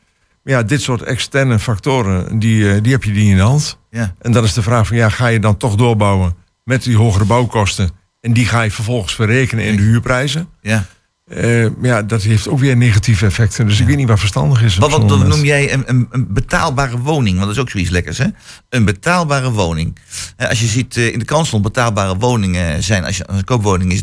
Maar 0.43 0.53
ja, 0.53 0.63
dit 0.63 0.81
soort 0.81 1.01
externe 1.01 1.59
factoren, 1.59 2.39
die, 2.39 2.81
die 2.81 2.91
heb 2.91 3.03
je 3.03 3.11
die 3.13 3.29
in 3.29 3.35
de 3.35 3.41
hand. 3.41 3.79
Ja. 3.89 4.15
En 4.21 4.31
dan 4.31 4.43
is 4.43 4.53
de 4.53 4.61
vraag 4.61 4.87
van, 4.87 4.97
ja, 4.97 5.09
ga 5.09 5.27
je 5.27 5.39
dan 5.39 5.57
toch 5.57 5.75
doorbouwen 5.75 6.35
met 6.63 6.83
die 6.83 6.97
hogere 6.97 7.25
bouwkosten? 7.25 8.05
En 8.28 8.34
die 8.34 8.45
ga 8.45 8.61
je 8.61 8.71
vervolgens 8.71 9.15
verrekenen 9.15 9.65
in 9.65 9.75
de 9.75 9.82
huurprijzen. 9.82 10.49
Ja. 10.61 10.86
Eh, 11.28 11.82
ja, 11.82 12.03
dat 12.03 12.21
heeft 12.21 12.47
ook 12.47 12.59
weer 12.59 12.78
negatieve 12.78 13.25
effecten. 13.25 13.67
Dus 13.67 13.80
ik 13.80 13.88
weet 13.88 13.95
niet 13.95 14.07
wat 14.07 14.19
verstandig 14.19 14.61
is. 14.61 14.78
Wat, 14.78 14.91
wat, 14.91 15.28
noem 15.28 15.43
jij 15.43 15.73
een, 15.73 15.84
een, 15.86 16.07
een 16.11 16.34
betaalbare 16.34 16.97
woning? 16.97 17.36
Want 17.36 17.47
dat 17.47 17.55
is 17.55 17.61
ook 17.61 17.69
zoiets 17.69 17.89
lekkers, 17.89 18.17
hè? 18.17 18.25
Een 18.69 18.86
betaalbare 18.86 19.51
woning. 19.51 19.97
Eh, 20.38 20.49
Als 20.49 20.59
je 20.59 20.65
ziet 20.65 20.97
eh, 20.97 21.13
in 21.13 21.19
de 21.19 21.25
krant 21.25 21.47
stond, 21.47 21.63
betaalbare 21.63 22.17
woningen 22.17 22.84
zijn, 22.84 23.05
als 23.05 23.17
je 23.17 23.23
een 23.28 23.43
koopwoning 23.43 23.91
is 23.91 24.01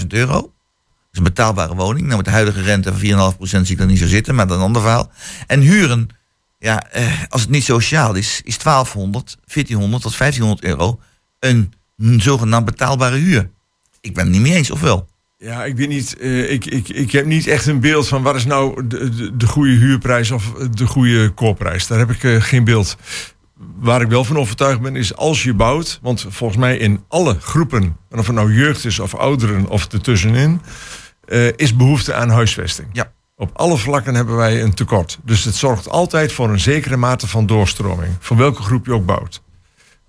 305.000 0.00 0.06
euro. 0.06 0.32
Dat 0.32 0.50
is 1.12 1.18
een 1.18 1.24
betaalbare 1.24 1.74
woning. 1.74 2.04
Nou, 2.04 2.16
met 2.16 2.24
de 2.24 2.30
huidige 2.30 2.62
rente 2.62 2.92
van 2.92 3.32
4,5% 3.34 3.44
zie 3.44 3.62
ik 3.66 3.78
dat 3.78 3.88
niet 3.88 3.98
zo 3.98 4.06
zitten, 4.06 4.34
maar 4.34 4.46
dat 4.46 4.54
is 4.56 4.60
een 4.60 4.66
ander 4.66 4.82
verhaal. 4.82 5.10
En 5.46 5.60
huren, 5.60 6.08
ja, 6.58 6.86
als 7.28 7.40
het 7.40 7.50
niet 7.50 7.64
sociaal 7.64 8.14
is, 8.14 8.40
is 8.44 8.58
1200, 8.58 9.36
1400 9.44 10.02
tot 10.02 10.18
1500 10.18 10.64
euro 10.64 11.00
een 11.38 11.72
zogenaamd 12.20 12.64
betaalbare 12.64 13.16
huur. 13.16 13.50
Ik 14.00 14.14
ben 14.14 14.24
het 14.24 14.32
niet 14.32 14.42
mee 14.42 14.54
eens, 14.54 14.70
of 14.70 14.80
wel? 14.80 15.08
Ja, 15.38 15.64
ik 15.64 15.76
weet 15.76 15.88
niet. 15.88 16.16
eh, 16.18 16.50
ik, 16.52 16.64
ik, 16.66 16.88
ik 16.88 17.12
heb 17.12 17.26
niet 17.26 17.46
echt 17.46 17.66
een 17.66 17.80
beeld 17.80 18.08
van 18.08 18.22
wat 18.22 18.34
is 18.34 18.44
nou 18.44 18.86
de, 18.86 19.08
de, 19.08 19.36
de 19.36 19.46
goede 19.46 19.72
huurprijs 19.72 20.30
of 20.30 20.52
de 20.52 20.86
goede 20.86 21.30
koopprijs. 21.30 21.86
Daar 21.86 21.98
heb 21.98 22.10
ik 22.10 22.24
eh, 22.24 22.40
geen 22.42 22.64
beeld. 22.64 22.96
Waar 23.76 24.00
ik 24.00 24.08
wel 24.08 24.24
van 24.24 24.38
overtuigd 24.38 24.80
ben, 24.80 24.96
is 24.96 25.16
als 25.16 25.42
je 25.42 25.54
bouwt, 25.54 25.98
want 26.02 26.26
volgens 26.28 26.58
mij 26.60 26.76
in 26.76 27.04
alle 27.08 27.36
groepen, 27.40 27.96
en 28.10 28.18
of 28.18 28.26
het 28.26 28.36
nou 28.36 28.54
jeugd 28.54 28.84
is 28.84 28.98
of 28.98 29.14
ouderen 29.14 29.68
of 29.68 29.92
ertussenin, 29.92 30.60
eh 31.24 31.46
is 31.56 31.76
behoefte 31.76 32.14
aan 32.14 32.30
huisvesting. 32.30 32.88
Ja. 32.92 33.12
Op 33.36 33.50
alle 33.52 33.76
vlakken 33.76 34.14
hebben 34.14 34.36
wij 34.36 34.62
een 34.62 34.74
tekort. 34.74 35.18
Dus 35.24 35.44
het 35.44 35.54
zorgt 35.54 35.88
altijd 35.88 36.32
voor 36.32 36.50
een 36.50 36.60
zekere 36.60 36.96
mate 36.96 37.28
van 37.28 37.46
doorstroming. 37.46 38.16
Van 38.18 38.36
welke 38.36 38.62
groep 38.62 38.86
je 38.86 38.92
ook 38.92 39.06
bouwt. 39.06 39.42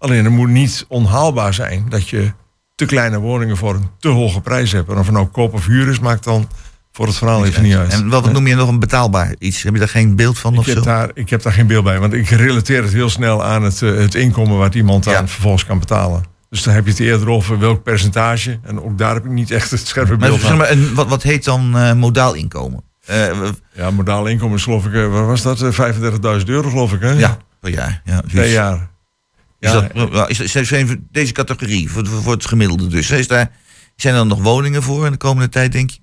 Alleen 0.03 0.23
het 0.23 0.33
moet 0.33 0.49
niet 0.49 0.85
onhaalbaar 0.87 1.53
zijn 1.53 1.85
dat 1.89 2.09
je 2.09 2.31
te 2.75 2.85
kleine 2.85 3.19
woningen 3.19 3.57
voor 3.57 3.75
een 3.75 3.89
te 3.99 4.07
hoge 4.07 4.41
prijs 4.41 4.71
hebt. 4.71 4.89
En 4.89 4.97
of 4.97 5.05
het 5.05 5.15
nou 5.15 5.27
koop 5.27 5.53
of 5.53 5.65
huur 5.65 5.87
is, 5.87 5.99
maakt 5.99 6.23
dan 6.23 6.47
voor 6.91 7.05
het 7.07 7.15
verhaal 7.15 7.45
even 7.45 7.63
niet 7.63 7.75
uit. 7.75 7.93
En 7.93 8.09
wat 8.09 8.31
noem 8.31 8.47
je 8.47 8.55
nog 8.55 8.69
een 8.69 8.79
betaalbaar 8.79 9.35
iets? 9.39 9.63
Heb 9.63 9.73
je 9.73 9.79
daar 9.79 9.87
geen 9.89 10.15
beeld 10.15 10.39
van 10.39 10.57
of 10.57 10.67
ik, 10.67 10.69
zo? 10.69 10.73
heb 10.73 10.83
daar, 10.83 11.11
ik 11.13 11.29
heb 11.29 11.41
daar 11.41 11.53
geen 11.53 11.67
beeld 11.67 11.83
bij, 11.83 11.99
want 11.99 12.13
ik 12.13 12.29
relateer 12.29 12.83
het 12.83 12.93
heel 12.93 13.09
snel 13.09 13.43
aan 13.43 13.63
het, 13.63 13.81
eh, 13.81 13.95
het 13.95 14.15
inkomen 14.15 14.57
wat 14.57 14.75
iemand 14.75 15.03
dan 15.03 15.27
vervolgens 15.27 15.65
kan 15.65 15.79
betalen. 15.79 16.23
Dus 16.49 16.63
dan 16.63 16.73
heb 16.73 16.83
je 16.85 16.91
het 16.91 16.99
eerder 16.99 17.29
over 17.29 17.59
welk 17.59 17.83
percentage. 17.83 18.59
En 18.63 18.83
ook 18.83 18.97
daar 18.97 19.13
heb 19.13 19.25
ik 19.25 19.31
niet 19.31 19.51
echt 19.51 19.71
het 19.71 19.87
scherpe 19.87 20.17
beeld 20.17 20.39
van. 20.39 20.57
maar, 20.57 20.71
een, 20.71 20.93
wat, 20.93 21.07
wat 21.07 21.23
heet 21.23 21.43
dan 21.43 21.77
eh, 21.77 21.93
modaal 21.93 22.33
inkomen? 22.33 22.83
Eh, 23.05 23.27
Ja, 23.73 23.91
modaal 23.91 24.25
inkomen 24.25 24.57
is 24.57 24.63
geloof 24.63 24.85
ik, 24.85 25.11
wat 25.11 25.25
was 25.25 25.41
dat? 25.41 25.61
Eh, 25.61 25.71
35.000 26.39 26.49
euro 26.49 26.69
geloof 26.69 26.93
ik, 26.93 27.01
hè? 27.01 27.11
ja, 27.11 27.37
per 27.59 27.71
jaar. 27.71 28.01
Ja, 28.05 28.21
Per 28.33 28.51
jaar. 28.51 28.91
Is 29.63 29.71
Ja, 29.71 30.07
dat, 30.09 30.29
is, 30.29 30.51
zijn 30.51 31.07
deze 31.11 31.31
categorie, 31.31 31.91
voor, 31.91 32.07
voor 32.07 32.33
het 32.33 32.45
gemiddelde 32.45 32.87
dus, 32.87 33.11
is 33.11 33.27
daar, 33.27 33.51
zijn 33.95 34.15
er 34.15 34.25
nog 34.25 34.41
woningen 34.41 34.83
voor 34.83 35.05
in 35.05 35.11
de 35.11 35.17
komende 35.17 35.49
tijd, 35.49 35.71
denk 35.71 35.89
je? 35.89 35.99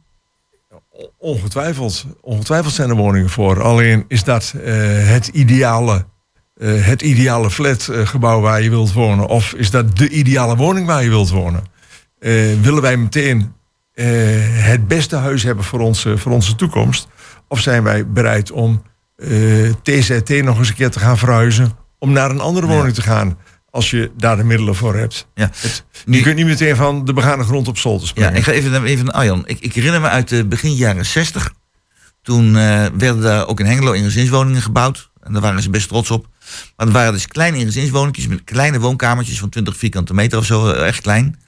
Ongetwijfeld. 1.19 2.05
Ongetwijfeld 2.21 2.75
zijn 2.75 2.89
er 2.89 2.97
woningen 2.97 3.31
voor. 3.31 3.63
Alleen 3.63 4.05
is 4.09 4.25
dat 4.25 4.55
eh, 4.65 4.73
het 5.09 5.27
ideale, 5.27 6.07
eh, 6.55 6.87
het 6.87 7.03
ideale 7.03 7.51
flatgebouw 7.51 8.41
waar 8.41 8.63
je 8.63 8.71
wilt 8.71 8.93
wonen? 8.93 9.27
Of 9.27 9.53
is 9.53 9.71
dat 9.71 9.97
de 9.97 10.09
ideale 10.09 10.57
woning 10.57 10.87
waar 10.87 11.03
je 11.03 11.09
wilt 11.09 11.31
wonen? 11.31 11.65
Eh, 12.19 12.61
willen 12.61 12.83
wij 12.83 12.97
meteen 12.97 13.53
eh, 13.95 14.07
het 14.49 14.89
beste 14.89 15.17
huis 15.17 15.43
hebben 15.43 15.65
voor 15.65 15.81
onze, 15.81 16.19
voor 16.19 16.33
onze 16.33 16.55
toekomst? 16.55 17.09
Of 17.49 17.61
zijn 17.61 17.83
wij 17.83 18.09
bereid 18.09 18.51
om 18.51 18.83
eh, 19.17 19.29
TZT 19.83 20.43
nog 20.43 20.59
eens 20.59 20.69
een 20.69 20.75
keer 20.75 20.91
te 20.91 20.99
gaan 20.99 21.19
verhuizen... 21.19 21.73
om 21.99 22.13
naar 22.13 22.31
een 22.31 22.41
andere 22.41 22.67
woning 22.67 22.95
te 22.95 23.03
gaan, 23.03 23.39
als 23.71 23.91
je 23.91 24.11
daar 24.17 24.37
de 24.37 24.45
middelen 24.45 24.75
voor 24.75 24.97
hebt? 24.97 25.27
Ja. 25.35 25.51
Je 26.07 26.21
kunt 26.23 26.37
niet 26.37 26.47
meteen 26.47 26.77
van 26.77 27.05
de 27.05 27.13
begane 27.13 27.45
grond 27.45 27.69
op 27.69 27.79
zolder 27.79 28.03
Ja, 28.03 28.09
springen. 28.09 28.35
ik 28.35 28.43
ga 28.45 28.53
even, 28.53 28.71
naar- 28.71 28.83
even 28.85 29.05
naar 29.05 29.15
Arjan. 29.15 29.43
Ik, 29.47 29.61
ik 29.61 29.73
herinner 29.75 30.01
me 30.01 30.09
uit 30.09 30.29
de 30.29 30.45
begin 30.47 30.75
jaren 30.75 31.07
60. 31.07 31.53
Toen 32.23 32.57
eh, 32.57 32.87
werden 32.97 33.21
daar 33.21 33.47
ook 33.47 33.61
in 33.61 33.67
Hengelo 33.67 33.93
eengezinswoningen 33.93 34.63
gebouwd. 34.63 35.11
En 35.23 35.33
daar 35.33 35.43
waren 35.43 35.63
ze 35.63 35.71
best 35.71 35.89
trots 35.89 36.11
op. 36.11 36.27
Maar 36.77 36.87
het 36.87 36.95
waren 36.95 37.13
dus 37.13 37.27
kleine 37.27 37.57
eengezinswoningjes 37.59 38.27
met 38.27 38.45
kleine 38.45 38.79
woonkamertjes 38.81 39.39
van 39.39 39.49
20 39.49 39.77
vierkante 39.77 40.15
meter 40.15 40.39
of 40.39 40.45
zo, 40.45 40.71
eh, 40.71 40.87
echt 40.87 41.01
klein. 41.01 41.41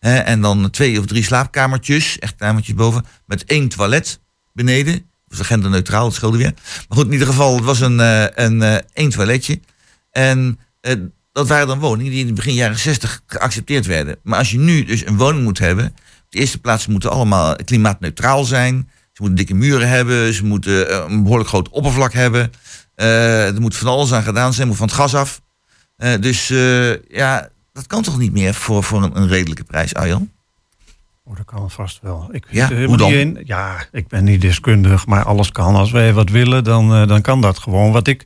En 0.00 0.40
dan 0.40 0.70
twee 0.70 0.98
of 0.98 1.06
drie 1.06 1.24
slaapkamertjes, 1.24 2.18
echt 2.18 2.34
kamertjes 2.36 2.74
boven, 2.74 3.04
met 3.26 3.44
één 3.44 3.68
toilet 3.68 4.20
beneden. 4.52 4.92
Dat 5.28 5.38
was 5.38 5.46
genderneutraal, 5.46 6.04
dat 6.04 6.14
scheelde 6.14 6.38
weer. 6.38 6.52
Maar 6.88 6.98
goed, 6.98 7.06
in 7.06 7.12
ieder 7.12 7.26
geval, 7.26 7.54
het 7.56 7.64
was 7.64 7.80
een, 7.80 8.00
eh, 8.00 8.24
een 8.34 8.62
eh, 8.62 8.76
één 8.92 9.10
toiletje. 9.10 9.60
En 10.10 10.58
dat 11.32 11.48
waren 11.48 11.66
dan 11.66 11.78
woningen 11.78 12.10
die 12.10 12.20
in 12.20 12.26
het 12.26 12.34
begin 12.34 12.54
jaren 12.54 12.78
60 12.78 13.22
geaccepteerd 13.26 13.86
werden. 13.86 14.16
Maar 14.22 14.38
als 14.38 14.50
je 14.50 14.58
nu 14.58 14.84
dus 14.84 15.06
een 15.06 15.16
woning 15.16 15.44
moet 15.44 15.58
hebben, 15.58 15.86
op 15.86 16.26
de 16.28 16.38
eerste 16.38 16.60
plaats 16.60 16.86
moeten 16.86 17.10
allemaal 17.10 17.56
klimaatneutraal 17.64 18.44
zijn. 18.44 18.90
Ze 19.12 19.22
moeten 19.22 19.36
dikke 19.36 19.54
muren 19.54 19.88
hebben, 19.88 20.34
ze 20.34 20.44
moeten 20.44 20.88
eh, 20.88 21.04
een 21.08 21.22
behoorlijk 21.22 21.48
groot 21.48 21.68
oppervlak 21.68 22.12
hebben. 22.12 22.52
Eh, 22.94 23.54
er 23.54 23.60
moet 23.60 23.76
van 23.76 23.88
alles 23.88 24.12
aan 24.12 24.22
gedaan 24.22 24.52
zijn, 24.52 24.68
moet 24.68 24.76
van 24.76 24.86
het 24.86 24.96
gas 24.96 25.14
af. 25.14 25.40
Eh, 25.96 26.20
dus 26.20 26.48
ja, 27.08 27.48
dat 27.72 27.86
kan 27.86 28.02
toch 28.02 28.18
niet 28.18 28.32
meer 28.32 28.54
voor, 28.54 28.84
voor 28.84 29.02
een, 29.02 29.16
een 29.16 29.28
redelijke 29.28 29.64
prijs, 29.64 29.94
Arjan? 29.94 30.30
Oh, 31.24 31.36
dat 31.36 31.44
kan 31.44 31.70
vast 31.70 31.98
wel. 32.02 32.28
Ik 32.32 32.44
Ja, 32.50 32.62
er 32.62 32.66
hoe 32.68 32.76
helemaal 32.76 32.96
dan? 32.96 33.08
niet 33.10 33.18
in. 33.36 33.42
Ja, 33.44 33.86
ik 33.92 34.08
ben 34.08 34.24
niet 34.24 34.40
deskundig, 34.40 35.06
maar 35.06 35.24
alles 35.24 35.52
kan. 35.52 35.74
Als 35.74 35.90
wij 35.90 36.12
wat 36.12 36.30
willen, 36.30 36.64
dan, 36.64 36.94
eh, 36.94 37.06
dan 37.08 37.20
kan 37.22 37.40
dat 37.40 37.58
gewoon. 37.58 37.92
Wat 37.92 38.06
ik, 38.08 38.24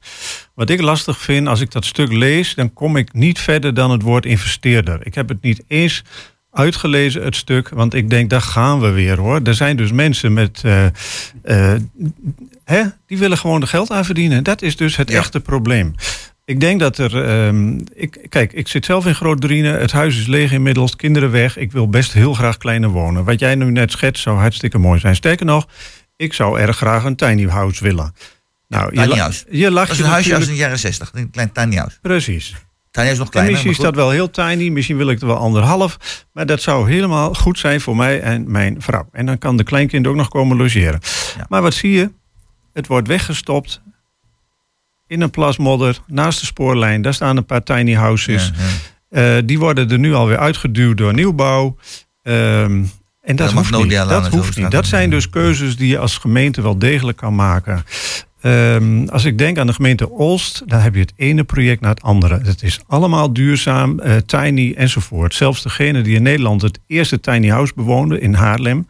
wat 0.55 0.71
ik 0.71 0.81
lastig 0.81 1.19
vind, 1.19 1.47
als 1.49 1.61
ik 1.61 1.71
dat 1.71 1.85
stuk 1.85 2.13
lees, 2.13 2.55
dan 2.55 2.73
kom 2.73 2.97
ik 2.97 3.13
niet 3.13 3.39
verder 3.39 3.75
dan 3.75 3.91
het 3.91 4.03
woord 4.03 4.27
investeerder. 4.27 5.07
Ik 5.07 5.15
heb 5.15 5.29
het 5.29 5.43
niet 5.43 5.63
eens 5.69 6.03
uitgelezen, 6.51 7.23
het 7.25 7.37
stuk, 7.37 7.69
want 7.69 7.95
ik 7.95 8.11
denk, 8.11 8.31
daar 8.31 8.41
gaan 8.43 8.81
we 8.81 8.91
weer 8.91 9.19
hoor. 9.19 9.41
Er 9.45 9.55
zijn 9.55 9.77
dus 9.77 9.93
mensen 9.93 10.33
met. 10.33 10.61
eh, 10.65 10.87
eh, 11.43 11.81
hè, 12.65 12.83
die 13.07 13.19
willen 13.19 13.39
gewoon 13.39 13.61
er 13.61 13.69
geld 13.69 13.91
aan 13.91 14.05
verdienen. 14.05 14.43
Dat 14.43 14.63
is 14.63 14.77
dus 14.77 14.97
het 14.97 15.11
Ja. 15.11 15.19
echte 15.19 15.41
probleem. 15.41 15.95
Ik 16.45 16.61
denk 16.61 16.81
dat 16.81 16.99
er. 16.99 17.25
ehm, 17.25 17.79
ik, 17.95 18.27
kijk, 18.29 18.53
ik 18.53 18.69
zit 18.69 18.85
zelf 18.85 19.07
in 19.07 19.15
Groot 19.15 19.41
Driene. 19.41 19.69
Het 19.69 19.93
huis 19.93 20.19
is 20.19 20.27
leeg 20.27 20.53
inmiddels. 20.53 20.97
Kinderen 20.97 21.31
weg. 21.31 21.57
Ik 21.57 21.73
wil 21.73 21.89
best 21.89 22.13
heel 22.13 22.35
graag 22.35 22.57
kleiner 22.57 22.89
wonen. 22.89 23.25
Wat 23.25 23.39
jij 23.41 23.55
nu 23.55 23.71
net 23.71 23.91
schetst 23.91 24.23
zou 24.23 24.39
hartstikke 24.39 24.79
mooi 24.79 25.01
zijn. 25.01 25.15
Sterker 25.17 25.47
nog, 25.47 25.67
ik 26.17 26.33
zou 26.33 26.59
erg 26.61 26.77
graag 26.77 27.05
een 27.05 27.17
tiny 27.17 27.47
house 27.49 27.83
willen. 27.85 28.15
Nou, 28.69 28.91
Tiny 28.95 29.07
la- 29.07 29.17
house. 29.17 29.45
Je 29.51 29.71
lacht 29.71 29.87
Dat 29.87 29.93
is 29.97 29.99
je 29.99 30.05
een 30.05 30.11
huisje 30.11 30.31
uit 30.31 30.41
natuurlijk- 30.41 30.51
de 30.51 30.63
jaren 30.65 30.79
60, 30.79 31.11
een 31.15 31.31
klein 31.31 31.53
tiny 31.53 31.77
house. 31.77 31.99
Precies. 32.03 32.47
Tiny 32.91 33.07
house 33.07 33.13
is 33.13 33.19
nog 33.19 33.27
En 33.27 33.33
kleiner. 33.33 33.53
misschien 33.53 33.73
is 33.73 33.79
dat 33.79 33.95
wel 33.95 34.11
heel 34.11 34.31
tiny, 34.31 34.69
misschien 34.69 34.97
wil 34.97 35.09
ik 35.11 35.21
er 35.21 35.27
wel 35.27 35.37
anderhalf. 35.37 36.25
Maar 36.33 36.47
dat 36.47 36.63
zou 36.63 36.91
helemaal 36.91 37.35
goed 37.35 37.59
zijn 37.59 37.81
voor 37.81 37.97
mij 37.97 38.21
en 38.21 38.51
mijn 38.51 38.77
vrouw. 38.83 39.09
En 39.13 39.27
dan 39.27 39.39
kan 39.39 39.57
de 39.57 39.65
kleinkind 39.65 40.07
ook 40.07 40.15
nog 40.17 40.29
komen 40.29 40.57
logeren. 40.57 41.01
Ja. 41.37 41.47
Maar 41.49 41.63
wat 41.63 41.75
zie 41.75 41.93
je? 41.93 42.11
Het 42.73 42.87
wordt 42.87 43.09
weggestopt 43.09 43.83
in 45.07 45.21
een 45.21 45.31
plas 45.31 45.57
modder 45.57 45.99
naast 46.07 46.41
de 46.41 46.47
spoorlijn. 46.47 47.03
Daar 47.03 47.15
staan 47.15 47.37
een 47.37 47.47
paar 47.47 47.63
tiny 47.63 47.93
houses. 47.93 48.53
Ja. 48.55 49.37
Eh, 49.37 49.43
die 49.45 49.59
worden 49.59 49.91
er 49.91 49.99
nu 49.99 50.15
alweer 50.15 50.39
uitgeduwd 50.39 50.97
door 50.97 51.15
nieuwbouw. 51.15 51.77
Ehm, 52.23 52.85
en 53.21 53.37
dat 53.37 53.49
de 53.49 53.57
hoeft 53.57 53.77
niet. 53.77 53.91
Dat 53.91 54.29
hoeft 54.29 54.57
niet. 54.57 54.71
Dat 54.71 54.87
zijn 54.87 55.11
dus 55.11 55.31
keuzes 55.31 55.77
die 55.77 55.89
je 55.89 55.99
als 55.99 56.19
gemeente 56.19 56.63
wel 56.63 56.79
degelijk 56.79 57.17
kan 57.17 57.35
maken. 57.35 57.85
Ehm, 58.41 59.07
als 59.09 59.25
ik 59.25 59.39
denk 59.39 59.59
aan 59.59 59.67
de 59.67 59.73
gemeente 59.73 60.11
Olst, 60.11 60.63
dan 60.67 60.81
heb 60.81 60.95
je 60.95 61.01
het 61.01 61.13
ene 61.17 61.45
project 61.45 61.81
na 61.81 61.89
het 61.89 62.03
andere. 62.03 62.41
Het 62.43 62.63
is 62.63 62.81
allemaal 62.87 63.33
duurzaam, 63.33 64.01
eh, 64.01 64.17
tiny 64.17 64.75
enzovoort. 64.77 65.35
Zelfs 65.35 65.63
degene 65.63 66.03
die 66.03 66.15
in 66.15 66.23
Nederland 66.23 66.63
het 66.63 66.81
eerste 66.87 67.21
tiny 67.21 67.49
house 67.49 67.73
bewoonde 67.77 68.21
in 68.21 68.35
Haarlem, 68.35 68.87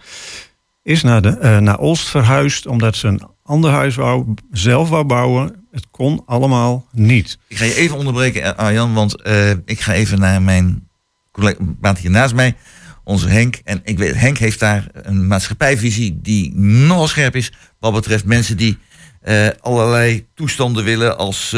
is 0.85 1.03
naar, 1.03 1.23
de, 1.23 1.29
eh, 1.29 1.59
naar 1.59 1.79
Olst 1.79 2.09
verhuisd 2.09 2.67
omdat 2.67 2.97
ze 2.97 3.09
een 3.09 3.23
ander 3.43 3.71
huis 3.71 3.95
wou, 3.95 4.35
zelf 4.51 4.89
wou 4.89 5.05
bouwen. 5.05 5.67
Het 5.73 5.87
kon 5.91 6.23
allemaal 6.27 6.87
niet. 6.93 7.39
Ik 7.49 7.57
ga 7.57 7.65
je 7.65 7.75
even 7.75 7.97
onderbreken, 7.97 8.43
eh, 8.43 8.53
Arjan, 8.53 8.95
want 8.95 9.23
eh, 9.23 9.51
ik 9.51 9.81
ga 9.81 9.93
even 9.93 10.19
naar 10.19 10.43
mijn 10.43 10.89
collega 11.31 11.59
maat 11.81 11.99
hier 11.99 12.11
naast 12.11 12.35
mij, 12.35 12.55
onze 13.05 13.29
Henk. 13.29 13.61
En 13.65 13.81
ik 13.85 13.99
weet, 13.99 14.15
Henk 14.15 14.39
heeft 14.39 14.61
daar 14.61 14.89
een 14.93 15.27
maatschappijvisie 15.27 16.19
die 16.23 16.55
nogal 16.55 17.09
scherp 17.09 17.37
is. 17.37 17.53
Wat 17.79 17.93
betreft 17.93 18.25
mensen 18.25 18.57
die 18.57 18.79
allerlei 19.61 20.27
toestanden 20.35 20.85
willen 20.85 21.19
als 21.19 21.57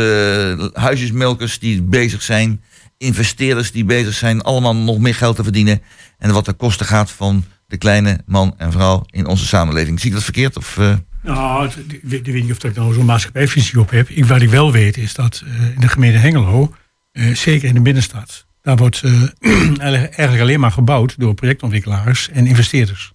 huisjesmelkers 0.72 1.58
die 1.58 1.82
bezig 1.82 2.22
zijn, 2.22 2.62
investeerders 2.98 3.72
die 3.72 3.84
bezig 3.84 4.14
zijn, 4.14 4.42
allemaal 4.42 4.76
nog 4.76 4.98
meer 4.98 5.14
geld 5.14 5.36
te 5.36 5.42
verdienen. 5.42 5.82
En 6.18 6.32
wat 6.32 6.44
de 6.44 6.52
kosten 6.52 6.86
gaat 6.86 7.10
van 7.10 7.44
de 7.66 7.76
kleine 7.76 8.20
man 8.26 8.54
en 8.58 8.72
vrouw 8.72 9.04
in 9.10 9.26
onze 9.26 9.46
samenleving. 9.46 10.00
Zie 10.00 10.08
ik 10.08 10.14
dat 10.14 10.24
verkeerd? 10.24 10.56
Of, 10.56 10.78
eh, 10.78 10.94
Nou, 11.22 11.70
ik 11.90 12.00
weet 12.02 12.34
niet 12.42 12.50
of 12.52 12.64
ik 12.64 12.74
nou 12.76 12.94
zo'n 12.94 13.04
maatschappijvisie 13.04 13.80
op 13.80 13.90
heb. 13.90 14.08
Ik, 14.08 14.24
wat 14.24 14.42
ik 14.42 14.48
wel 14.50 14.72
weet 14.72 14.96
is 14.96 15.14
dat 15.14 15.42
eh, 15.46 15.64
in 15.74 15.80
de 15.80 15.88
gemeente 15.88 16.18
Hengelo, 16.18 16.74
eh, 17.12 17.34
zeker 17.34 17.68
in 17.68 17.74
de 17.74 17.80
binnenstad, 17.80 18.46
daar 18.62 18.76
wordt 18.76 19.02
eigenlijk 19.78 20.40
alleen 20.40 20.60
maar 20.60 20.72
gebouwd 20.72 21.14
door 21.18 21.34
projectontwikkelaars 21.34 22.28
en 22.30 22.46
investeerders. 22.46 23.12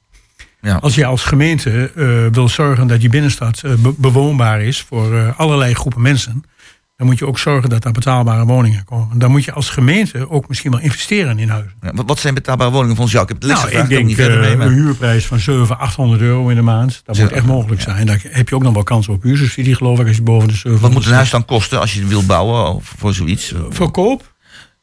Ja. 0.61 0.75
Als 0.75 0.95
je 0.95 1.05
als 1.05 1.23
gemeente 1.23 1.91
wil 2.31 2.49
zorgen 2.49 2.87
dat 2.87 2.99
die 2.99 3.09
binnenstad 3.09 3.61
be- 3.79 3.93
bewoonbaar 3.97 4.61
is 4.61 4.81
voor 4.81 5.33
allerlei 5.33 5.73
groepen 5.73 6.01
mensen, 6.01 6.43
dan 7.01 7.09
moet 7.09 7.19
je 7.19 7.27
ook 7.27 7.39
zorgen 7.39 7.69
dat 7.69 7.83
daar 7.83 7.91
betaalbare 7.91 8.45
woningen 8.45 8.83
komen. 8.85 9.19
Dan 9.19 9.31
moet 9.31 9.43
je 9.43 9.51
als 9.51 9.69
gemeente 9.69 10.29
ook 10.29 10.47
misschien 10.47 10.71
wel 10.71 10.79
investeren 10.79 11.39
in 11.39 11.49
huizen. 11.49 11.73
ja, 11.81 11.91
wat, 12.05 12.19
zijn 12.19 12.33
betaalbare 12.33 12.71
woningen 12.71 12.95
volgens 12.95 13.15
jou? 13.15 13.23
Ik 13.23 13.33
heb 13.33 13.41
het 13.41 13.71
Nou, 13.71 13.83
ik 13.83 13.89
denk 13.89 14.05
niet 14.05 14.15
verder 14.15 14.41
eh, 14.41 14.47
mee. 14.47 14.57
Maar... 14.57 14.67
een 14.67 14.73
huurprijs 14.73 15.25
van 15.25 15.39
700, 15.39 15.79
800 15.79 16.21
euro 16.21 16.49
in 16.49 16.55
de 16.55 16.61
maand. 16.61 17.01
Dat 17.05 17.17
moet 17.17 17.31
echt 17.31 17.45
mogelijk 17.45 17.81
zijn. 17.81 18.05
Daar 18.05 18.21
heb 18.29 18.49
je 18.49 18.55
ook 18.55 18.63
nog 18.63 18.73
wel 18.73 18.83
kans 18.83 19.07
op 19.07 19.23
huursubsidie, 19.23 19.75
geloof 19.75 19.99
ik, 19.99 20.07
als 20.07 20.15
je 20.15 20.21
boven 20.21 20.47
de 20.47 20.53
700 20.53 20.81
Wat 20.81 21.01
moet 21.01 21.11
een 21.11 21.17
huis 21.17 21.29
dan 21.29 21.45
kosten 21.45 21.79
als 21.79 21.93
je 21.93 21.99
het 21.99 22.09
wil 22.09 22.25
bouwen 22.25 22.73
of 22.73 22.93
voor 22.97 23.13
zoiets? 23.13 23.53
Verkoop? 23.69 24.33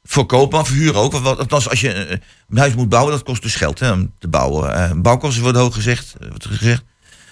Verkopen, 0.04 0.56
maar 0.56 0.66
verhuren 0.66 1.00
ook. 1.00 1.12
Want 1.12 1.38
Althans, 1.38 1.68
als 1.68 1.80
je 1.80 1.92
eh, 1.92 2.16
een 2.48 2.58
huis 2.58 2.74
moet 2.74 2.88
bouwen, 2.88 3.12
dat 3.12 3.22
kost 3.22 3.42
dus 3.42 3.54
geld 3.54 3.78
hè, 3.78 3.92
om 3.92 4.12
te 4.18 4.28
bouwen. 4.28 4.74
Eh, 4.74 4.90
bouwkosten 4.96 5.42
worden 5.42 5.62
hoog 5.62 5.74
gezegd, 5.74 6.16
wordt 6.28 6.46
gezegd. 6.46 6.84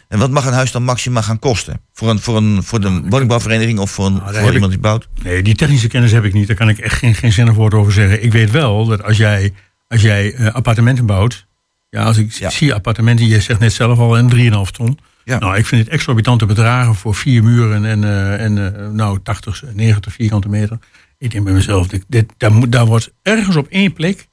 En 0.08 0.18
wat 0.18 0.30
mag 0.30 0.46
een 0.46 0.52
huis 0.52 0.72
dan 0.72 0.82
maximaal 0.82 1.22
gaan 1.22 1.38
kosten? 1.38 1.80
Voor, 1.92 2.10
een, 2.10 2.20
voor, 2.20 2.36
een, 2.36 2.62
voor 2.62 2.80
de 2.80 3.00
woningbouwvereniging 3.08 3.78
of 3.78 3.90
voor, 3.90 4.06
een, 4.06 4.14
daar 4.18 4.34
voor 4.34 4.42
heb 4.44 4.52
iemand 4.52 4.70
die 4.72 4.80
bouwt? 4.80 5.08
Nee, 5.22 5.42
die 5.42 5.54
technische 5.54 5.88
kennis 5.88 6.12
heb 6.12 6.24
ik 6.24 6.32
niet. 6.32 6.46
Daar 6.46 6.56
kan 6.56 6.68
ik 6.68 6.78
echt 6.78 6.96
geen, 6.98 7.14
geen 7.14 7.32
zinnig 7.32 7.54
woord 7.54 7.74
over 7.74 7.92
zeggen. 7.92 8.24
Ik 8.24 8.32
weet 8.32 8.50
wel 8.50 8.86
dat 8.86 9.02
als 9.02 9.16
jij, 9.16 9.52
als 9.88 10.02
jij 10.02 10.34
eh, 10.34 10.54
appartementen 10.54 11.06
bouwt. 11.06 11.46
Ja, 11.90 12.02
als 12.04 12.16
ik 12.18 12.32
Ja. 12.32 12.50
zie 12.50 12.74
appartementen, 12.74 13.26
je 13.26 13.40
zegt 13.40 13.60
net 13.60 13.72
zelf 13.72 13.98
al 13.98 14.18
een 14.18 14.28
3,5 14.28 14.70
ton. 14.70 14.98
Ja. 15.24 15.38
Nou, 15.38 15.56
ik 15.56 15.66
vind 15.66 15.84
het 15.84 15.90
exorbitante 15.90 16.46
bedragen 16.46 16.94
voor 16.94 17.14
vier 17.14 17.42
muren 17.44 17.84
en, 17.84 18.04
eh, 18.04 18.44
en 18.44 18.76
eh, 18.76 18.88
nou, 18.88 19.18
80, 19.22 19.62
90 19.74 20.12
vierkante 20.12 20.48
meter. 20.48 20.78
Ik 21.18 21.30
denk 21.30 21.44
bij 21.44 21.52
mezelf, 21.52 21.86
dit, 21.86 22.04
dit, 22.08 22.32
daar, 22.36 22.52
moet, 22.52 22.72
daar 22.72 22.86
wordt 22.86 23.12
ergens 23.22 23.56
op 23.56 23.66
één 23.68 23.92
plek, 23.92 24.28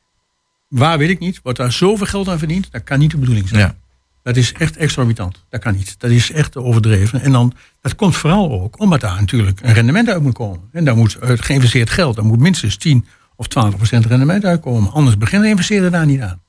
waar 0.68 0.98
weet 0.98 1.10
ik 1.10 1.20
niet, 1.20 1.40
wordt 1.44 1.58
daar 1.58 1.72
zoveel 1.72 2.06
geld 2.06 2.30
aan 2.30 2.38
verdiend. 2.40 2.72
Dat 2.72 2.84
kan 2.84 3.00
niet 3.00 3.12
de 3.12 3.18
bedoeling 3.18 3.48
zijn. 3.48 3.60
Ja. 3.62 3.76
Dat 4.24 4.36
is 4.36 4.54
echt 4.54 4.78
exorbitant. 4.78 5.44
Dat 5.50 5.62
kan 5.62 5.76
niet. 5.76 5.96
Dat 5.98 6.12
is 6.12 6.32
echt 6.32 6.58
overdreven. 6.58 7.22
En 7.22 7.32
dan, 7.32 7.54
dat 7.82 7.96
komt 7.96 8.16
vooral 8.16 8.62
ook 8.62 8.80
omdat 8.80 9.02
daar 9.02 9.20
natuurlijk 9.20 9.60
een 9.64 9.74
rendement 9.74 10.10
uit 10.10 10.22
moet 10.22 10.34
komen. 10.34 10.60
En 10.72 10.86
daar 10.86 10.96
moet 10.96 11.18
uit 11.22 11.42
geïnvesteerd 11.42 11.90
geld, 11.90 12.16
daar 12.16 12.26
moet 12.26 12.40
minstens 12.40 12.78
10 12.78 13.06
of 13.36 13.48
12 13.48 13.76
procent 13.76 14.06
rendement 14.06 14.46
uitkomen. 14.46 14.92
Anders 14.92 15.18
beginnen 15.18 15.50
investeren 15.50 15.92
daar 15.92 16.06
niet 16.06 16.22
aan. 16.22 16.42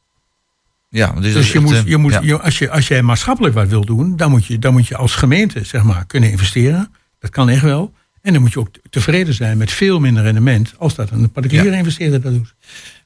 Ja, 0.88 1.12
dus, 1.12 1.32
Dus 1.32 1.52
je 1.52 1.58
echt, 1.58 1.64
moet, 1.64 1.74
eh, 1.74 1.84
je 1.84 1.96
moet, 1.96 2.12
ja. 2.12 2.20
je, 2.22 2.40
als, 2.40 2.58
je, 2.58 2.70
als 2.70 2.88
jij 2.88 3.02
maatschappelijk 3.02 3.54
wat 3.54 3.68
wil 3.68 3.84
doen, 3.84 4.16
dan 4.16 4.30
moet, 4.30 4.46
je, 4.46 4.58
dan 4.58 4.72
moet 4.72 4.86
je 4.86 4.96
als 4.96 5.14
gemeente 5.14 5.64
zeg 5.64 5.82
maar, 5.82 6.06
kunnen 6.06 6.30
investeren. 6.30 6.92
Dat 7.18 7.30
kan 7.30 7.48
echt 7.48 7.62
wel. 7.62 7.92
En 8.24 8.32
dan 8.32 8.42
moet 8.42 8.52
je 8.52 8.58
ook 8.58 8.68
tevreden 8.90 9.34
zijn 9.34 9.58
met 9.58 9.72
veel 9.72 10.00
minder 10.00 10.22
rendement 10.22 10.74
als 10.78 10.94
dat 10.94 11.10
een 11.10 11.30
particuliere 11.32 11.70
Ja. 11.70 11.76
investeerder 11.76 12.20
dat 12.20 12.32
doet. 12.32 12.54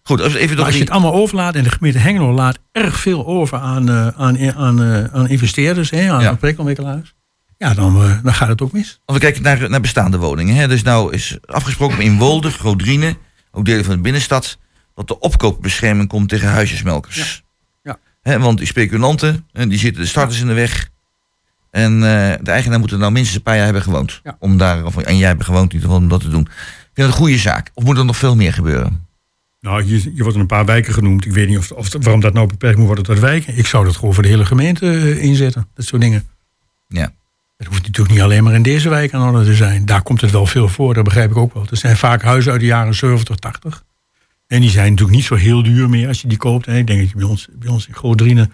Goed, 0.03 0.21
even 0.21 0.57
Maar 0.57 0.65
als 0.65 0.75
je 0.75 0.81
het 0.81 0.91
allemaal 0.91 1.13
overlaat 1.13 1.55
en 1.55 1.63
de 1.63 1.71
gemeente 1.71 1.99
Hengelo 1.99 2.33
laat 2.33 2.59
erg 2.73 3.01
veel 3.01 3.27
over 3.27 3.59
aan, 3.59 3.89
eh, 3.89 4.07
aan, 4.09 4.55
aan, 4.55 4.83
eh, 4.83 5.05
aan 5.05 5.29
investeerders, 5.29 5.91
hè, 5.91 6.11
aan 6.13 6.23
Ja. 6.23 6.35
projectontwikkelaars. 6.35 7.15
Ja, 7.57 7.75
dan, 7.75 8.03
eh, 8.03 8.19
dan 8.23 8.35
gaat 8.35 8.49
het 8.49 8.61
ook 8.63 8.73
mis. 8.73 9.01
Als 9.05 9.17
we 9.17 9.23
kijken 9.23 9.43
naar, 9.43 9.71
naar 9.71 9.81
bestaande 9.81 10.19
woningen. 10.19 10.55
Hè. 10.55 10.69
Dus 10.69 10.83
nou 10.83 11.13
is 11.13 11.39
afgesproken 11.45 12.01
in 12.01 12.19
Wolde, 12.19 12.51
Grootdriene, 12.51 13.17
ook 13.51 13.65
delen 13.65 13.85
van 13.85 13.95
de 13.95 14.01
binnenstad, 14.01 14.59
dat 14.95 15.09
de 15.09 15.19
opkoopbescherming 15.19 16.09
komt 16.09 16.29
tegen 16.29 16.49
huisjesmelkers. 16.49 17.43
Ja. 17.83 17.99
Hè, 18.23 18.39
want 18.39 18.59
die 18.59 18.67
speculanten, 18.67 19.47
die 19.53 19.79
zitten 19.79 20.03
de 20.03 20.09
starters 20.09 20.41
in 20.41 20.47
de 20.47 20.53
weg. 20.53 20.89
En 21.71 21.93
eh, 21.93 22.35
de 22.43 22.51
eigenaar 22.51 22.79
moet 22.79 22.93
er 22.93 22.99
nou 22.99 23.13
minstens 23.13 23.37
een 23.37 23.43
paar 23.43 23.55
jaar 23.55 23.65
hebben 23.65 23.83
gewoond. 23.83 24.21
Ja. 24.23 24.37
Om 24.39 24.57
daar, 24.57 24.85
of, 24.85 24.97
en 24.97 25.17
jij 25.17 25.29
hebt 25.29 25.45
gewoond 25.45 25.73
geval 25.73 25.97
om 25.97 26.09
dat 26.09 26.21
te 26.21 26.29
doen. 26.29 26.41
Ik 26.41 26.49
vind 26.95 26.95
dat 26.95 27.07
een 27.07 27.13
goede 27.13 27.39
zaak. 27.39 27.71
Of 27.75 27.85
moet 27.85 27.99
er 27.99 28.05
nog 28.05 28.17
veel 28.17 28.37
meer 28.37 28.53
gebeuren? 28.53 29.07
Nou, 29.61 29.85
je, 29.85 30.15
je 30.15 30.23
wordt 30.23 30.35
in 30.35 30.41
een 30.41 30.47
paar 30.47 30.65
wijken 30.65 30.95
genoemd. 30.95 31.25
Ik 31.25 31.33
weet 31.33 31.49
niet 31.49 31.59
of, 31.59 31.71
of 31.71 31.93
waarom 32.01 32.21
dat 32.21 32.33
nou 32.33 32.47
beperkt 32.47 32.77
moet 32.77 32.87
worden 32.87 33.05
tot 33.05 33.19
wijken. 33.19 33.57
Ik 33.57 33.67
zou 33.67 33.85
dat 33.85 33.97
gewoon 33.97 34.15
voor 34.15 34.23
de 34.23 34.29
hele 34.29 34.45
gemeente 34.45 34.91
eh, 34.91 35.23
inzetten. 35.23 35.69
Dat 35.75 35.85
soort 35.85 36.03
dingen. 36.03 36.29
Ja. 36.89 37.13
Het 37.57 37.67
hoeft 37.67 37.87
natuurlijk 37.87 38.15
niet 38.15 38.25
alleen 38.25 38.45
maar 38.45 38.55
in 38.55 38.63
deze 38.63 38.89
wijk 38.89 39.15
aan 39.15 39.35
orde 39.35 39.45
te 39.45 39.55
zijn. 39.55 39.87
Daar 39.87 40.03
komt 40.03 40.21
het 40.21 40.31
wel 40.31 40.47
veel 40.47 40.69
voor, 40.69 40.95
dat 40.95 41.05
begrijp 41.05 41.31
ik 41.31 41.37
ook 41.37 41.55
wel. 41.55 41.67
Er 41.71 41.77
zijn 41.77 41.97
vaak 41.97 42.23
huizen 42.23 42.53
uit 42.53 42.61
de 42.61 42.67
jaren 42.67 42.95
70, 42.95 43.37
80. 43.37 43.85
En 44.47 44.61
die 44.61 44.71
zijn 44.71 44.91
natuurlijk 44.91 45.17
niet 45.17 45.27
zo 45.27 45.35
heel 45.35 45.63
duur 45.63 45.89
meer 45.89 46.09
als 46.09 46.21
je 46.21 46.29
die 46.29 46.39
koopt. 46.39 46.67
En 46.67 46.77
ik 46.77 46.87
denk 46.87 47.01
dat 47.01 47.11
je 47.11 47.17
bij 47.17 47.27
ons, 47.27 47.49
bij 47.53 47.69
ons 47.69 47.89
in 47.89 47.95
Groot-Driene 47.95 48.49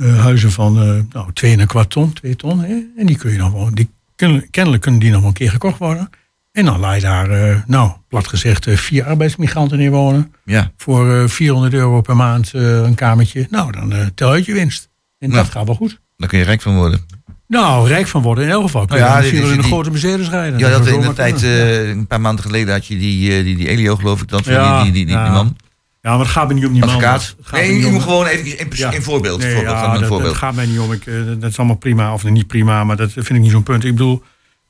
eh, 0.00 0.20
huizen 0.20 0.50
van 0.52 0.82
eh 0.82 0.88
nou, 1.12 1.32
2 1.32 1.52
en 1.52 1.60
een 1.60 1.66
kwart 1.66 1.90
ton, 1.90 2.12
2 2.12 2.36
ton. 2.36 2.60
Hè? 2.60 2.74
En 2.96 3.06
die 3.06 3.16
kun 3.18 3.32
je 3.32 3.38
nog 3.38 3.52
wel, 3.52 3.70
die 3.74 3.90
kunnen, 4.16 4.50
kennelijk 4.50 4.82
kunnen 4.82 5.00
die 5.00 5.10
nog 5.10 5.18
wel 5.20 5.28
een 5.28 5.34
keer 5.34 5.50
gekocht 5.50 5.78
worden. 5.78 6.10
En 6.52 6.64
dan 6.64 6.78
laat 6.80 6.94
je 6.94 7.00
daar, 7.00 7.30
eh, 7.30 7.56
nou, 7.66 7.90
plat 8.08 8.28
gezegd, 8.28 8.66
vier 8.70 9.04
arbeidsmigranten 9.04 9.80
in 9.80 9.90
wonen. 9.90 10.34
Ja. 10.44 10.72
Voor 10.76 11.14
eh, 11.16 11.28
400 11.28 11.74
euro 11.74 12.00
per 12.00 12.16
maand 12.16 12.50
een 12.52 12.94
kamertje. 12.94 13.46
Nou, 13.50 13.72
dan 13.72 13.92
tel 14.14 14.30
uit 14.30 14.44
je 14.44 14.52
winst. 14.52 14.88
En 15.18 15.30
Ja. 15.30 15.36
dat 15.36 15.48
gaat 15.50 15.66
wel 15.66 15.74
goed. 15.74 16.00
Daar 16.16 16.28
kun 16.28 16.38
je 16.38 16.44
rijk 16.44 16.62
van 16.62 16.74
worden. 16.76 17.00
Nou, 17.46 17.88
rijk 17.88 18.06
van 18.06 18.22
worden 18.22 18.44
in 18.44 18.50
elk 18.50 18.62
geval. 18.62 18.86
Kun 18.86 18.98
Nou 18.98 19.10
ja, 19.10 19.18
je 19.18 19.26
is 19.32 19.38
wel 19.38 19.42
in 19.50 19.54
een 19.54 19.60
die- 19.60 19.70
grote 19.70 19.90
Mercedes 19.90 20.28
rijden. 20.28 20.58
Ja, 20.58 20.68
dat 20.70 20.86
in 20.86 21.00
de 21.00 21.12
tijd, 21.12 21.42
een 21.42 22.06
paar 22.06 22.20
maanden 22.20 22.44
geleden 22.44 22.74
had 22.74 22.86
je 22.86 22.98
die, 22.98 23.42
die, 23.44 23.56
die 23.56 23.68
Elio, 23.68 23.96
geloof 23.96 24.22
ik, 24.22 24.28
dat, 24.28 24.44
Ja, 24.44 24.82
die, 24.82 24.92
die, 24.92 25.06
die, 25.06 25.14
die 25.16 25.24
ja. 25.24 25.30
man. 25.32 25.56
Ja, 26.02 26.10
maar 26.10 26.18
het 26.18 26.28
gaat 26.28 26.48
me 26.48 26.54
niet 26.54 26.66
om 26.66 26.72
die. 26.72 26.82
Advocaat. 26.82 27.36
Gaat 27.42 27.60
Nee, 27.60 28.00
gewoon 28.00 28.26
even 28.26 28.58
in, 28.58 28.66
Ja. 28.70 28.90
in 28.92 29.02
voorbeeld. 29.02 29.40
Nee, 29.40 29.54
voorbeeld, 29.54 29.76
ja, 29.76 29.84
een 29.94 29.98
dat, 30.00 30.08
voorbeeld. 30.08 30.28
dat 30.30 30.38
gaat 30.38 30.54
mij 30.54 30.66
niet 30.66 30.78
om. 30.78 30.92
Ik, 30.92 31.06
eh, 31.06 31.14
dat 31.38 31.50
is 31.50 31.58
allemaal 31.58 31.76
prima 31.76 32.12
of 32.12 32.24
niet 32.24 32.46
prima, 32.46 32.84
maar 32.84 32.96
dat 32.96 33.12
vind 33.12 33.30
ik 33.30 33.40
niet 33.40 33.50
zo'n 33.50 33.62
punt. 33.62 33.84
Ik 33.84 33.90
bedoel, 33.90 34.22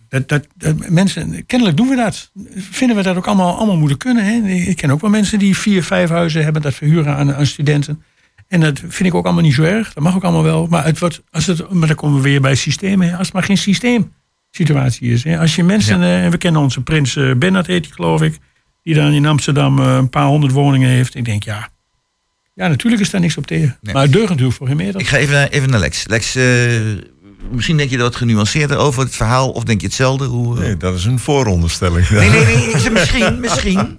dat, 0.08 0.28
dat, 0.28 0.46
dat 0.56 0.88
mensen, 0.88 1.46
kennelijk 1.46 1.76
doen 1.76 1.88
we 1.88 1.96
dat. 1.96 2.30
Vinden 2.56 2.96
we 2.96 3.02
dat 3.02 3.16
ook 3.16 3.26
allemaal, 3.26 3.56
allemaal 3.56 3.76
moeten 3.76 3.98
kunnen. 3.98 4.24
Hè? 4.24 4.48
Ik 4.48 4.76
ken 4.76 4.90
ook 4.90 5.00
wel 5.00 5.10
mensen 5.10 5.38
die 5.38 5.56
vier, 5.56 5.82
vijf 5.84 6.08
huizen 6.08 6.42
hebben 6.44 6.62
dat 6.62 6.74
verhuren 6.74 7.16
aan, 7.16 7.34
aan 7.34 7.46
studenten. 7.46 8.02
En 8.48 8.60
dat 8.60 8.78
vind 8.78 9.08
ik 9.08 9.14
ook 9.14 9.24
allemaal 9.24 9.42
niet 9.42 9.54
zo 9.54 9.62
erg. 9.62 9.92
Dat 9.92 10.02
mag 10.04 10.14
ook 10.14 10.24
allemaal 10.24 10.42
wel. 10.42 10.66
Maar, 10.66 10.84
het 10.84 10.98
wordt, 10.98 11.22
als 11.30 11.46
het, 11.46 11.70
maar 11.72 11.86
dan 11.88 11.96
komen 11.96 12.16
we 12.16 12.22
weer 12.22 12.40
bij 12.40 12.54
systemen. 12.54 13.08
hè. 13.08 13.16
Als 13.16 13.26
het 13.26 13.34
maar 13.34 13.42
geen 13.44 13.58
systeemsituatie 13.58 15.10
is. 15.12 15.24
Hè? 15.24 15.38
Als 15.38 15.54
je 15.56 15.64
mensen, 15.64 16.02
eh, 16.24 16.30
we 16.30 16.38
kennen 16.38 16.60
onze 16.62 16.80
prins 16.80 17.16
eh, 17.16 17.34
Bernhard 17.34 17.66
heet 17.66 17.82
die 17.84 17.92
geloof 17.92 18.22
ik. 18.22 18.38
Die 18.82 18.94
dan 18.94 19.12
in 19.12 19.26
Amsterdam 19.26 19.78
eh, 19.78 19.94
een 19.94 20.10
paar 20.10 20.26
honderd 20.26 20.52
woningen 20.52 20.88
heeft. 20.88 21.14
Ik 21.14 21.24
denk 21.24 21.42
ja, 21.42 21.68
ja 22.54 22.68
natuurlijk 22.68 23.02
is 23.02 23.10
daar 23.10 23.20
niks 23.20 23.36
op 23.36 23.46
tegen. 23.46 23.78
Nee. 23.80 23.94
Maar 23.94 24.02
het 24.02 24.12
deugt 24.12 24.28
natuurlijk 24.28 24.56
voor 24.56 24.66
geen 24.66 24.76
meter. 24.76 25.00
Ik 25.00 25.06
ga 25.08 25.16
even, 25.16 25.34
naar- 25.34 25.48
even 25.48 25.70
naar 25.70 25.80
Lex. 25.80 26.06
Lex, 26.06 26.34
eh, 26.34 26.44
misschien 27.50 27.76
denk 27.76 27.90
je 27.90 27.96
er 27.96 28.02
wat 28.02 28.16
genuanceerder 28.16 28.76
over 28.76 29.02
het 29.02 29.16
verhaal, 29.16 29.50
of 29.50 29.64
denk 29.64 29.80
je 29.80 29.86
hetzelfde? 29.86 30.24
Hoe, 30.24 30.56
eh? 30.56 30.62
Nee, 30.62 30.76
dat 30.76 30.94
is 30.94 31.04
een 31.04 31.18
vooronderstelling. 31.18 32.08
nee, 32.08 32.28
nee, 32.30 32.44
nee, 32.44 32.54
ik 32.70 32.92
misschien, 32.92 33.40
misschien. 33.40 33.78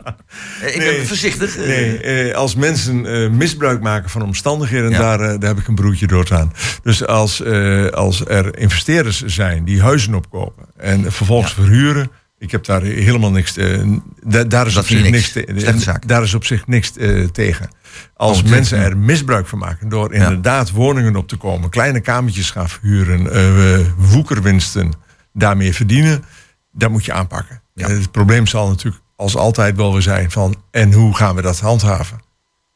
Ik 0.65 0.75
Nee. 0.77 0.95
ben 0.97 1.07
voorzichtig. 1.07 1.57
Nee, 1.57 1.97
eh, 1.99 2.35
als 2.35 2.55
mensen 2.55 3.05
eh, 3.23 3.29
misbruik 3.29 3.81
maken 3.81 4.09
van 4.09 4.21
omstandigheden, 4.21 4.89
Ja. 4.89 4.97
daar, 4.97 5.17
daar 5.39 5.49
heb 5.49 5.59
ik 5.59 5.67
een 5.67 5.75
broertje 5.75 6.07
door 6.07 6.27
aan. 6.33 6.53
Dus 6.83 7.05
als, 7.05 7.41
eh, 7.41 7.85
als 7.87 8.25
er 8.25 8.57
investeerders 8.57 9.21
zijn 9.25 9.63
die 9.63 9.81
huizen 9.81 10.13
opkopen 10.15 10.65
en 10.77 11.11
vervolgens 11.11 11.53
verhuren. 11.53 12.11
Ik 12.41 12.51
heb 12.51 12.65
daar 12.65 12.81
helemaal 12.81 13.31
niks. 13.31 13.53
te- 13.53 13.99
da- 14.23 14.43
daar, 14.43 14.65
is 14.67 14.77
op 14.77 14.85
zich 14.85 15.09
niks 15.09 15.33
niks. 15.33 15.85
daar 16.05 16.23
is 16.23 16.33
op 16.33 16.45
zich 16.45 16.67
niks 16.67 16.97
eh, 16.97 17.23
tegen. 17.27 17.69
Als 18.15 18.41
Oh, 18.43 18.49
mensen 18.49 18.77
er 18.77 18.97
misbruik 18.97 19.47
van 19.47 19.59
maken 19.59 19.89
door 19.89 20.13
inderdaad 20.13 20.71
woningen 20.71 21.15
op 21.15 21.27
te 21.27 21.35
komen, 21.37 21.69
kleine 21.69 21.99
kamertjes 21.99 22.49
gaan 22.51 22.69
verhuren, 22.69 23.31
eh, 23.31 23.79
woekerwinsten 23.97 24.91
daarmee 25.33 25.73
verdienen, 25.73 26.23
dat 26.71 26.89
moet 26.89 27.05
je 27.05 27.13
aanpakken. 27.13 27.61
Ja. 27.73 27.87
Eh, 27.87 27.93
het 27.97 28.11
probleem 28.11 28.47
zal 28.47 28.67
natuurlijk 28.67 29.03
als 29.15 29.35
altijd 29.35 29.75
wel 29.75 29.91
weer 29.93 30.01
zijn 30.01 30.31
van 30.31 30.55
en 30.71 30.93
hoe 30.93 31.15
gaan 31.15 31.35
we 31.35 31.41
dat 31.41 31.59
handhaven? 31.59 32.19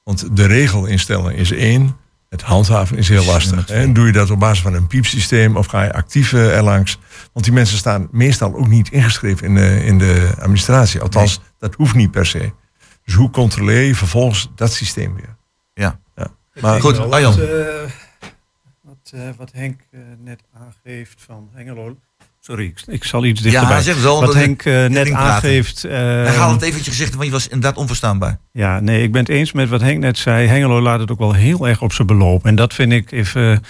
Want 0.04 0.38
de 0.38 0.46
regel 0.46 0.86
instellen 0.86 1.36
is 1.36 1.52
één, 1.52 1.96
Het 2.36 2.44
handhaven 2.44 2.98
is 2.98 3.10
heel 3.10 3.26
lastig. 3.26 3.70
En 3.70 3.94
doe 3.94 4.06
je 4.06 4.12
dat 4.12 4.30
op 4.30 4.40
basis 4.40 4.62
van 4.62 4.74
een 4.74 4.88
piepsysteem 4.88 5.58
of 5.58 5.66
ga 5.66 5.84
je 5.84 5.94
actief 5.94 6.34
eh, 6.34 6.56
erlangs? 6.56 7.00
Want 7.34 7.46
die 7.46 7.54
mensen 7.54 7.78
staan 7.78 8.08
meestal 8.12 8.56
ook 8.56 8.68
niet 8.68 8.92
ingeschreven 8.92 9.48
in 9.48 9.56
de, 9.56 9.86
in 9.86 9.98
de 9.98 10.34
administratie. 10.40 11.02
Althans, 11.02 11.42
dat 11.60 11.76
hoeft 11.76 11.96
niet 11.96 12.12
per 12.12 12.26
se. 12.26 12.52
Dus 13.04 13.14
hoe 13.14 13.30
controleer 13.30 13.82
je 13.82 13.96
vervolgens 13.96 14.52
dat 14.56 14.74
systeem 14.74 15.16
weer? 15.16 15.36
Ja. 15.74 16.00
ja. 16.16 16.28
Maar 16.62 16.82
goed, 16.82 17.00
Arjan. 17.00 17.36
Wat, 17.36 17.50
eh, 17.50 17.92
wat, 18.82 19.12
eh, 19.14 19.30
wat 19.38 19.52
Henk 19.52 19.82
net 20.18 20.44
aangeeft 20.54 21.22
van 21.22 21.50
Hengelo. 21.54 21.98
Sorry, 22.46 22.66
ik, 22.66 22.82
ik 22.88 23.04
zal 23.04 23.26
iets 23.26 23.42
dichterbij. 23.42 23.76
Ja, 23.76 23.82
zeg 23.82 24.06
al, 24.06 24.22
Wat 24.22 24.34
Henk 24.34 24.64
eh, 24.64 24.86
net 24.86 25.12
aangeeft. 25.12 25.82
Hij 25.82 26.26
eh, 26.26 26.38
haal 26.38 26.52
het 26.52 26.62
eventjes 26.62 26.88
gezegd, 26.88 27.14
want 27.14 27.26
je 27.26 27.32
was 27.32 27.48
inderdaad 27.48 27.78
onverstaanbaar. 27.78 28.40
Ja, 28.52 28.80
nee, 28.80 29.04
ik 29.04 29.12
ben 29.12 29.22
het 29.22 29.30
eens 29.30 29.52
met 29.52 29.70
wat 29.70 29.82
Henk 29.82 30.00
net 30.00 30.18
zei. 30.18 30.48
Hengelo 30.48 30.82
laat 30.82 31.00
het 31.00 31.12
ook 31.12 31.20
wel 31.20 31.34
heel 31.34 31.68
erg 31.68 31.82
op 31.82 31.94
zijn 31.94 32.08
beloop. 32.08 32.46
En 32.46 32.56
dat 32.56 32.74
vind 32.74 32.92
ik 32.92 33.12
even, 33.12 33.64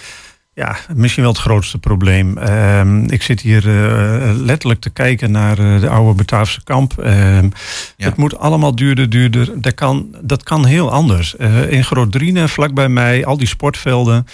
ja, 0.54 0.76
misschien 0.94 1.22
wel 1.22 1.32
het 1.32 1.40
grootste 1.40 1.78
probleem. 1.78 2.38
Ehm, 2.38 3.04
ik 3.04 3.22
zit 3.22 3.40
hier 3.40 3.68
eh, 3.68 4.30
letterlijk 4.34 4.80
te 4.80 4.90
kijken 4.90 5.30
naar 5.30 5.58
eh, 5.58 5.80
de 5.80 5.88
oude 5.88 6.14
Bataafse 6.14 6.64
kamp. 6.64 6.98
Ehm, 6.98 7.48
Het 7.96 8.16
moet 8.16 8.38
allemaal 8.38 8.74
duurder, 8.74 9.10
duurder. 9.10 9.60
Dat 9.60 9.74
kan, 9.74 10.16
dat 10.20 10.42
kan 10.42 10.64
heel 10.64 10.90
anders. 10.90 11.36
Eh, 11.36 11.70
in 11.70 11.84
Groot-Driene, 11.84 12.48
vlakbij 12.48 12.88
mij, 12.88 13.24
al 13.24 13.36
die 13.36 13.46
sportvelden... 13.46 14.26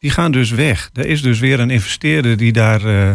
Die 0.00 0.10
gaan 0.10 0.32
dus 0.32 0.50
weg. 0.50 0.90
Er 0.92 1.06
is 1.06 1.22
dus 1.22 1.38
weer 1.38 1.60
een 1.60 1.70
investeerder 1.70 2.36
die 2.36 2.52
daar 2.52 2.84
eh, 2.84 3.08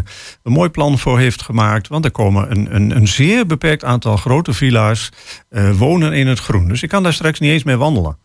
een 0.44 0.52
mooi 0.52 0.70
plan 0.70 1.00
voor 1.00 1.20
heeft 1.20 1.42
gemaakt. 1.42 1.88
Want 1.88 2.06
er 2.06 2.12
komen 2.12 2.52
een, 2.52 2.76
een, 2.76 2.96
een 2.96 3.08
zeer 3.08 3.46
beperkt 3.46 3.84
aantal 3.84 4.18
grote 4.18 4.54
villa's 4.54 5.10
eh, 5.50 5.72
wonen 5.72 6.14
in 6.14 6.28
het 6.28 6.40
groen. 6.40 6.68
Dus 6.68 6.84
ik 6.84 6.90
kan 6.90 7.04
daar 7.04 7.14
straks 7.14 7.40
niet 7.40 7.52
eens 7.52 7.64
meer 7.64 7.78
wandelen. 7.78 8.18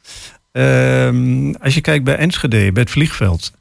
Ehm, 0.52 1.52
als 1.52 1.74
je 1.74 1.80
kijkt 1.80 2.04
bij 2.04 2.16
Enschede, 2.16 2.72
bij 2.72 2.82
het 2.82 2.92
vliegveld. 2.92 3.52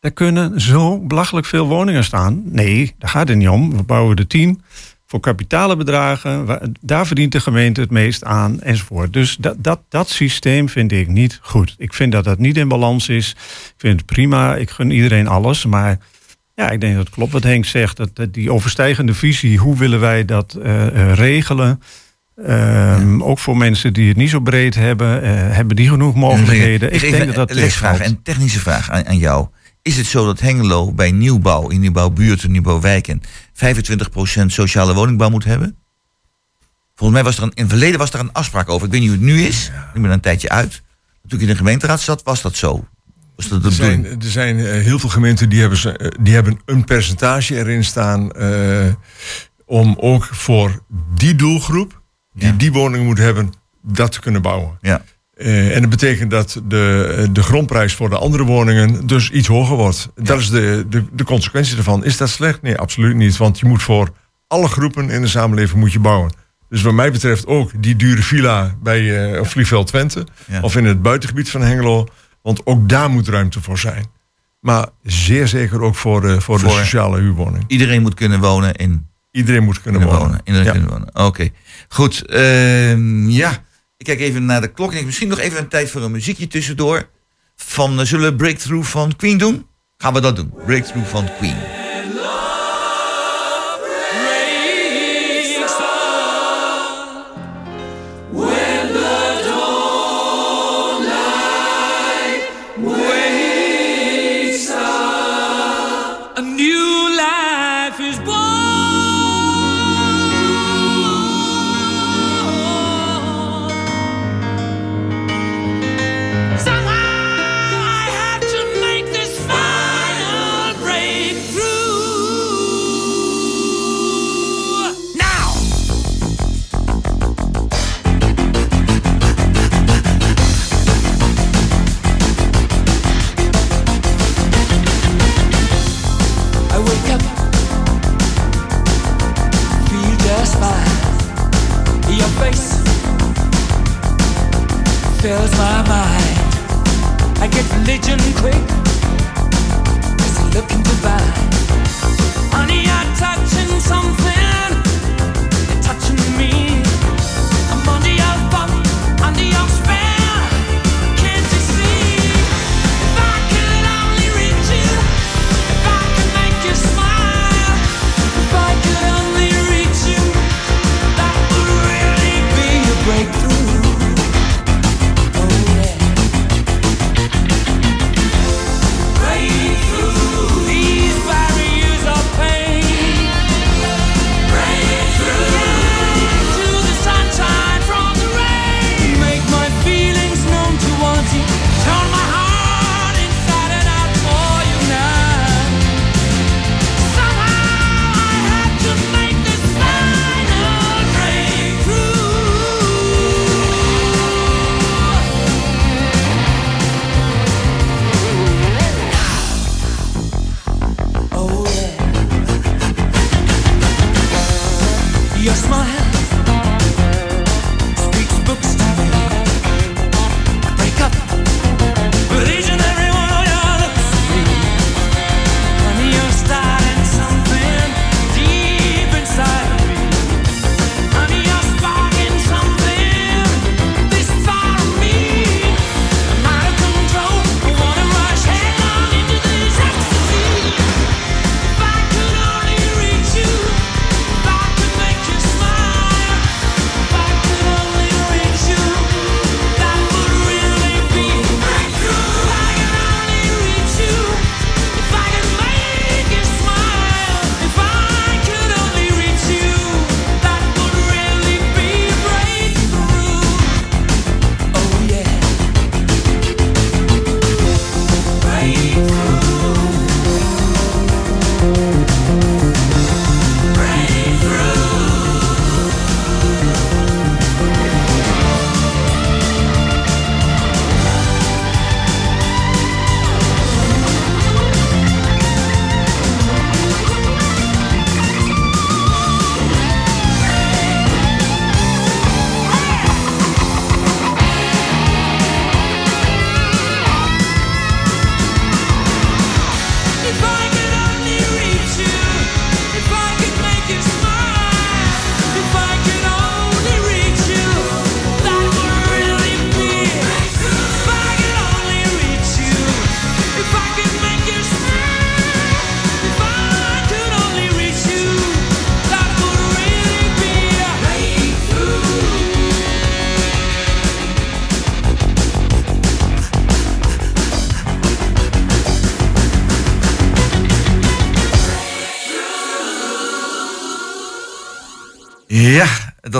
Daar 0.00 0.12
kunnen 0.12 0.60
zo 0.60 0.98
belachelijk 0.98 1.46
veel 1.46 1.66
woningen 1.66 2.04
staan. 2.04 2.42
Nee, 2.44 2.94
daar 2.98 3.10
gaat 3.10 3.28
het 3.28 3.36
niet 3.36 3.48
om. 3.48 3.76
We 3.76 3.82
bouwen 3.82 4.16
er 4.16 4.26
tien 4.26 4.62
voor 5.06 5.20
kapitale 5.20 5.76
bedragen. 5.76 6.60
Daar 6.80 7.06
verdient 7.06 7.32
de 7.32 7.40
gemeente 7.40 7.80
het 7.80 7.90
meest 7.90 8.24
aan 8.24 8.60
enzovoort. 8.60 9.12
Dus 9.12 9.36
dat, 9.40 9.56
dat, 9.58 9.80
dat 9.88 10.08
systeem 10.08 10.68
vind 10.68 10.92
ik 10.92 11.08
niet 11.08 11.38
goed. 11.42 11.74
Ik 11.78 11.94
vind 11.94 12.12
dat 12.12 12.24
dat 12.24 12.38
niet 12.38 12.56
in 12.56 12.68
balans 12.68 13.08
is. 13.08 13.30
Ik 13.30 13.74
vind 13.76 13.96
het 13.96 14.06
prima. 14.06 14.56
Ik 14.56 14.70
gun 14.70 14.90
iedereen 14.90 15.28
alles. 15.28 15.64
Maar 15.64 15.98
ja, 16.54 16.70
ik 16.70 16.80
denk 16.80 16.94
dat 16.96 17.04
het 17.04 17.14
klopt 17.14 17.32
wat 17.32 17.42
Henk 17.42 17.64
zegt. 17.64 17.96
Dat, 17.96 18.10
dat 18.16 18.34
die 18.34 18.52
overstijgende 18.52 19.14
visie, 19.14 19.58
hoe 19.58 19.76
willen 19.76 20.00
wij 20.00 20.24
dat 20.24 20.54
eh, 20.54 20.86
eh, 20.86 21.14
regelen? 21.14 21.82
Ehm, 22.44 23.22
Ook 23.22 23.38
voor 23.38 23.56
mensen 23.56 23.92
die 23.92 24.08
het 24.08 24.16
niet 24.16 24.30
zo 24.30 24.40
breed 24.40 24.74
hebben. 24.74 25.22
eh, 25.22 25.30
hebben 25.32 25.76
die 25.76 25.88
genoeg 25.88 26.14
mogelijkheden? 26.14 26.92
Ik 26.92 27.00
denk 27.00 27.26
dat 27.26 27.34
dat 27.34 27.48
tegenvalt. 27.48 28.00
een 28.00 28.22
technische 28.22 28.58
vraag 28.58 28.90
aan, 28.90 29.06
aan 29.06 29.18
jou. 29.18 29.46
Is 29.82 29.96
het 29.96 30.06
zo 30.06 30.24
dat 30.24 30.40
Hengelo 30.40 30.92
bij 30.92 31.10
nieuwbouw, 31.10 31.68
in 31.68 31.80
nieuwbouwbuurten, 31.80 32.50
nieuwbouwwijken, 32.50 33.22
25% 33.56 34.46
sociale 34.46 34.94
woningbouw 34.94 35.30
moet 35.30 35.44
hebben? 35.44 35.76
Volgens 36.94 37.18
mij 37.20 37.28
was 37.28 37.36
er 37.36 37.42
een, 37.42 37.52
in 37.54 37.62
het 37.62 37.70
verleden 37.72 37.98
was 37.98 38.12
er 38.12 38.20
een 38.20 38.32
afspraak 38.32 38.68
over. 38.68 38.86
Ik 38.86 38.92
weet 38.92 39.00
niet 39.00 39.10
hoe 39.10 39.18
het 39.18 39.26
nu 39.26 39.42
is. 39.42 39.70
Ik 39.94 40.02
ben 40.02 40.10
een 40.10 40.20
tijdje 40.20 40.48
uit. 40.48 40.82
Toen 41.26 41.38
ik 41.38 41.40
in 41.40 41.50
de 41.50 41.56
gemeenteraad 41.56 42.00
zat, 42.00 42.22
was 42.22 42.42
dat 42.42 42.56
zo. 42.56 42.88
Was 43.36 43.48
dat 43.48 43.64
Er 43.64 43.72
zijn, 43.72 44.04
er 44.04 44.16
zijn 44.20 44.58
eh, 44.58 44.64
heel 44.82 44.98
veel 44.98 45.08
gemeenten 45.08 45.48
die 45.48 45.60
hebben, 45.60 45.78
ze, 45.78 45.96
eh, 45.96 46.08
die 46.20 46.34
hebben 46.34 46.60
een 46.64 46.84
percentage 46.84 47.56
erin 47.56 47.84
staan. 47.84 48.30
eh, 48.32 48.92
om 49.66 49.94
ook 49.98 50.24
voor 50.24 50.82
die 51.14 51.34
doelgroep, 51.34 52.02
die 52.32 52.56
die 52.56 52.72
woning 52.72 53.04
moet 53.04 53.18
hebben, 53.18 53.52
dat 53.82 54.12
te 54.12 54.20
kunnen 54.20 54.42
bouwen. 54.42 54.78
Ja. 54.80 55.04
Eh, 55.36 55.74
en 55.74 55.80
dat 55.80 55.90
betekent 55.90 56.30
dat 56.30 56.60
de, 56.64 57.28
de 57.32 57.42
grondprijs 57.42 57.94
voor 57.94 58.10
de 58.10 58.18
andere 58.18 58.44
woningen 58.44 59.06
dus 59.06 59.30
iets 59.30 59.48
hoger 59.48 59.76
wordt. 59.76 60.08
Dat 60.14 60.38
is 60.38 60.50
de, 60.50 60.86
de, 60.88 61.04
de 61.12 61.24
consequentie 61.24 61.74
daarvan. 61.74 62.04
Is 62.04 62.16
dat 62.16 62.28
slecht? 62.28 62.62
Nee, 62.62 62.78
absoluut 62.78 63.16
niet. 63.16 63.36
Want 63.36 63.58
je 63.58 63.66
moet 63.66 63.82
voor 63.82 64.08
alle 64.46 64.68
groepen 64.68 65.10
in 65.10 65.20
de 65.20 65.28
samenleving 65.28 65.80
moet 65.80 65.92
je 65.92 65.98
bouwen. 66.00 66.32
Dus 66.68 66.82
wat 66.82 66.94
mij 66.94 67.12
betreft 67.12 67.46
ook 67.46 67.70
die 67.82 67.96
dure 67.96 68.22
villa 68.22 68.74
bij 68.82 69.32
eh, 69.34 69.44
Vliegveld 69.44 69.86
Twente. 69.86 70.26
Ja. 70.46 70.60
Of 70.60 70.76
in 70.76 70.84
het 70.84 71.02
buitengebied 71.02 71.50
van 71.50 71.60
Hengelo. 71.62 72.06
Want 72.42 72.60
ook 72.66 72.88
daar 72.88 73.10
moet 73.10 73.28
ruimte 73.28 73.60
voor 73.60 73.78
zijn. 73.78 74.06
Maar 74.60 74.86
zeer 75.02 75.48
zeker 75.48 75.82
ook 75.82 75.94
voor 75.94 76.20
de, 76.20 76.40
voor 76.40 76.58
de 76.58 76.68
sociale 76.68 77.20
huurwoning. 77.20 77.64
Iedereen 77.66 78.02
moet 78.02 78.14
kunnen 78.14 78.40
wonen 78.40 78.74
in. 78.74 79.06
Iedereen 79.30 79.64
moet 79.64 79.80
kunnen, 79.82 80.00
Kunnen 80.00 80.18
wonen. 80.18 80.32
wonen. 80.36 80.46
Iedereen 80.46 80.66
Ja. 80.66 80.72
kunnen 80.72 80.90
wonen. 80.90 81.26
Oké. 81.26 81.48
Goed. 81.88 82.26
ehm, 82.26 83.28
ja. 83.28 83.64
Ik 84.06 84.16
kijk 84.16 84.28
even 84.28 84.44
naar 84.44 84.60
de 84.60 84.72
klok. 84.72 84.88
Ik 84.88 84.94
denk 84.94 85.06
misschien 85.06 85.28
nog 85.28 85.38
even 85.38 85.58
een 85.58 85.68
tijd 85.68 85.90
voor 85.90 86.02
een 86.02 86.10
muziekje 86.10 86.46
tussendoor. 86.46 87.08
Van, 87.56 88.00
eh, 88.00 88.06
zullen 88.06 88.30
we 88.30 88.36
Breakthrough 88.36 88.88
van 88.88 89.16
Queen 89.16 89.38
doen? 89.38 89.66
Gaan 89.96 90.12
we 90.14 90.20
dat 90.20 90.36
doen. 90.36 90.52
Breakthrough 90.66 91.08
van 91.08 91.28
Queen. 91.38 91.75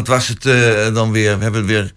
Dat 0.06 0.16
was 0.16 0.28
het 0.28 0.46
eh, 0.46 0.94
dan 0.94 1.12
weer. 1.12 1.36
We 1.36 1.42
hebben 1.42 1.66
weer 1.66 1.92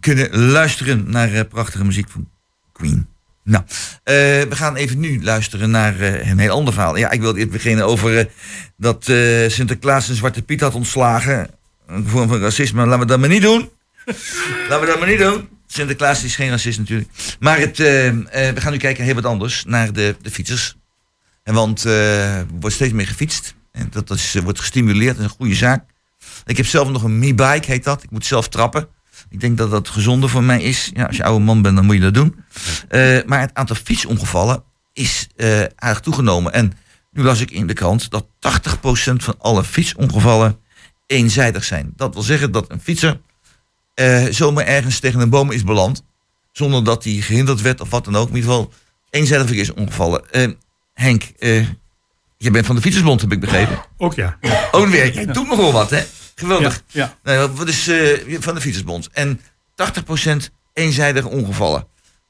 kunnen 0.00 0.38
luisteren 0.38 1.10
naar 1.10 1.32
eh, 1.32 1.40
prachtige 1.48 1.84
muziek 1.84 2.08
van 2.10 2.28
Queen. 2.72 3.08
Nou, 3.44 3.64
eh, 3.64 4.14
we 4.14 4.56
gaan 4.56 4.76
even 4.76 5.00
nu 5.00 5.22
luisteren 5.22 5.70
naar 5.70 6.00
een 6.00 6.38
heel 6.38 6.54
ander 6.54 6.72
verhaal. 6.72 6.96
Ja, 6.96 7.10
ik 7.10 7.20
wil 7.20 7.36
eerst 7.36 7.50
beginnen 7.50 7.86
over 7.86 8.28
dat 8.76 9.04
Sinterklaas 9.46 10.08
een 10.08 10.14
Zwarte 10.14 10.42
Piet 10.42 10.60
had 10.60 10.74
ontslagen. 10.74 11.50
Een 11.86 12.08
vorm 12.08 12.28
van 12.28 12.40
racisme. 12.40 12.84
Laten 12.84 13.00
we 13.00 13.06
dat 13.06 13.20
maar 13.20 13.28
niet 13.28 13.42
doen. 13.42 13.70
Laten 14.68 14.80
we 14.80 14.86
dat 14.86 14.98
maar 14.98 15.08
niet 15.08 15.18
doen. 15.18 15.48
Sinterklaas 15.66 16.24
is 16.24 16.36
geen 16.36 16.50
racist 16.50 16.78
natuurlijk. 16.78 17.08
Maar 17.40 17.58
het, 17.58 17.78
we 17.78 18.54
gaan 18.54 18.72
nu 18.72 18.78
kijken 18.78 19.04
heel 19.04 19.14
wat 19.14 19.24
anders 19.24 19.64
naar 19.64 19.92
de, 19.92 20.16
de 20.22 20.30
fietsers. 20.30 20.76
En 21.42 21.54
want 21.54 21.84
er 21.84 22.46
wordt 22.60 22.74
steeds 22.74 22.92
meer 22.92 23.06
gefietst. 23.06 23.54
En 23.72 23.88
dat 23.90 24.10
is, 24.10 24.34
wordt 24.34 24.60
gestimuleerd, 24.60 25.16
dat 25.16 25.24
is 25.24 25.30
een 25.30 25.36
goede 25.36 25.54
zaak. 25.54 25.89
Ik 26.44 26.56
heb 26.56 26.66
zelf 26.66 26.88
nog 26.88 27.02
een 27.02 27.18
Mi-bike, 27.18 27.70
heet 27.70 27.84
dat. 27.84 28.02
Ik 28.02 28.10
moet 28.10 28.26
zelf 28.26 28.48
trappen. 28.48 28.88
Ik 29.28 29.40
denk 29.40 29.58
dat 29.58 29.70
dat 29.70 29.88
gezonder 29.88 30.28
voor 30.28 30.42
mij 30.42 30.62
is. 30.62 30.90
Ja, 30.94 31.04
als 31.04 31.16
je 31.16 31.24
oude 31.24 31.44
man 31.44 31.62
bent, 31.62 31.76
dan 31.76 31.84
moet 31.84 31.94
je 31.94 32.00
dat 32.00 32.14
doen. 32.14 32.44
Eh, 32.88 33.18
maar 33.26 33.40
het 33.40 33.54
aantal 33.54 33.76
fietsongevallen 33.76 34.62
is 34.92 35.28
eh 35.36 35.62
aardig 35.76 36.00
toegenomen. 36.00 36.52
En 36.52 36.72
nu 37.12 37.22
las 37.22 37.40
ik 37.40 37.50
in 37.50 37.66
de 37.66 37.72
krant 37.72 38.10
dat 38.10 38.26
80% 38.38 39.24
van 39.24 39.34
alle 39.38 39.64
fietsongevallen 39.64 40.58
eenzijdig 41.06 41.64
zijn. 41.64 41.92
Dat 41.96 42.14
wil 42.14 42.22
zeggen 42.22 42.52
dat 42.52 42.70
een 42.70 42.80
fietser 42.80 43.20
eh, 43.94 44.24
zomaar 44.30 44.64
ergens 44.64 44.98
tegen 44.98 45.20
een 45.20 45.30
boom 45.30 45.50
is 45.50 45.64
beland. 45.64 46.04
Zonder 46.52 46.84
dat 46.84 47.04
hij 47.04 47.12
gehinderd 47.12 47.60
werd 47.60 47.80
of 47.80 47.90
wat 47.90 48.04
dan 48.04 48.16
ook. 48.16 48.28
In 48.28 48.34
ieder 48.34 48.50
geval 48.50 48.72
eenzijdig 49.10 49.46
verkeersongevallen. 49.46 50.30
Eh 50.30 50.48
Henk, 50.94 51.22
eh, 51.38 51.66
je 52.38 52.50
bent 52.50 52.66
van 52.66 52.74
de 52.74 52.82
Fietsersbond, 52.82 53.20
heb 53.20 53.32
ik 53.32 53.40
begrepen. 53.40 53.84
Ook 53.96 54.14
ja. 54.14 54.38
Oh, 54.70 54.88
weer. 54.88 55.14
Jij 55.14 55.26
doet 55.26 55.48
nogal 55.48 55.72
wat, 55.72 55.90
hè? 55.90 56.02
Geweldig. 56.40 56.82
Ja, 56.86 57.14
Nee, 57.22 57.38
wat 57.38 57.68
is 57.68 57.88
eh, 57.88 58.36
van 58.40 58.54
de 58.54 58.60
Fietsersbond? 58.60 59.08
En 59.12 59.40
80% 59.74 60.36
eenzijdige 60.72 61.28
ongevallen. 61.28 61.86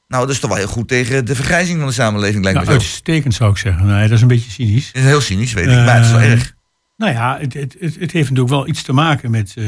Nou, 0.07 0.25
dat 0.25 0.33
is 0.33 0.39
toch 0.39 0.49
wel 0.49 0.59
heel 0.59 0.67
goed 0.67 0.87
tegen 0.87 1.25
de 1.25 1.35
vergrijzing 1.35 1.77
van 1.77 1.87
de 1.87 1.93
samenleving, 1.93 2.43
lijkt 2.43 2.59
Nou, 2.59 2.71
me 2.71 2.79
zo. 2.79 2.87
uitstekend 2.87 3.33
zou 3.33 3.51
ik 3.51 3.57
zeggen. 3.57 3.85
Nee, 3.85 4.01
dat 4.01 4.11
is 4.11 4.21
een 4.21 4.27
beetje 4.27 4.51
cynisch. 4.51 4.91
Dat 4.91 5.01
is 5.01 5.07
heel 5.07 5.21
cynisch, 5.21 5.53
weet 5.53 5.65
ik, 5.67 5.71
maar 5.71 5.95
het 5.95 6.05
is 6.05 6.11
wel 6.11 6.19
Eh, 6.19 6.31
erg. 6.31 6.53
Nou 6.97 7.13
ja, 7.13 7.37
het, 7.39 7.53
het, 7.53 7.75
het, 7.79 8.11
heeft 8.11 8.29
natuurlijk 8.29 8.49
wel 8.49 8.67
iets 8.67 8.81
te 8.83 8.93
maken 8.93 9.31
met, 9.31 9.53
eh, 9.57 9.65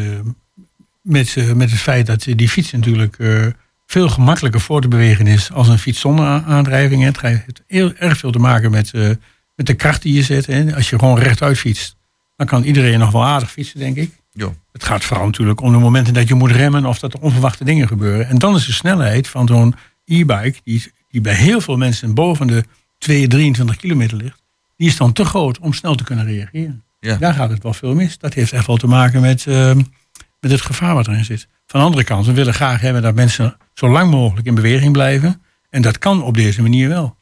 met, 1.02 1.34
eh, 1.38 1.52
met 1.52 1.72
het 1.72 1.80
feit 1.80 2.06
dat 2.06 2.26
die 2.36 2.50
fiets 2.50 2.72
natuurlijk 2.72 3.18
veel 3.88 4.10
gemakkelijker 4.10 4.62
voor 4.62 4.82
te 4.82 4.88
bewegen 4.88 5.28
is 5.28 5.52
als 5.52 5.68
een 5.68 5.80
fiets 5.80 6.00
zonder 6.00 6.26
aandrijving. 6.26 7.04
Het 7.04 7.22
heeft 7.22 7.62
heel 7.68 7.94
erg 7.94 8.18
veel 8.18 8.32
te 8.32 8.40
maken 8.40 8.72
met, 8.72 8.92
met 9.56 9.66
de 9.68 9.74
kracht 9.74 10.02
die 10.02 10.14
je 10.14 10.24
zet. 10.24 10.46
Hè. 10.46 10.76
Als 10.76 10.90
je 10.90 11.00
gewoon 11.00 11.20
rechtuit 11.20 11.58
fietst, 11.58 11.96
dan 12.38 12.48
kan 12.48 12.64
iedereen 12.64 13.00
nog 13.00 13.12
wel 13.12 13.26
aardig 13.26 13.52
fietsen, 13.52 13.80
denk 13.80 13.98
ik. 13.98 14.12
Jo. 14.34 14.56
Het 14.72 14.84
gaat 14.84 15.04
vooral 15.04 15.26
natuurlijk 15.26 15.62
om 15.62 15.72
de 15.72 15.78
momenten 15.78 16.14
dat 16.14 16.28
je 16.28 16.34
moet 16.34 16.52
remmen 16.52 16.86
of 16.86 17.00
dat 17.00 17.14
er 17.14 17.20
onverwachte 17.20 17.64
dingen 17.64 17.88
gebeuren. 17.88 18.28
En 18.28 18.38
dan 18.38 18.56
is 18.56 18.66
de 18.66 18.74
snelheid 18.74 19.28
van 19.28 19.48
zo'n 19.48 19.76
e-bike, 20.06 20.60
die, 20.64 20.92
die 21.10 21.22
bij 21.22 21.34
heel 21.36 21.62
veel 21.62 21.78
mensen 21.78 22.14
boven 22.14 22.48
de 22.48 22.64
2, 22.98 23.28
23 23.28 23.76
kilometer 23.76 24.18
ligt, 24.18 24.42
die 24.78 24.88
is 24.88 24.98
dan 24.98 25.14
te 25.14 25.26
groot 25.26 25.60
om 25.60 25.74
snel 25.74 25.96
te 25.96 26.04
kunnen 26.04 26.26
reageren. 26.26 26.84
Ja. 27.00 27.16
Daar 27.16 27.34
gaat 27.34 27.50
het 27.50 27.64
wel 27.64 27.74
veel 27.74 27.94
mis. 27.94 28.18
Dat 28.18 28.34
heeft 28.34 28.52
echt 28.52 28.68
wel 28.68 28.78
te 28.78 28.88
maken 28.88 29.22
met, 29.22 29.48
ehm, 29.48 29.82
met 30.40 30.52
het 30.52 30.62
gevaar 30.62 30.94
wat 30.94 31.08
erin 31.08 31.26
zit. 31.26 31.48
Van 31.66 31.80
de 31.80 31.86
andere 31.86 32.04
kant, 32.04 32.26
we 32.26 32.34
willen 32.34 32.54
graag 32.54 32.82
hebben 32.82 33.02
dat 33.02 33.16
mensen 33.16 33.58
zo 33.74 33.90
lang 33.90 34.12
mogelijk 34.12 34.48
in 34.48 34.56
beweging 34.56 34.92
blijven. 34.92 35.42
En 35.70 35.82
dat 35.82 35.98
kan 35.98 36.24
op 36.24 36.36
deze 36.36 36.62
manier 36.62 36.88
wel. 36.88 37.18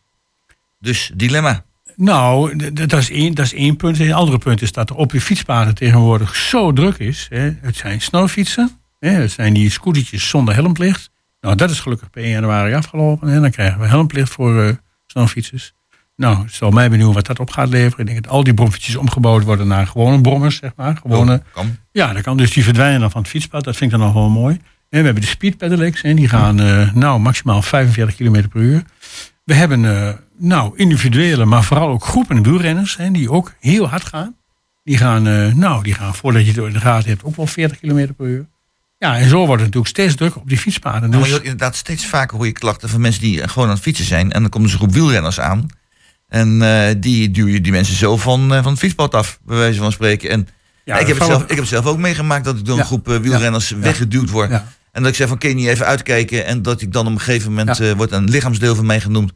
Dus 0.79 1.11
dilemma. 1.15 1.63
Nou, 1.95 2.55
dat 2.73 2.93
is, 2.93 3.09
één, 3.11 3.33
dat 3.33 3.45
is 3.45 3.53
één 3.53 3.75
punt. 3.75 3.99
Een 3.99 4.13
andere 4.13 4.37
punt 4.37 4.61
is 4.61 4.71
dat 4.71 4.89
er 4.89 4.95
op 4.95 5.11
je 5.11 5.21
fietspaden 5.21 5.75
tegenwoordig 5.75 6.35
zo 6.35 6.73
druk 6.73 6.97
is. 6.97 7.27
Hè. 7.29 7.51
Het 7.61 7.75
zijn 7.75 8.01
snelfietsen. 8.01 8.71
Hè. 8.99 9.09
Het 9.09 9.31
zijn 9.31 9.53
die 9.53 9.69
scootertjes 9.69 10.29
zonder 10.29 10.53
helmplicht. 10.53 11.09
Nou, 11.41 11.55
dat 11.55 11.69
is 11.69 11.79
gelukkig 11.79 12.09
per 12.09 12.21
1 12.23 12.31
januari 12.31 12.73
afgelopen. 12.73 13.29
En 13.29 13.41
dan 13.41 13.51
krijgen 13.51 13.79
we 13.79 13.87
helmplicht 13.87 14.31
voor 14.31 14.79
snelfietsers. 15.07 15.73
Nou, 16.15 16.43
het 16.43 16.53
zal 16.53 16.71
mij 16.71 16.89
benieuwen 16.89 17.13
wat 17.15 17.25
dat 17.25 17.39
op 17.39 17.49
gaat 17.49 17.69
leveren. 17.69 17.99
Ik 17.99 18.05
denk 18.11 18.23
dat 18.23 18.31
al 18.31 18.43
die 18.43 18.53
bromfietsjes 18.53 18.95
omgebouwd 18.95 19.43
worden 19.43 19.67
naar 19.67 19.87
gewone 19.87 20.21
brommers, 20.21 20.55
zeg 20.55 20.71
maar. 20.75 20.97
Gewone, 21.01 21.33
Oh, 21.33 21.53
kan. 21.53 21.77
ja, 21.91 22.13
dat 22.13 22.21
kan. 22.21 22.37
Dus 22.37 22.51
die 22.53 22.63
verdwijnen 22.63 22.99
dan 22.99 23.11
van 23.11 23.21
het 23.21 23.29
fietspad. 23.29 23.63
Dat 23.63 23.75
vind 23.77 23.91
ik 23.91 23.97
dan 23.97 24.05
nog 24.07 24.15
wel 24.15 24.29
mooi. 24.29 24.53
En 24.89 24.99
we 24.99 25.05
hebben 25.05 25.21
de 25.23 25.29
speed 25.29 25.57
pedelecs. 25.57 26.01
En 26.01 26.15
die 26.15 26.27
gaan 26.27 26.59
eh, 26.59 26.93
nou, 26.93 27.19
maximaal 27.19 27.61
45 27.61 28.15
km 28.15 28.47
per 28.47 28.61
uur. 28.61 28.83
We 29.43 29.53
hebben 29.53 29.85
eh, 29.85 30.13
nou, 30.41 30.71
individuele, 30.75 31.45
maar 31.45 31.63
vooral 31.63 31.89
ook 31.89 32.05
groepen 32.05 32.43
wielrenners. 32.43 32.97
Hè, 32.97 33.11
die 33.11 33.31
ook 33.31 33.53
heel 33.59 33.87
hard 33.87 34.05
gaan. 34.05 34.35
Die 34.83 34.97
gaan, 34.97 35.27
eh, 35.27 35.53
nou, 35.53 35.83
die 35.83 35.93
gaan 35.93 36.15
voordat 36.15 36.45
je 36.45 36.51
het 36.51 36.57
in 36.57 36.73
de 36.73 36.79
gaten 36.79 37.09
hebt 37.09 37.23
ook 37.23 37.35
wel 37.35 37.47
40 37.47 37.79
km 37.79 38.13
per 38.17 38.27
uur. 38.27 38.45
Ja, 38.97 39.17
en 39.17 39.29
zo 39.29 39.37
wordt 39.37 39.51
het 39.51 39.59
natuurlijk 39.59 39.87
steeds 39.87 40.15
drukker 40.15 40.41
op 40.41 40.49
die 40.49 40.57
fietspaden. 40.57 41.09
Nou, 41.09 41.11
maar 41.11 41.25
je 41.25 41.31
hoort 41.31 41.43
inderdaad 41.43 41.75
steeds 41.75 42.05
vaker 42.05 42.37
hoor 42.37 42.45
je 42.45 42.51
klachten 42.51 42.89
van 42.89 43.01
mensen 43.01 43.21
die 43.21 43.47
gewoon 43.47 43.67
aan 43.67 43.73
het 43.73 43.83
fietsen 43.83 44.05
zijn. 44.05 44.31
En 44.31 44.41
dan 44.41 44.49
komen 44.49 44.69
ze 44.69 44.75
een 44.75 44.81
groep 44.81 44.93
wielrenners 44.93 45.39
aan. 45.39 45.65
En 46.27 46.61
eh, 46.61 46.95
die 46.97 47.31
duw 47.31 47.47
je 47.47 47.61
die 47.61 47.71
mensen 47.71 47.95
zo 47.95 48.17
van, 48.17 48.53
eh, 48.53 48.61
van 48.63 48.71
het 48.71 48.79
fietspad 48.79 49.13
af, 49.13 49.39
bij 49.45 49.57
wijze 49.57 49.79
van 49.79 49.91
spreken. 49.91 50.29
En 50.29 50.47
ja, 50.83 50.97
ik, 50.97 51.07
heb 51.07 51.17
het 51.17 51.25
zelf, 51.27 51.41
ik 51.41 51.49
heb 51.49 51.57
het 51.57 51.67
zelf 51.67 51.85
ook 51.85 51.97
meegemaakt 51.97 52.45
dat 52.45 52.57
ik 52.57 52.65
door 52.65 52.79
een 52.79 52.85
groep 52.85 53.07
wielrenners 53.07 53.69
weggeduwd 53.69 54.29
word. 54.29 54.51
En 54.91 55.01
dat 55.01 55.07
ik 55.07 55.15
zeg 55.15 55.27
van, 55.27 55.37
kun 55.37 55.49
je 55.49 55.55
niet 55.55 55.67
even 55.67 55.85
uitkijken? 55.85 56.45
En 56.45 56.61
dat 56.61 56.81
ik 56.81 56.93
dan 56.93 57.05
op 57.05 57.11
een 57.11 57.19
gegeven 57.19 57.49
moment 57.53 57.95
wordt 57.95 58.11
een 58.11 58.29
lichaamsdeel 58.29 58.75
van 58.75 58.85
mij 58.85 59.01
genoemd. 59.01 59.31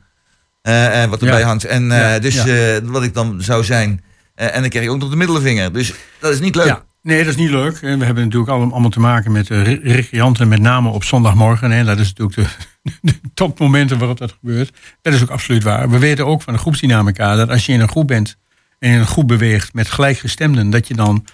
Eh, 0.65 1.03
eh, 1.03 1.09
wat 1.09 1.21
erbij 1.21 1.39
Ja. 1.39 1.45
hangt. 1.45 1.65
En 1.65 1.91
eh, 1.91 1.97
Ja. 1.97 2.19
dus 2.19 2.43
wat 2.83 3.03
ik 3.03 3.13
dan 3.13 3.41
zou 3.41 3.63
zijn. 3.63 4.03
en 4.35 4.61
dan 4.61 4.69
krijg 4.69 4.85
ik 4.85 4.91
ook 4.91 4.99
nog 4.99 5.09
de 5.09 5.15
middelvinger. 5.15 5.73
Dus 5.73 5.93
dat 6.19 6.33
is 6.33 6.39
niet 6.39 6.55
leuk. 6.55 6.65
Ja, 6.65 6.83
nee, 7.01 7.17
dat 7.23 7.27
is 7.27 7.35
niet 7.35 7.49
leuk. 7.49 7.77
En 7.81 7.99
We 7.99 8.05
hebben 8.05 8.23
natuurlijk 8.23 8.51
allemaal, 8.51 8.89
te 8.89 8.99
maken 8.99 9.31
met 9.31 9.47
re- 9.49 9.79
recreanten, 9.83 10.47
met 10.47 10.59
name 10.59 10.89
op 10.89 11.03
zondagmorgen. 11.03 11.71
Hè. 11.71 11.83
Dat 11.83 11.99
is 11.99 12.13
natuurlijk 12.13 12.49
de, 12.83 12.91
de 13.01 13.13
topmomenten 13.33 13.97
waarop 13.97 14.17
dat 14.17 14.35
gebeurt. 14.39 14.71
Dat 15.01 15.13
is 15.13 15.21
ook 15.21 15.29
absoluut 15.29 15.63
waar. 15.63 15.89
We 15.89 15.99
weten 15.99 16.25
ook 16.25 16.41
van 16.41 16.53
de 16.53 16.59
groepsdynamica 16.59 17.35
dat 17.35 17.49
als 17.49 17.65
je 17.65 17.71
in 17.73 17.79
een 17.81 17.89
groep 17.89 18.07
bent 18.07 18.37
en 18.79 18.91
in 18.91 18.99
een 18.99 19.07
groep 19.07 19.27
beweegt 19.27 19.73
met 19.73 19.89
gelijkgestemden, 19.89 20.69
dat 20.69 20.87
je 20.87 20.93
dan 20.93 21.25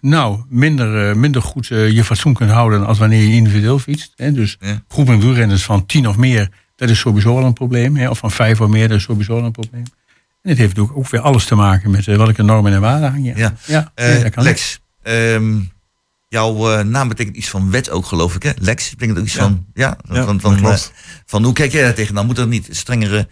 nou, 0.00 0.40
minder, 0.48 1.16
minder 1.16 1.42
goed 1.42 1.66
je 1.66 2.04
fatsoen 2.04 2.34
kunt 2.34 2.50
houden 2.50 2.86
als 2.86 2.98
wanneer 2.98 3.22
je 3.22 3.34
individueel 3.34 3.78
fietst. 3.78 4.12
Hè. 4.16 4.32
Dus 4.32 4.56
Ja. 4.60 4.82
groepen 4.88 5.20
wielrenners 5.20 5.64
van 5.64 5.86
tien 5.86 6.08
of 6.08 6.16
meer, 6.16 6.48
dat 6.80 6.88
is 6.88 6.98
sowieso 6.98 7.36
al 7.38 7.44
een 7.44 7.52
probleem. 7.52 7.96
Hè. 7.96 8.08
Of 8.08 8.18
van 8.18 8.30
vijf 8.30 8.60
of 8.60 8.68
meer, 8.68 8.88
dat 8.88 8.96
is 8.96 9.02
sowieso 9.02 9.32
al 9.38 9.44
een 9.44 9.52
probleem. 9.52 9.84
En 10.42 10.48
het 10.50 10.58
heeft 10.58 10.70
natuurlijk 10.76 10.98
ook 10.98 11.08
weer 11.10 11.20
alles 11.20 11.44
te 11.44 11.54
maken 11.54 11.90
met 11.90 12.08
eh, 12.08 12.16
welke 12.16 12.42
normen 12.42 12.72
en 12.72 12.80
waarden 12.80 13.10
hang 13.10 13.24
je. 13.26 13.32
Ja. 13.36 13.54
ja 13.66 13.90
Eh, 13.94 14.06
nee, 14.08 14.22
dat 14.22 14.32
kan 14.32 14.42
Lex, 14.44 14.80
ehm, 15.02 15.58
jouw 16.28 16.72
eh, 16.72 16.84
naam 16.84 17.08
betekent 17.08 17.36
iets 17.36 17.48
van 17.48 17.70
wet 17.70 17.90
ook, 17.90 18.06
geloof 18.06 18.34
ik. 18.34 18.42
Hè? 18.42 18.50
Lex 18.58 18.90
betekent 18.90 19.18
ook 19.18 19.24
iets 19.24 19.34
Ja. 19.34 19.40
van. 19.40 19.64
Ja, 19.74 19.96
Ja, 20.12 20.24
van, 20.24 20.40
van, 20.40 20.56
klopt. 20.56 20.92
eh, 20.94 21.00
van 21.26 21.44
hoe 21.44 21.52
kijk 21.52 21.72
jij 21.72 21.82
daar 21.82 21.94
tegenaan? 21.94 22.26
Moet 22.26 22.38
er 22.38 22.46
niet 22.46 22.68
strengere 22.70 23.28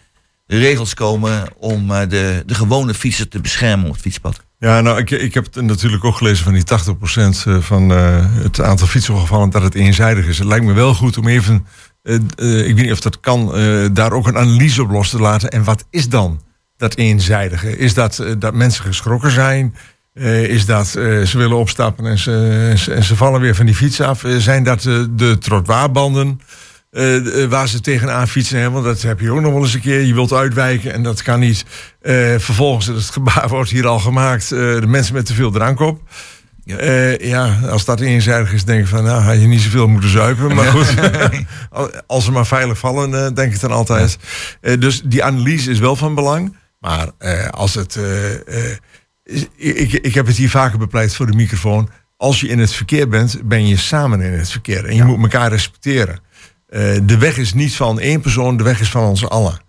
regels 0.46 0.94
komen 0.94 1.44
om 1.58 1.90
eh, 1.90 2.08
de, 2.08 2.42
de 2.46 2.54
gewone 2.54 2.94
fietser 2.94 3.28
te 3.28 3.40
beschermen 3.40 3.86
op 3.86 3.92
het 3.92 4.00
fietspad? 4.02 4.46
Ja, 4.58 4.80
nou, 4.80 4.98
ik, 4.98 5.10
ik 5.10 5.34
heb 5.34 5.44
het 5.54 5.64
natuurlijk 5.64 6.04
ook 6.04 6.16
gelezen 6.16 6.44
van 6.44 6.52
die 6.52 6.62
80% 6.64 7.62
van 7.64 7.92
eh, 7.92 8.26
het 8.42 8.60
aantal 8.60 8.86
fietsongevallen 8.86 9.50
dat 9.50 9.62
het 9.62 9.74
eenzijdig 9.74 10.26
is. 10.26 10.38
Het 10.38 10.46
lijkt 10.46 10.64
me 10.64 10.72
wel 10.72 10.94
goed 10.94 11.18
om 11.18 11.28
even, 11.28 11.66
ik 12.14 12.74
weet 12.74 12.74
niet 12.74 12.92
of 12.92 13.00
dat 13.00 13.20
kan, 13.20 13.54
eh, 13.54 13.86
daar 13.92 14.12
ook 14.12 14.26
een 14.26 14.36
analyse 14.38 14.82
op 14.82 14.90
los 14.90 15.10
te 15.10 15.18
laten. 15.18 15.50
En 15.50 15.64
wat 15.64 15.84
is 15.90 16.08
dan 16.08 16.40
dat 16.76 16.94
eenzijdige? 16.96 17.78
Is 17.78 17.94
dat 17.94 18.18
eh, 18.18 18.32
dat 18.38 18.54
mensen 18.54 18.84
geschrokken 18.84 19.30
zijn? 19.30 19.74
Eh, 20.14 20.42
is 20.42 20.66
dat 20.66 20.86
eh, 20.94 21.22
ze 21.22 21.38
willen 21.38 21.56
opstappen 21.56 22.06
en 22.06 22.18
ze, 22.18 22.66
en 22.70 22.78
ze, 22.78 22.92
en 22.92 23.04
ze 23.04 23.16
vallen 23.16 23.40
weer 23.40 23.54
van 23.54 23.66
die 23.66 23.74
fiets 23.74 24.00
af? 24.00 24.24
Eh, 24.24 24.36
zijn 24.36 24.62
dat 24.64 24.84
eh, 24.84 25.02
de 25.10 25.38
trottoirbanden? 25.38 26.40
eh, 26.90 27.42
eh, 27.42 27.50
waar 27.50 27.68
ze 27.68 27.80
tegenaan 27.80 28.28
fietsen. 28.28 28.60
Hè? 28.60 28.70
Want 28.70 28.84
dat 28.84 29.02
heb 29.02 29.20
je 29.20 29.30
ook 29.30 29.40
nog 29.40 29.52
wel 29.52 29.62
eens 29.62 29.74
een 29.74 29.80
keer. 29.80 30.00
Je 30.00 30.14
wilt 30.14 30.32
uitwijken 30.32 30.92
en 30.92 31.02
dat 31.02 31.22
kan 31.22 31.40
niet. 31.40 31.64
Eh, 32.00 32.14
vervolgens, 32.38 32.86
het 32.86 33.10
gebaar 33.10 33.48
wordt 33.56 33.70
hier 33.70 33.86
al 33.86 33.98
gemaakt. 33.98 34.52
eh, 34.52 34.58
de 34.58 34.86
mensen 34.86 35.14
met 35.14 35.26
te 35.26 35.34
veel 35.34 35.50
drank 35.50 35.80
op. 35.80 36.00
Ja. 36.76 36.92
Ja. 36.92 37.16
ja, 37.20 37.58
als 37.68 37.84
dat 37.84 38.00
eenzijdig 38.00 38.52
is, 38.52 38.64
denk 38.64 38.80
ik 38.80 38.86
van, 38.86 39.04
nou, 39.04 39.22
had 39.22 39.40
je 39.40 39.46
niet 39.46 39.60
zoveel 39.60 39.88
moeten 39.88 40.10
zuipen. 40.10 40.54
Maar 40.54 40.66
goed, 40.66 40.94
Al- 41.70 41.90
als 42.06 42.24
ze 42.24 42.32
maar 42.32 42.46
veilig 42.46 42.78
vallen, 42.78 43.24
eh, 43.24 43.32
denk 43.34 43.54
ik 43.54 43.60
dan 43.60 43.70
altijd. 43.72 44.18
Eh, 44.60 44.80
dus 44.80 45.02
die 45.04 45.24
analyse 45.24 45.70
is 45.70 45.78
wel 45.78 45.96
van 45.96 46.14
belang. 46.14 46.56
Maar 46.80 47.08
eh, 47.18 47.48
als 47.48 47.74
het, 47.74 47.96
eh, 47.96 48.34
eh, 48.34 48.76
ik, 49.56 49.92
ik 49.92 50.14
heb 50.14 50.26
het 50.26 50.36
hier 50.36 50.50
vaker 50.50 50.78
bepleit 50.78 51.14
voor 51.14 51.26
de 51.26 51.36
microfoon. 51.36 51.90
Als 52.16 52.40
je 52.40 52.48
in 52.48 52.58
het 52.58 52.72
verkeer 52.72 53.08
bent, 53.08 53.40
ben 53.44 53.66
je 53.66 53.76
samen 53.76 54.20
in 54.20 54.32
het 54.32 54.50
verkeer. 54.50 54.84
En 54.84 54.94
je 54.96 55.04
moet 55.04 55.22
elkaar 55.22 55.50
respecteren. 55.50 56.20
Eh, 56.68 56.80
de 57.02 57.18
weg 57.18 57.36
is 57.36 57.54
niet 57.54 57.76
van 57.76 58.00
één 58.00 58.20
persoon, 58.20 58.56
de 58.56 58.62
weg 58.64 58.80
is 58.80 58.90
van 58.90 59.02
ons 59.04 59.28
allen. 59.28 59.60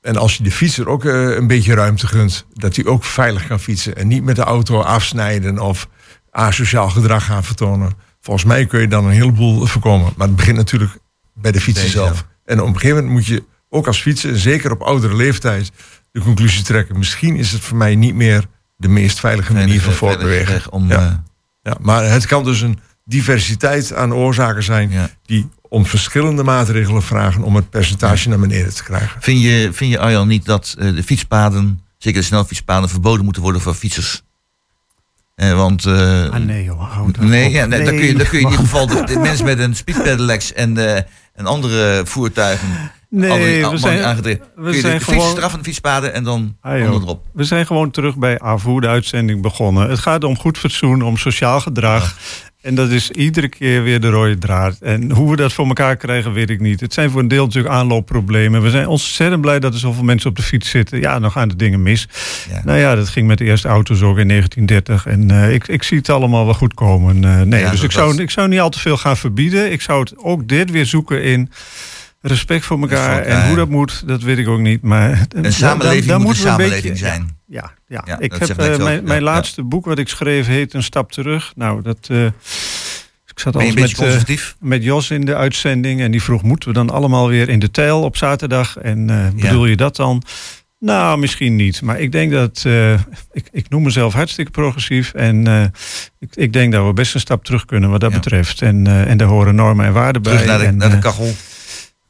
En 0.00 0.16
als 0.16 0.36
je 0.36 0.42
de 0.42 0.50
fietser 0.50 0.88
ook 0.88 1.04
eh, 1.04 1.34
een 1.34 1.46
beetje 1.46 1.74
ruimte 1.74 2.06
gunt, 2.06 2.46
dat 2.52 2.76
hij 2.76 2.84
ook 2.84 3.04
veilig 3.04 3.46
kan 3.46 3.60
fietsen. 3.60 3.96
En 3.96 4.08
niet 4.08 4.24
met 4.24 4.36
de 4.36 4.42
auto 4.42 4.80
afsnijden 4.80 5.58
of 5.58 5.88
asociaal 6.34 6.90
gedrag 6.90 7.24
gaan 7.24 7.44
vertonen. 7.44 7.92
Volgens 8.20 8.44
mij 8.46 8.66
kun 8.66 8.80
je 8.80 8.88
dan 8.88 9.04
een 9.04 9.10
heleboel 9.12 9.66
voorkomen. 9.66 10.12
Maar 10.16 10.26
het 10.26 10.36
begint 10.36 10.56
natuurlijk 10.56 10.98
bij 11.34 11.52
de 11.52 11.60
fietser 11.60 11.88
zelf. 11.88 12.26
En 12.44 12.60
op 12.60 12.66
een 12.66 12.74
gegeven 12.74 12.96
moment 12.96 13.12
moet 13.14 13.26
je 13.26 13.44
ook 13.68 13.86
als 13.86 14.00
fietser, 14.00 14.38
zeker 14.38 14.70
op 14.70 14.82
oudere 14.82 15.16
leeftijd, 15.16 15.70
de 16.12 16.20
conclusie 16.20 16.62
trekken. 16.62 16.98
Misschien 16.98 17.36
is 17.36 17.52
het 17.52 17.60
voor 17.60 17.76
mij 17.76 17.94
niet 17.94 18.14
meer 18.14 18.44
de 18.76 18.88
meest 18.88 19.20
veilige 19.20 19.52
manier 19.52 19.80
van 19.80 19.92
Veilige- 19.92 19.98
voortbewegen. 19.98 20.52
weg 20.52 20.70
om 20.70 20.88
Ja. 20.88 21.00
eh, 21.06 21.12
Ja, 21.62 21.76
maar 21.80 22.04
het 22.04 22.26
kan 22.26 22.44
dus 22.44 22.60
een 22.60 22.78
diversiteit 23.04 23.94
aan 23.94 24.14
oorzaken 24.14 24.62
zijn 24.62 24.90
Ja. 24.90 25.10
die 25.22 25.48
om 25.68 25.86
verschillende 25.86 26.42
maatregelen 26.42 27.02
vragen 27.02 27.42
om 27.42 27.56
het 27.56 27.70
percentage 27.70 28.28
naar 28.28 28.38
beneden 28.38 28.74
te 28.74 28.82
krijgen. 28.84 29.22
Vind 29.22 29.42
je, 29.42 29.68
vind 29.72 29.90
je 29.90 29.98
Arjan 29.98 30.28
niet 30.28 30.44
dat 30.44 30.74
eh, 30.78 30.94
de 30.94 31.02
fietspaden, 31.02 31.80
zeker 31.98 32.20
de 32.20 32.26
snelfietspaden, 32.26 32.88
verboden 32.88 33.24
moeten 33.24 33.42
worden 33.42 33.60
voor 33.60 33.74
fietsers? 33.74 34.22
Eh, 35.34 35.52
want... 35.56 35.84
eh, 35.86 36.24
Ah, 36.30 36.34
nee 36.36 36.64
joh, 36.64 36.92
hou 36.92 37.12
daar 37.12 37.24
Nee, 37.24 37.46
op. 37.46 37.52
ja, 37.52 37.66
nee, 37.66 37.84
dan 37.84 37.94
kun 37.96 38.04
je, 38.04 38.14
dan 38.14 38.26
kun 38.26 38.38
je 38.38 38.44
in 38.44 38.50
ieder 38.50 38.64
geval 38.66 38.86
de, 38.86 39.04
de 39.04 39.18
mensen 39.18 39.44
met 39.44 39.58
een 39.58 39.76
speedpedelecs 39.76 40.52
en, 40.52 40.78
en 41.34 41.46
andere 41.46 42.02
voertuigen 42.04 42.68
Nee, 43.10 43.30
andere- 43.30 43.70
we 43.70 43.76
zijn, 43.78 44.02
aangedreven. 44.04 44.44
we 44.56 44.62
Kun 44.62 44.72
je 44.74 44.80
zijn 44.80 44.92
de 44.98 45.04
fietsers 45.04 45.22
gewoon- 45.24 45.36
eraf 45.38 45.50
van 45.50 45.58
de 45.58 45.64
fietspaden 45.64 46.14
en 46.14 46.24
dan 46.24 46.56
Ah, 46.60 46.78
joh. 46.78 46.86
onder 46.86 47.02
erop. 47.02 47.24
We 47.32 47.44
zijn 47.44 47.66
gewoon 47.66 47.90
terug 47.90 48.16
bij 48.16 48.40
AVO, 48.40 48.80
de 48.80 48.86
uitzending 48.88 49.42
begonnen. 49.42 49.90
Het 49.90 49.98
gaat 49.98 50.24
om 50.24 50.38
goed 50.38 50.58
fatsoen, 50.58 51.02
om 51.02 51.16
sociaal 51.16 51.60
gedrag. 51.60 52.16
En 52.64 52.74
dat 52.74 52.90
is 52.90 53.10
iedere 53.10 53.48
keer 53.48 53.82
weer 53.82 54.00
de 54.00 54.10
rode 54.10 54.38
draad. 54.38 54.76
En 54.80 55.10
hoe 55.10 55.30
we 55.30 55.36
dat 55.36 55.52
voor 55.52 55.66
elkaar 55.66 55.96
krijgen, 55.96 56.32
weet 56.32 56.50
ik 56.50 56.60
niet. 56.60 56.80
Het 56.80 56.92
zijn 56.92 57.10
voor 57.10 57.20
een 57.20 57.28
deel 57.28 57.44
natuurlijk 57.44 57.74
aanloopproblemen. 57.74 58.62
We 58.62 58.70
zijn 58.70 58.86
ontzettend 58.86 59.40
blij 59.40 59.60
dat 59.60 59.72
er 59.72 59.78
zoveel 59.78 60.04
mensen 60.04 60.30
op 60.30 60.36
de 60.36 60.42
fiets 60.42 60.70
zitten. 60.70 61.00
Ja, 61.00 61.20
dan 61.20 61.30
gaan 61.30 61.48
de 61.48 61.56
dingen 61.56 61.82
mis. 61.82 62.08
Ja. 62.50 62.62
Nou 62.64 62.78
ja, 62.78 62.94
dat 62.94 63.08
ging 63.08 63.26
met 63.26 63.38
de 63.38 63.44
eerste 63.44 63.68
auto's 63.68 64.02
ook 64.02 64.18
in 64.18 64.28
1930. 64.28 65.06
En 65.06 65.30
eh, 65.30 65.54
ik, 65.54 65.68
ik 65.68 65.82
zie 65.82 65.98
het 65.98 66.08
allemaal 66.08 66.44
wel 66.44 66.54
goed 66.54 66.74
komen. 66.74 67.24
Eh, 67.24 67.40
nee, 67.40 67.60
Ja, 67.60 67.70
dus 67.70 67.82
ik 67.82 67.92
zou, 67.92 68.22
ik 68.22 68.30
zou 68.30 68.48
niet 68.48 68.60
al 68.60 68.70
te 68.70 68.78
veel 68.78 68.96
gaan 68.96 69.16
verbieden. 69.16 69.72
Ik 69.72 69.80
zou 69.80 70.00
het 70.00 70.18
ook 70.18 70.48
dit 70.48 70.70
weer 70.70 70.86
zoeken 70.86 71.22
in 71.22 71.50
respect 72.26 72.64
voor 72.64 72.80
elkaar. 72.80 73.22
en 73.22 73.46
hoe 73.46 73.56
dat 73.56 73.68
moet, 73.68 74.02
dat 74.06 74.22
weet 74.22 74.38
ik 74.38 74.48
ook 74.48 74.60
niet. 74.60 74.82
Maar 74.82 75.26
Een 75.28 75.52
samenleving 75.52 76.04
dan 76.04 76.22
moet 76.22 76.30
een 76.30 76.36
samenleving 76.40 76.82
beetje- 76.82 77.06
zijn. 77.06 77.38
ja, 77.46 77.72
ja. 77.88 78.02
Ja, 78.06 78.18
ik 78.18 78.32
heb 78.32 78.48
eh, 78.48 78.56
mijn, 78.56 78.72
Ja, 78.94 79.00
mijn 79.02 79.18
ja. 79.18 79.20
laatste 79.24 79.62
boek 79.62 79.84
wat 79.84 79.98
ik 79.98 80.08
schreef 80.08 80.46
heet 80.46 80.74
Een 80.74 80.82
Stap 80.82 81.12
Terug. 81.12 81.52
Nou, 81.56 81.82
dat. 81.82 81.98
eh, 82.10 82.24
ik 83.26 83.40
zat 83.40 83.56
al 83.56 83.72
met, 83.72 83.98
eh, 84.00 84.36
met 84.60 84.82
Jos 84.84 85.10
in 85.10 85.24
de 85.24 85.34
uitzending 85.36 86.00
en 86.00 86.10
die 86.10 86.22
vroeg: 86.22 86.42
moeten 86.42 86.68
we 86.68 86.74
dan 86.74 86.90
allemaal 86.90 87.28
weer 87.28 87.48
in 87.48 87.58
de 87.58 87.70
tijl 87.70 88.02
op 88.02 88.16
zaterdag? 88.16 88.76
En 88.78 89.06
bedoel 89.40 89.66
je 89.66 89.76
dat 89.76 89.96
dan? 89.96 90.22
Nou, 90.78 91.18
misschien 91.18 91.56
niet. 91.56 91.82
Maar 91.82 92.00
ik 92.00 92.12
denk 92.12 92.32
dat. 92.32 92.64
ik, 93.32 93.48
ik 93.52 93.68
noem 93.68 93.82
mezelf 93.82 94.12
hartstikke 94.14 94.50
progressief. 94.50 95.12
En 95.12 95.46
ik, 96.18 96.28
ik 96.34 96.52
denk 96.52 96.72
dat 96.72 96.86
we 96.86 96.92
best 96.92 97.14
een 97.14 97.20
stap 97.20 97.44
terug 97.44 97.64
kunnen 97.64 97.90
wat 97.90 98.00
dat 98.00 98.10
Ja. 98.10 98.16
betreft. 98.18 98.62
En, 98.62 98.86
en 98.86 99.16
daar 99.16 99.28
horen 99.28 99.54
normen 99.54 99.86
en 99.86 99.92
waarden 99.92 100.22
bij. 100.22 100.32
Terug 100.32 100.46
naar 100.48 100.58
de, 100.58 100.64
en, 100.64 100.76
naar 100.76 100.90
de 100.90 100.98
kachel. 100.98 101.34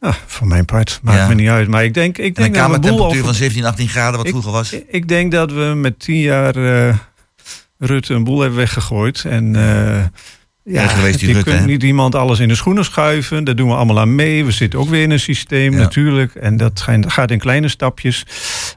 Ah, 0.04 0.14
voor 0.26 0.46
mijn 0.46 0.64
part. 0.64 1.00
Maakt 1.02 1.18
Ja. 1.18 1.28
me 1.28 1.34
niet 1.34 1.48
uit. 1.48 1.68
Maar 1.68 1.84
ik 1.84 1.94
denk, 1.94 2.18
ik 2.18 2.34
denk 2.34 2.46
een 2.46 2.52
boel 2.52 2.62
kamertemperatuur 2.62 3.10
over- 3.20 3.24
van 3.24 3.34
17, 3.34 3.64
18 3.64 3.88
graden, 3.88 4.16
wat 4.16 4.24
Ik- 4.26 4.30
vroeger 4.30 4.52
was. 4.52 4.72
ik- 4.88 5.08
denk 5.08 5.32
dat 5.32 5.52
we 5.52 5.72
met 5.76 5.98
tien 5.98 6.20
jaar 6.20 6.56
eh, 6.88 6.94
Rutte 7.78 8.14
een 8.14 8.24
boel 8.24 8.40
hebben 8.40 8.58
weggegooid. 8.58 9.24
En 9.24 9.56
eh, 9.56 10.04
ja, 10.74 10.86
geweest, 10.88 11.18
die 11.18 11.28
je 11.36 11.42
kunt 11.42 11.58
hè? 11.58 11.64
niet 11.64 11.82
iemand 11.82 12.14
alles 12.14 12.38
in 12.40 12.48
de 12.48 12.54
schoenen 12.54 12.84
schuiven. 12.84 13.44
Daar 13.44 13.56
doen 13.56 13.68
we 13.68 13.74
allemaal 13.74 14.00
aan 14.00 14.14
mee. 14.14 14.44
We 14.44 14.50
zitten 14.50 14.78
ook 14.78 14.88
weer 14.88 15.02
in 15.02 15.10
een 15.10 15.20
systeem 15.20 15.72
Ja. 15.72 15.78
natuurlijk. 15.78 16.34
En 16.34 16.56
dat 16.56 16.84
gaat 17.06 17.30
in 17.30 17.38
kleine 17.38 17.68
stapjes. 17.68 18.26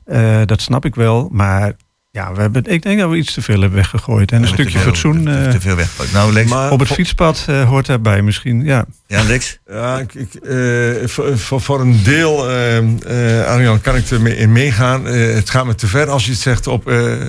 Eh, 0.06 0.42
dat 0.46 0.62
snap 0.62 0.86
ik 0.86 0.96
wel. 0.96 1.30
Maar 1.32 1.74
ja, 2.18 2.34
we 2.34 2.42
hebben, 2.42 2.64
ik 2.66 2.82
denk 2.82 3.00
dat 3.00 3.10
we 3.10 3.16
iets 3.16 3.34
te 3.34 3.42
veel 3.42 3.60
hebben 3.60 3.78
weggegooid. 3.78 4.32
En 4.32 4.42
een 4.42 4.48
stukje 4.48 4.64
te 4.66 4.78
veel- 4.80 4.82
fatsoen 4.88 5.24
te- 5.24 5.32
eh, 5.32 5.50
Te 5.50 5.62
veel 5.62 5.76
weg. 5.76 5.90
Nou, 6.14 6.34
Lex. 6.34 6.50
Maar 6.50 6.72
op 6.72 6.80
het 6.80 6.88
fietspad 6.92 7.46
eh, 7.48 7.64
hoort 7.68 7.86
daarbij 7.86 8.22
misschien. 8.22 8.64
Ja. 8.64 8.86
Ja, 9.08 9.24
Lex. 9.24 9.60
Ja, 9.68 10.00
ik, 10.00 10.14
ik, 10.14 10.34
eh, 10.34 11.08
voor, 11.08 11.38
voor, 11.38 11.62
voor 11.62 11.82
een 11.82 12.00
deel, 12.04 12.50
eh 12.50 12.78
eh, 12.78 13.46
Arjan, 13.48 13.82
kan 13.82 13.96
ik 13.96 14.10
er 14.10 14.22
mee- 14.22 14.38
in 14.38 14.52
meegaan. 14.52 15.08
Eh, 15.08 15.34
het 15.34 15.50
gaat 15.50 15.66
me 15.66 15.76
te 15.76 15.88
ver 15.88 16.10
als 16.10 16.26
je 16.26 16.32
het 16.32 16.40
zegt 16.42 16.68
op, 16.68 16.88
eh, 16.88 17.22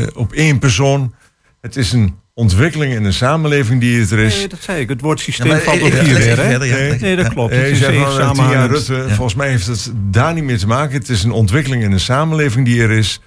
eh, 0.00 0.06
op 0.14 0.32
één 0.32 0.58
persoon. 0.58 1.14
Het 1.60 1.76
is 1.76 1.92
een 1.92 2.14
ontwikkeling 2.34 2.94
in 2.94 3.02
de 3.02 3.12
samenleving 3.12 3.80
die 3.80 4.00
het 4.00 4.10
er 4.10 4.18
is. 4.18 4.36
Nee, 4.36 4.48
dat 4.48 4.58
zei 4.62 4.80
ik. 4.80 4.88
Het 4.88 5.00
woord 5.00 5.18
Ja, 5.18 5.24
systeem 5.24 5.48
maar, 5.48 5.60
valt 5.60 5.78
eh, 5.78 5.84
ook 5.84 5.92
eh, 5.92 6.00
hier 6.00 6.14
weer. 6.14 6.16
even 6.30 6.44
Hè? 6.44 6.50
verder, 6.50 6.68
ja, 6.68 6.96
Nee. 7.00 7.16
Dat 7.16 7.24
Ja. 7.26 7.32
klopt. 7.32 7.52
Eh, 7.52 7.58
Het 7.58 7.66
is 7.70 7.82
eh. 7.82 8.64
Rutte. 8.68 8.94
Ja. 8.94 9.14
Volgens 9.14 9.34
mij 9.34 9.48
heeft 9.48 9.66
het 9.66 9.92
daar 10.10 10.34
niet 10.34 10.44
mee 10.44 10.56
te 10.56 10.66
maken. 10.66 10.98
Het 10.98 11.08
is 11.08 11.22
een 11.24 11.30
ontwikkeling 11.32 11.82
in 11.82 11.90
de 11.90 11.98
samenleving 11.98 12.64
die 12.66 12.82
er 12.82 12.90
is. 12.90 13.20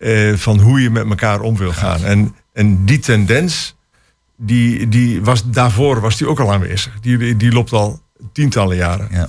Eh, 0.00 0.34
van 0.34 0.60
hoe 0.60 0.80
je 0.80 0.90
met 0.90 1.08
elkaar 1.08 1.40
om 1.40 1.56
wil 1.56 1.72
gaan. 1.72 2.04
En, 2.04 2.34
en 2.52 2.84
die 2.84 2.98
tendens, 2.98 3.76
die, 4.36 4.88
die 4.88 5.22
was, 5.22 5.50
daarvoor 5.50 6.00
was 6.00 6.16
die 6.16 6.28
ook 6.28 6.40
al 6.40 6.52
aanwezig. 6.52 7.00
Die, 7.00 7.36
die, 7.36 7.52
loopt 7.52 7.72
al 7.72 8.00
tientallen 8.32 8.76
jaren. 8.76 9.08
Ja. 9.10 9.28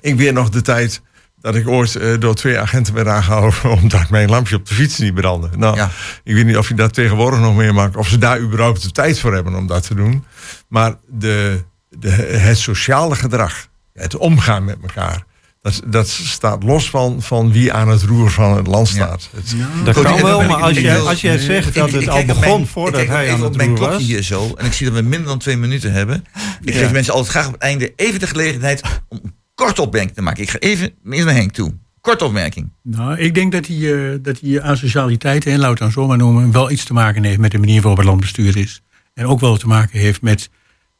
Ik 0.00 0.16
weet 0.16 0.34
nog 0.34 0.48
de 0.48 0.62
tijd 0.62 1.02
dat 1.40 1.54
ik 1.54 1.68
ooit 1.68 1.96
eh, 1.96 2.20
door 2.20 2.34
twee 2.34 2.58
agenten 2.58 2.94
werd 2.94 3.06
aangehouden... 3.06 3.70
omdat 3.82 4.10
mijn 4.10 4.30
lampje 4.30 4.56
op 4.56 4.66
de 4.66 4.74
fiets 4.74 4.98
niet 4.98 5.14
brandde. 5.14 5.48
Nou, 5.56 5.76
Ja. 5.76 5.90
ik 6.24 6.34
weet 6.34 6.46
niet 6.46 6.56
of 6.56 6.68
je 6.68 6.74
dat 6.74 6.94
tegenwoordig 6.94 7.40
nog 7.40 7.56
meemaakt... 7.56 7.96
of 7.96 8.08
ze 8.08 8.18
daar 8.18 8.40
überhaupt 8.40 8.82
de 8.82 8.90
tijd 8.90 9.20
voor 9.20 9.34
hebben 9.34 9.54
om 9.54 9.66
dat 9.66 9.86
te 9.86 9.94
doen. 9.94 10.24
Maar 10.68 10.94
de, 11.06 11.64
de, 11.88 12.10
het 12.10 12.58
sociale 12.58 13.14
gedrag, 13.14 13.68
het 13.92 14.16
omgaan 14.16 14.64
met 14.64 14.78
elkaar... 14.82 15.24
Dat, 15.62 15.82
dat 15.86 16.08
staat 16.08 16.62
los 16.62 16.90
van, 16.90 17.22
van 17.22 17.52
wie 17.52 17.72
aan 17.72 17.88
het 17.88 18.02
roer 18.02 18.30
van 18.30 18.56
het 18.56 18.66
land 18.66 18.88
staat. 18.88 19.28
Het- 19.34 19.54
Dat 19.84 19.94
kan 20.02 20.22
wel, 20.22 20.38
maar 20.42 20.58
ik- 20.58 20.64
als 20.64 20.76
ik 20.76 20.82
jij, 20.82 20.98
als 20.98 21.20
jij 21.20 21.38
zegt 21.38 21.68
Ik- 21.68 21.74
dat 21.74 21.88
ik 21.88 21.94
het 21.94 22.08
al 22.08 22.18
op 22.20 22.26
begon 22.26 22.40
mijn- 22.42 22.66
voordat 22.66 23.00
ik 23.00 23.06
kijk 23.06 23.18
hij 23.18 23.26
even 23.26 23.36
aan 23.38 23.42
op 23.42 23.48
het 23.48 23.56
mijn 23.56 23.68
roer 23.68 23.78
klokje 23.78 23.96
was. 23.98 24.06
hier 24.06 24.22
zo. 24.22 24.52
En 24.56 24.66
ik 24.66 24.72
zie 24.72 24.86
dat 24.86 24.94
we 24.94 25.02
minder 25.02 25.28
dan 25.28 25.38
twee 25.38 25.56
minuten 25.56 25.92
hebben. 25.92 26.24
Ik 26.64 26.74
geef 26.74 26.92
mensen 26.92 27.12
altijd 27.12 27.30
graag 27.32 27.46
op 27.46 27.52
het 27.52 27.62
einde 27.62 27.92
even 27.96 28.20
de 28.20 28.26
gelegenheid 28.26 28.82
om 29.08 29.18
een 29.22 29.34
korte 29.54 29.82
opmerking 29.82 30.14
te 30.14 30.22
maken. 30.22 30.42
Ik 30.42 30.50
ga 30.50 30.58
even 30.58 30.90
eerst 31.10 31.24
naar 31.24 31.34
Henk 31.34 31.52
toe. 31.52 31.74
Korte 32.00 32.24
opmerking. 32.24 32.72
Nou, 32.82 33.18
ik 33.18 33.34
denk 33.34 33.52
dat 33.52 33.64
die, 33.64 33.94
eh, 33.94 34.18
dat 34.22 34.38
die 34.40 34.60
asocialiteit, 34.62 35.46
en 35.46 35.58
laat 35.58 35.70
het 35.70 35.78
dan 35.78 35.90
zo 35.90 36.06
maar 36.06 36.16
noemen, 36.18 36.52
wel 36.52 36.70
iets 36.70 36.84
te 36.84 36.92
maken 36.92 37.24
heeft 37.24 37.38
met 37.38 37.50
de 37.50 37.58
manier 37.58 37.80
waarop 37.80 37.98
het 37.98 38.06
land 38.06 38.20
bestuurd 38.20 38.56
is. 38.56 38.82
En 39.14 39.26
ook 39.26 39.40
wel 39.40 39.56
te 39.56 39.66
maken 39.66 39.98
heeft 39.98 40.22
met, 40.22 40.50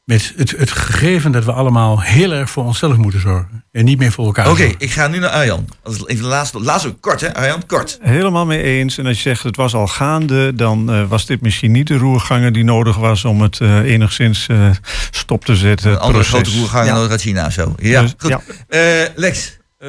met 0.05 0.33
het, 0.37 0.51
het 0.51 0.71
gegeven 0.71 1.33
dat 1.33 1.45
we 1.45 1.53
allemaal 1.53 2.01
heel 2.01 2.33
erg 2.33 2.51
voor 2.51 2.65
onszelf 2.65 2.97
moeten 2.97 3.21
zorgen. 3.21 3.65
En 3.73 3.85
niet 3.85 3.99
meer 3.99 4.13
voor 4.13 4.25
elkaar. 4.27 4.51
Oké, 4.51 4.71
ik 4.79 4.91
ga 4.91 5.07
nu 5.09 5.19
naar 5.19 5.31
Arjan. 5.31 5.69
Is 5.85 6.07
even 6.07 6.23
de 6.23 6.29
laatste. 6.29 6.61
Laatste 6.61 6.91
kort 6.91 7.21
hè, 7.21 7.35
Arjan? 7.35 7.67
Kort. 7.67 7.99
Helemaal 8.03 8.47
mee 8.47 8.63
eens. 8.63 8.99
En 8.99 9.07
als 9.07 9.17
je 9.17 9.23
zegt 9.23 9.43
het 9.43 9.57
was 9.57 9.75
al 9.75 9.87
gaande, 9.87 10.55
dan 10.55 10.93
eh, 10.93 11.09
was 11.09 11.27
dit 11.27 11.41
misschien 11.41 11.73
niet 11.73 11.87
de 11.87 11.97
roerganger 11.97 12.53
die 12.53 12.65
nodig 12.65 12.97
was 12.97 13.25
om 13.25 13.43
het 13.43 13.61
eh, 13.61 13.79
enigszins 13.79 14.47
eh, 14.49 14.71
stop 15.11 15.45
te 15.45 15.57
zetten. 15.57 15.91
Een 15.91 15.99
andere 15.99 16.25
proces. 16.25 16.31
grote 16.49 16.59
roerganger 16.59 17.03
Ja. 17.03 17.09
uit 17.09 17.21
China 17.21 17.51
zo. 17.51 17.75
Ja, 17.79 18.01
Dus, 18.03 18.15
goed. 18.19 18.31
ja. 18.31 18.41
Eh, 18.69 19.09
Lex. 19.15 19.59
eh, 19.79 19.89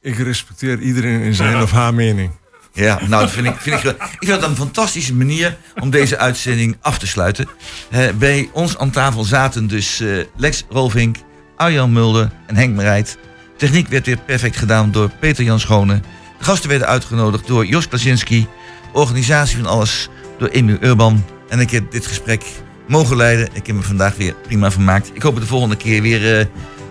ik 0.00 0.18
respecteer 0.18 0.78
iedereen 0.80 1.20
in 1.20 1.34
zijn 1.34 1.62
of 1.62 1.70
haar 1.70 1.94
mening. 1.94 2.30
Ja, 2.76 3.00
nou, 3.08 3.22
dat 3.22 3.30
vind 3.30 3.46
ik, 3.46 3.56
vind 3.56 3.84
ik, 3.84 3.96
ik 4.18 4.28
vind 4.28 4.42
een 4.42 4.56
fantastische 4.56 5.14
manier 5.14 5.56
om 5.80 5.90
deze 5.90 6.18
uitzending 6.18 6.76
af 6.80 6.98
te 6.98 7.06
sluiten. 7.06 7.48
Bij 8.18 8.48
ons 8.52 8.78
aan 8.78 8.90
tafel 8.90 9.24
zaten 9.24 9.66
dus 9.66 10.00
eh, 10.00 10.08
Lex 10.36 10.64
Rolvink, 10.68 11.16
Arjan 11.56 11.92
Mulder 11.92 12.30
en 12.46 12.56
Henk 12.56 12.76
Merijt. 12.76 13.18
Techniek 13.56 13.88
werd 13.88 14.06
weer 14.06 14.18
perfect 14.26 14.56
gedaan 14.56 14.90
door 14.90 15.10
Peter 15.20 15.44
Jan 15.44 15.60
Schone. 15.60 16.00
De 16.38 16.44
gasten 16.44 16.68
werden 16.68 16.88
uitgenodigd 16.88 17.46
door 17.46 17.66
Jos 17.66 17.88
Klasinski. 17.88 18.46
Organisatie 18.92 19.56
van 19.56 19.66
alles 19.66 20.08
door 20.38 20.48
Emiel 20.48 20.78
Urban. 20.80 21.24
En 21.48 21.60
ik 21.60 21.70
heb 21.70 21.90
dit 21.90 22.06
gesprek 22.06 22.44
mogen 22.88 23.16
leiden. 23.16 23.48
Ik 23.52 23.66
heb 23.66 23.76
me 23.76 23.82
vandaag 23.82 24.16
weer 24.16 24.34
prima 24.34 24.70
vermaakt. 24.70 25.10
Ik 25.14 25.22
hoop 25.22 25.32
het 25.32 25.42
de 25.42 25.48
volgende 25.48 25.76
keer 25.76 26.02
weer 26.02 26.38
eh, 26.38 26.46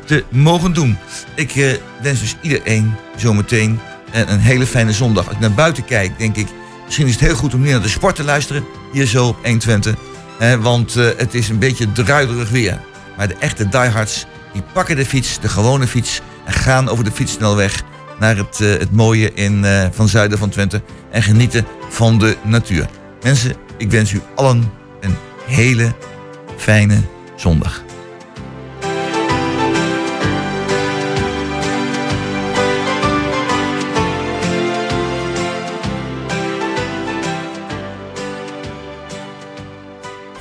te 0.05 0.23
mogen 0.29 0.73
doen. 0.73 0.97
Ik 1.35 1.55
eh, 1.55 1.73
wens 2.01 2.19
dus 2.19 2.35
iedereen 2.41 2.93
zometeen 3.15 3.79
een, 4.15 4.31
een 4.31 4.39
hele 4.39 4.65
fijne 4.65 4.91
zondag. 4.91 5.25
Als 5.25 5.35
ik 5.35 5.41
naar 5.41 5.53
buiten 5.53 5.85
kijk, 5.85 6.17
denk 6.17 6.35
ik... 6.35 6.47
misschien 6.85 7.07
is 7.07 7.11
het 7.11 7.21
heel 7.21 7.35
goed 7.35 7.53
om 7.53 7.61
nu 7.61 7.71
naar 7.71 7.81
de 7.81 7.87
sport 7.87 8.15
te 8.15 8.23
luisteren. 8.23 8.65
Hier 8.91 9.05
zo 9.05 9.27
op 9.27 9.37
120. 9.43 9.95
Hè, 10.37 10.59
want 10.59 10.95
eh, 10.95 11.07
het 11.17 11.33
is 11.33 11.49
een 11.49 11.59
beetje 11.59 11.91
druilerig 11.91 12.49
weer. 12.49 12.79
Maar 13.17 13.27
de 13.27 13.35
echte 13.39 13.69
diehards, 13.69 14.25
die 14.53 14.63
pakken 14.73 14.95
de 14.95 15.05
fiets, 15.05 15.39
de 15.39 15.49
gewone 15.49 15.87
fiets... 15.87 16.21
en 16.45 16.53
gaan 16.53 16.89
over 16.89 17.03
de 17.03 17.11
fietssnelweg 17.11 17.83
naar 18.19 18.37
het, 18.37 18.61
eh, 18.61 18.69
het 18.69 18.91
mooie 18.91 19.33
in, 19.33 19.65
eh, 19.65 19.85
van 19.91 20.07
zuiden 20.07 20.37
van 20.37 20.49
Twente... 20.49 20.81
en 21.11 21.23
genieten 21.23 21.65
van 21.89 22.19
de 22.19 22.37
natuur. 22.43 22.87
Mensen, 23.21 23.55
ik 23.77 23.91
wens 23.91 24.11
u 24.11 24.21
allen 24.35 24.71
een 24.99 25.15
hele 25.45 25.95
fijne 26.57 27.01
zondag. 27.35 27.84